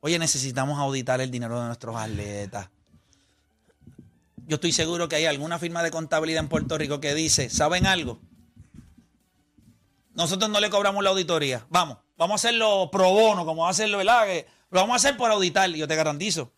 Oye, 0.00 0.18
necesitamos 0.18 0.78
auditar 0.78 1.20
el 1.20 1.30
dinero 1.30 1.60
de 1.60 1.66
nuestros 1.66 1.96
atletas. 1.96 2.68
Yo 4.46 4.56
estoy 4.56 4.72
seguro 4.72 5.08
que 5.08 5.16
hay 5.16 5.26
alguna 5.26 5.58
firma 5.58 5.82
de 5.82 5.90
contabilidad 5.90 6.42
en 6.42 6.48
Puerto 6.48 6.76
Rico 6.76 7.00
que 7.00 7.14
dice, 7.14 7.48
¿saben 7.50 7.86
algo? 7.86 8.20
Nosotros 10.14 10.50
no 10.50 10.60
le 10.60 10.70
cobramos 10.70 11.02
la 11.02 11.10
auditoría. 11.10 11.66
Vamos, 11.70 11.98
vamos 12.16 12.32
a 12.32 12.36
hacerlo 12.46 12.90
pro 12.92 13.10
bono, 13.10 13.44
como 13.44 13.62
va 13.62 13.68
a 13.68 13.70
hacerlo, 13.70 13.98
¿verdad? 13.98 14.26
lo 14.70 14.80
vamos 14.80 14.92
a 14.92 14.96
hacer 14.96 15.16
por 15.16 15.30
auditar. 15.30 15.70
Yo 15.70 15.88
te 15.88 15.96
garantizo 15.96 16.52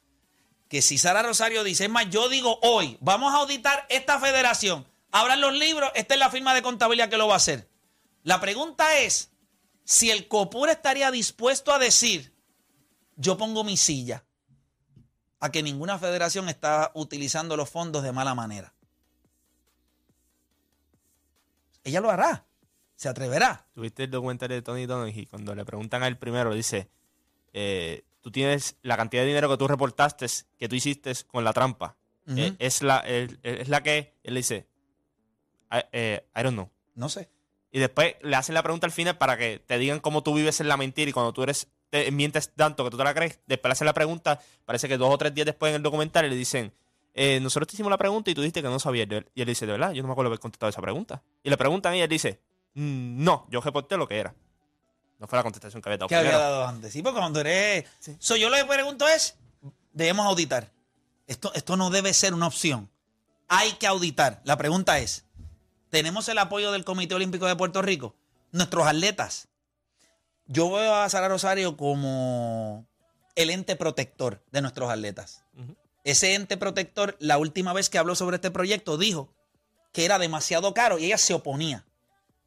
que 0.69 0.83
si 0.83 0.99
Sara 0.99 1.23
Rosario 1.23 1.65
dice, 1.65 1.85
es 1.85 1.91
más, 1.91 2.11
yo 2.11 2.29
digo 2.29 2.59
hoy, 2.63 2.99
vamos 3.01 3.33
a 3.33 3.39
auditar 3.39 3.87
esta 3.89 4.19
federación. 4.19 4.87
Abran 5.13 5.41
los 5.41 5.55
libros, 5.55 5.91
esta 5.95 6.15
es 6.15 6.21
la 6.21 6.31
firma 6.31 6.55
de 6.55 6.63
contabilidad 6.63 7.09
que 7.09 7.17
lo 7.17 7.29
va 7.29 7.35
a 7.35 7.39
hacer. 7.39 7.69
La 8.23 8.41
pregunta 8.41 8.99
es 8.99 9.31
si 9.85 10.11
el 10.11 10.27
COPUR 10.27 10.69
estaría 10.69 11.11
dispuesto 11.11 11.73
a 11.73 11.79
decir, 11.79 12.35
yo 13.15 13.39
pongo 13.39 13.63
mi 13.63 13.77
silla 13.77 14.25
a 15.39 15.51
que 15.53 15.63
ninguna 15.63 15.99
federación 15.99 16.49
está 16.49 16.91
utilizando 16.95 17.57
los 17.57 17.71
fondos 17.71 18.03
de 18.03 18.13
mala 18.13 18.35
manera. 18.35 18.75
Ella 21.85 22.01
lo 22.01 22.11
hará. 22.11 22.45
¿Se 22.97 23.09
atreverá? 23.09 23.67
Tuviste 23.75 24.05
el 24.05 24.11
documental 24.11 24.49
de 24.49 24.63
Tony 24.63 24.87
y 25.15 25.27
cuando 25.27 25.55
le 25.55 25.65
preguntan 25.65 26.03
a 26.03 26.09
él 26.09 26.17
primero, 26.17 26.55
dice, 26.55 26.89
eh, 27.53 28.06
tú 28.27 28.33
tienes 28.33 28.77
la 28.83 28.97
cantidad 28.97 29.23
de 29.23 29.29
dinero 29.29 29.49
que 29.49 29.57
tú 29.57 29.69
reportaste, 29.69 30.27
que 30.59 30.69
tú 30.69 30.75
hiciste 30.75 31.13
con 31.29 31.45
la 31.45 31.53
trampa. 31.53 31.95
Eh, 32.27 32.57
es, 32.59 32.83
la, 32.83 33.05
es 33.07 33.69
la 33.69 33.85
que, 33.85 34.15
él 34.25 34.35
dice, 34.35 34.67
I, 35.71 35.79
eh, 35.93 36.27
I 36.35 36.43
don't 36.43 36.55
know. 36.55 36.69
No 36.97 37.09
sé. 37.09 37.31
Y 37.71 37.79
después 37.79 38.17
le 38.23 38.35
hacen 38.35 38.57
la 38.57 38.65
pregunta 38.65 38.85
al 38.85 38.91
final 38.91 39.17
para 39.17 39.39
que 39.39 39.61
te 39.65 39.79
digan 39.79 40.01
cómo 40.01 40.25
tú 40.25 40.35
vives 40.35 40.61
en 40.61 40.67
la 40.67 40.77
mentira 40.77 41.09
y 41.09 41.13
cuando 41.13 41.33
tú 41.33 41.45
eres 41.45 41.69
te 41.89 42.11
mientes 42.11 42.53
tanto 42.53 42.83
que 42.83 42.91
tú 42.91 42.97
te 42.97 43.05
la 43.05 43.15
crees. 43.15 43.39
Después 43.47 43.69
le 43.69 43.73
hacen 43.75 43.87
la 43.87 43.95
pregunta, 43.95 44.41
parece 44.65 44.89
que 44.89 44.97
dos 44.97 45.15
o 45.15 45.19
tres 45.19 45.33
días 45.33 45.47
después 45.47 45.71
en 45.71 45.77
el 45.77 45.83
documental 45.85 46.29
le 46.29 46.35
dicen, 46.35 46.73
nosotros 47.41 47.69
te 47.69 47.77
hicimos 47.77 47.91
la 47.91 47.97
pregunta 47.97 48.29
y 48.29 48.35
tú 48.35 48.41
dijiste 48.41 48.61
que 48.61 48.69
no 48.69 48.81
sabías. 48.81 49.07
Y 49.37 49.41
él 49.41 49.47
dice, 49.47 49.67
de 49.67 49.73
verdad, 49.73 49.93
yo 49.93 50.03
no 50.03 50.09
me 50.09 50.13
acuerdo 50.13 50.31
haber 50.31 50.41
contestado 50.41 50.71
esa 50.71 50.83
pregunta. 50.83 51.23
Y 51.45 51.51
le 51.51 51.57
preguntan 51.57 51.95
y 51.95 52.01
él 52.01 52.09
dice, 52.09 52.41
Mm, 52.77 53.25
no, 53.25 53.47
yo 53.51 53.63
reporté 53.63 53.97
lo 53.97 54.07
que 54.07 54.19
era. 54.19 54.35
No 55.19 55.27
fue 55.27 55.39
la 55.39 55.43
contestación 55.43 55.81
que 55.83 55.89
había 55.89 55.99
dado. 55.99 56.09
Que 56.09 56.17
había 56.17 56.39
dado 56.39 56.67
antes. 56.67 56.93
Sí, 56.93 57.03
porque 57.03 57.19
cuando 57.19 57.41
eres. 57.41 57.85
yo 58.21 58.51
lo 58.51 58.57
que 58.57 58.65
pregunto 58.65 59.09
es: 59.09 59.37
debemos 59.93 60.27
auditar. 60.27 60.71
Esto, 61.27 61.53
esto 61.55 61.77
no 61.77 61.91
debe 61.91 62.13
ser 62.13 62.35
una 62.35 62.47
opción. 62.47 62.91
Hay 63.49 63.73
que 63.73 63.87
auditar. 63.87 64.41
La 64.45 64.57
pregunta 64.57 64.99
es: 64.99 65.25
¿tenemos 65.91 66.29
el 66.29 66.39
apoyo 66.39 66.73
del 66.73 66.85
Comité 66.85 67.15
Olímpico 67.15 67.47
de 67.47 67.57
Puerto 67.57 67.83
Rico? 67.83 68.15
Nuestros 68.53 68.87
atletas. 68.87 69.49
Yo 70.47 70.71
veo 70.71 70.95
a 70.95 71.09
Sara 71.09 71.29
Rosario 71.29 71.77
como 71.77 72.87
el 73.35 73.51
ente 73.51 73.75
protector 73.75 74.43
de 74.53 74.61
nuestros 74.61 74.91
atletas. 74.91 75.43
Ese 76.05 76.35
ente 76.35 76.57
protector, 76.57 77.17
la 77.19 77.37
última 77.37 77.73
vez 77.73 77.91
que 77.91 77.99
habló 77.99 78.15
sobre 78.15 78.37
este 78.37 78.53
proyecto, 78.53 78.97
dijo 78.97 79.29
que 79.93 80.05
era 80.05 80.19
demasiado 80.19 80.73
caro 80.73 80.99
y 80.99 81.07
ella 81.07 81.19
se 81.19 81.35
oponía 81.35 81.85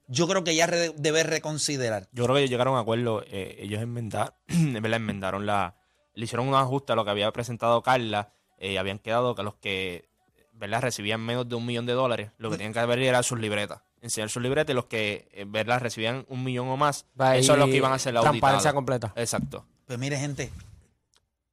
yo 0.09 0.27
creo 0.27 0.43
que 0.43 0.55
ya 0.55 0.67
debe 0.67 1.23
reconsiderar. 1.23 2.09
Yo 2.11 2.23
creo 2.23 2.35
que 2.35 2.41
ellos 2.41 2.49
llegaron 2.49 2.75
a 2.75 2.79
acuerdo, 2.79 3.23
eh, 3.27 3.57
ellos 3.59 3.81
enmendaron, 3.81 4.33
verdad, 4.47 4.95
enmendaron 4.95 5.45
la, 5.45 5.75
le 6.15 6.25
hicieron 6.25 6.47
un 6.47 6.55
ajuste 6.55 6.93
a 6.93 6.95
lo 6.95 7.05
que 7.05 7.11
había 7.11 7.31
presentado 7.31 7.81
Carla, 7.83 8.33
eh, 8.57 8.79
habían 8.79 8.97
quedado 8.97 9.35
que 9.35 9.43
los 9.43 9.55
que, 9.55 10.09
¿verdad? 10.51 10.81
Recibían 10.81 11.21
menos 11.21 11.47
de 11.47 11.55
un 11.55 11.65
millón 11.65 11.85
de 11.85 11.93
dólares, 11.93 12.31
lo 12.39 12.49
que 12.49 12.57
tenían 12.57 12.73
que 12.73 12.83
ver 12.85 12.99
era 12.99 13.21
sus 13.21 13.39
libretas, 13.39 13.81
enseñar 14.01 14.31
sus 14.31 14.41
libretas 14.41 14.73
y 14.73 14.75
los 14.75 14.85
que, 14.85 15.29
eh, 15.31 15.45
¿verdad? 15.47 15.79
Recibían 15.79 16.25
un 16.27 16.43
millón 16.43 16.67
o 16.69 16.75
más, 16.75 17.05
eso 17.35 17.53
es 17.53 17.59
lo 17.59 17.67
que 17.67 17.75
iban 17.75 17.91
a 17.91 17.95
hacer 17.95 18.15
la 18.15 18.21
Transparencia 18.21 18.73
completa. 18.73 19.13
Exacto. 19.15 19.63
Pues 19.85 19.99
mire, 19.99 20.17
gente, 20.17 20.51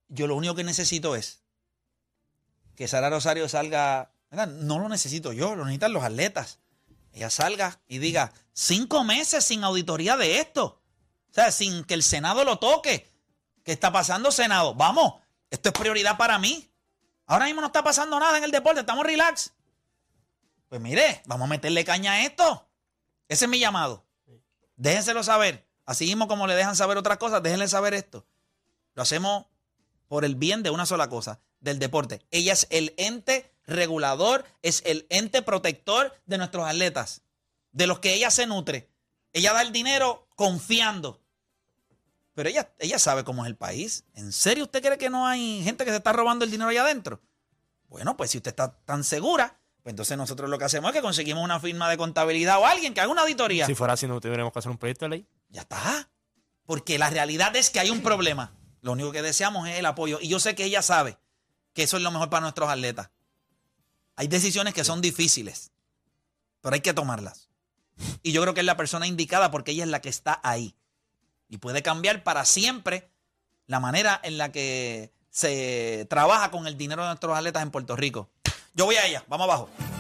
yo 0.09 0.27
lo 0.27 0.35
único 0.35 0.55
que 0.55 0.65
necesito 0.65 1.15
es 1.15 1.43
que 2.75 2.89
Sara 2.89 3.11
Rosario 3.11 3.51
salga, 3.51 4.13
no 4.31 4.79
lo 4.79 4.89
necesito 4.89 5.35
yo, 5.35 5.55
lo 5.55 5.65
necesitan 5.65 5.93
los 5.93 6.03
atletas 6.03 6.59
ella 7.17 7.31
salga 7.31 7.81
y 7.89 7.99
diga, 7.99 8.33
cinco 8.57 9.05
meses 9.05 9.45
sin 9.45 9.63
auditoría 9.63 10.17
de 10.17 10.41
esto. 10.41 10.83
O 11.31 11.35
sea, 11.35 11.53
sin 11.53 11.85
que 11.85 11.95
el 11.95 12.03
Senado 12.03 12.43
lo 12.45 12.59
toque. 12.59 13.13
¿Qué 13.63 13.73
está 13.73 13.93
pasando, 13.93 14.33
Senado? 14.33 14.75
Vamos, 14.75 15.15
esto 15.51 15.69
es 15.69 15.79
prioridad 15.79 16.17
para 16.17 16.39
mí. 16.39 16.69
Ahora 17.27 17.45
mismo 17.45 17.61
no 17.61 17.67
está 17.67 17.85
pasando 17.85 18.19
nada 18.19 18.39
en 18.39 18.45
el 18.45 18.51
deporte, 18.51 18.81
estamos 18.81 19.05
relax. 19.05 19.53
Pues 20.69 20.81
mire, 20.81 21.23
vamos 21.27 21.47
a 21.47 21.51
meterle 21.51 21.85
caña 21.85 22.13
a 22.13 22.25
esto. 22.25 22.69
Ese 23.29 23.45
es 23.45 23.51
mi 23.51 23.59
llamado. 23.59 24.05
Déjenselo 24.77 25.23
saber. 25.23 25.67
Así 25.85 26.07
mismo 26.07 26.27
como 26.27 26.47
le 26.47 26.55
dejan 26.55 26.75
saber 26.77 26.97
otras 26.97 27.19
cosas, 27.19 27.43
déjenle 27.43 27.69
saber 27.69 27.95
esto. 27.95 28.27
Lo 28.95 29.03
hacemos 29.03 29.47
por 30.09 30.25
el 30.25 30.35
bien 30.35 30.63
de 30.63 30.71
una 30.71 30.87
sola 30.87 31.09
cosa, 31.09 31.41
del 31.61 31.79
deporte. 31.79 32.25
Ella 32.31 32.53
es 32.53 32.67
el 32.71 32.95
ente 32.97 33.53
regulador, 33.67 34.45
es 34.63 34.83
el 34.87 35.07
ente 35.11 35.43
protector 35.43 36.15
de 36.27 36.39
nuestros 36.39 36.67
atletas, 36.67 37.23
de 37.77 37.87
los 37.87 37.99
que 37.99 38.15
ella 38.15 38.31
se 38.31 38.47
nutre. 38.47 38.89
Ella 39.35 39.53
da 39.53 39.61
el 39.61 39.71
dinero 39.71 40.27
confiando. 40.35 41.23
Pero 42.33 42.49
ella, 42.49 42.73
ella 42.79 42.99
sabe 42.99 43.23
cómo 43.23 43.45
es 43.45 43.49
el 43.49 43.57
país. 43.57 44.05
¿En 44.15 44.33
serio 44.33 44.65
usted 44.65 44.83
cree 44.83 44.97
que 44.97 45.11
no 45.11 45.27
hay 45.27 45.63
gente 45.63 45.85
que 45.85 45.91
se 45.91 45.99
está 45.99 46.15
robando 46.15 46.47
el 46.47 46.51
dinero 46.51 46.71
allá 46.71 46.83
adentro? 46.83 47.21
Bueno, 47.89 48.17
pues 48.17 48.31
si 48.31 48.39
usted 48.39 48.49
está 48.49 48.75
tan 48.87 49.05
segura, 49.05 49.61
pues 49.83 49.93
entonces 49.93 50.17
nosotros 50.17 50.49
lo 50.49 50.59
que 50.59 50.65
hacemos 50.65 50.89
es 50.89 50.95
que 50.95 51.03
conseguimos 51.03 51.45
una 51.45 51.61
firma 51.61 51.91
de 51.91 51.99
contabilidad 51.99 52.59
o 52.59 52.67
alguien 52.67 52.95
que 52.95 53.03
haga 53.03 53.13
una 53.13 53.23
auditoría. 53.23 53.67
Si 53.67 53.75
fuera 53.75 53.93
así, 53.93 54.07
no 54.07 54.21
tuviéramos 54.21 54.55
que 54.55 54.59
hacer 54.59 54.71
un 54.71 54.79
proyecto 54.79 55.05
de 55.05 55.11
ley. 55.11 55.27
Ya 55.51 55.61
está. 55.61 56.09
Porque 56.65 56.99
la 56.99 57.11
realidad 57.11 57.55
es 57.57 57.69
que 57.69 57.79
hay 57.79 57.91
un 57.91 58.01
problema. 58.01 58.57
Lo 58.81 58.93
único 58.93 59.13
que 59.13 59.21
deseamos 59.21 59.69
es 59.69 59.79
el 59.79 59.85
apoyo. 59.85 60.19
Y 60.23 60.29
yo 60.29 60.41
sé 60.41 60.55
que 60.55 60.65
ella 60.65 60.81
sabe 60.81 61.19
que 61.75 61.83
eso 61.83 61.99
es 61.99 62.03
lo 62.03 62.11
mejor 62.11 62.31
para 62.31 62.41
nuestros 62.41 62.71
atletas. 62.71 63.11
Hay 64.15 64.29
decisiones 64.29 64.73
que 64.73 64.83
son 64.83 65.03
difíciles, 65.03 65.73
pero 66.63 66.75
hay 66.75 66.81
que 66.81 66.95
tomarlas. 66.95 67.46
Y 68.23 68.33
yo 68.33 68.43
creo 68.43 68.55
que 68.55 68.61
es 68.61 68.67
la 68.67 68.77
persona 68.77 69.07
indicada 69.07 69.51
porque 69.51 69.73
ella 69.73 69.85
es 69.85 69.91
la 69.91 70.01
que 70.01 70.09
está 70.09 70.41
ahí. 70.43 70.75
Y 71.49 71.59
puede 71.59 71.83
cambiar 71.83 72.23
para 72.23 72.45
siempre 72.45 73.09
la 73.67 73.81
manera 73.81 74.21
en 74.23 74.39
la 74.39 74.53
que 74.53 75.13
se 75.31 76.07
trabaja 76.09 76.51
con 76.51 76.67
el 76.67 76.77
dinero 76.77 77.03
de 77.03 77.09
nuestros 77.09 77.37
atletas 77.37 77.63
en 77.63 77.71
Puerto 77.71 77.97
Rico. 77.97 78.31
Yo 78.75 78.85
voy 78.85 78.97
a 78.97 79.07
ella, 79.07 79.25
vamos 79.29 79.45
abajo. 79.45 79.96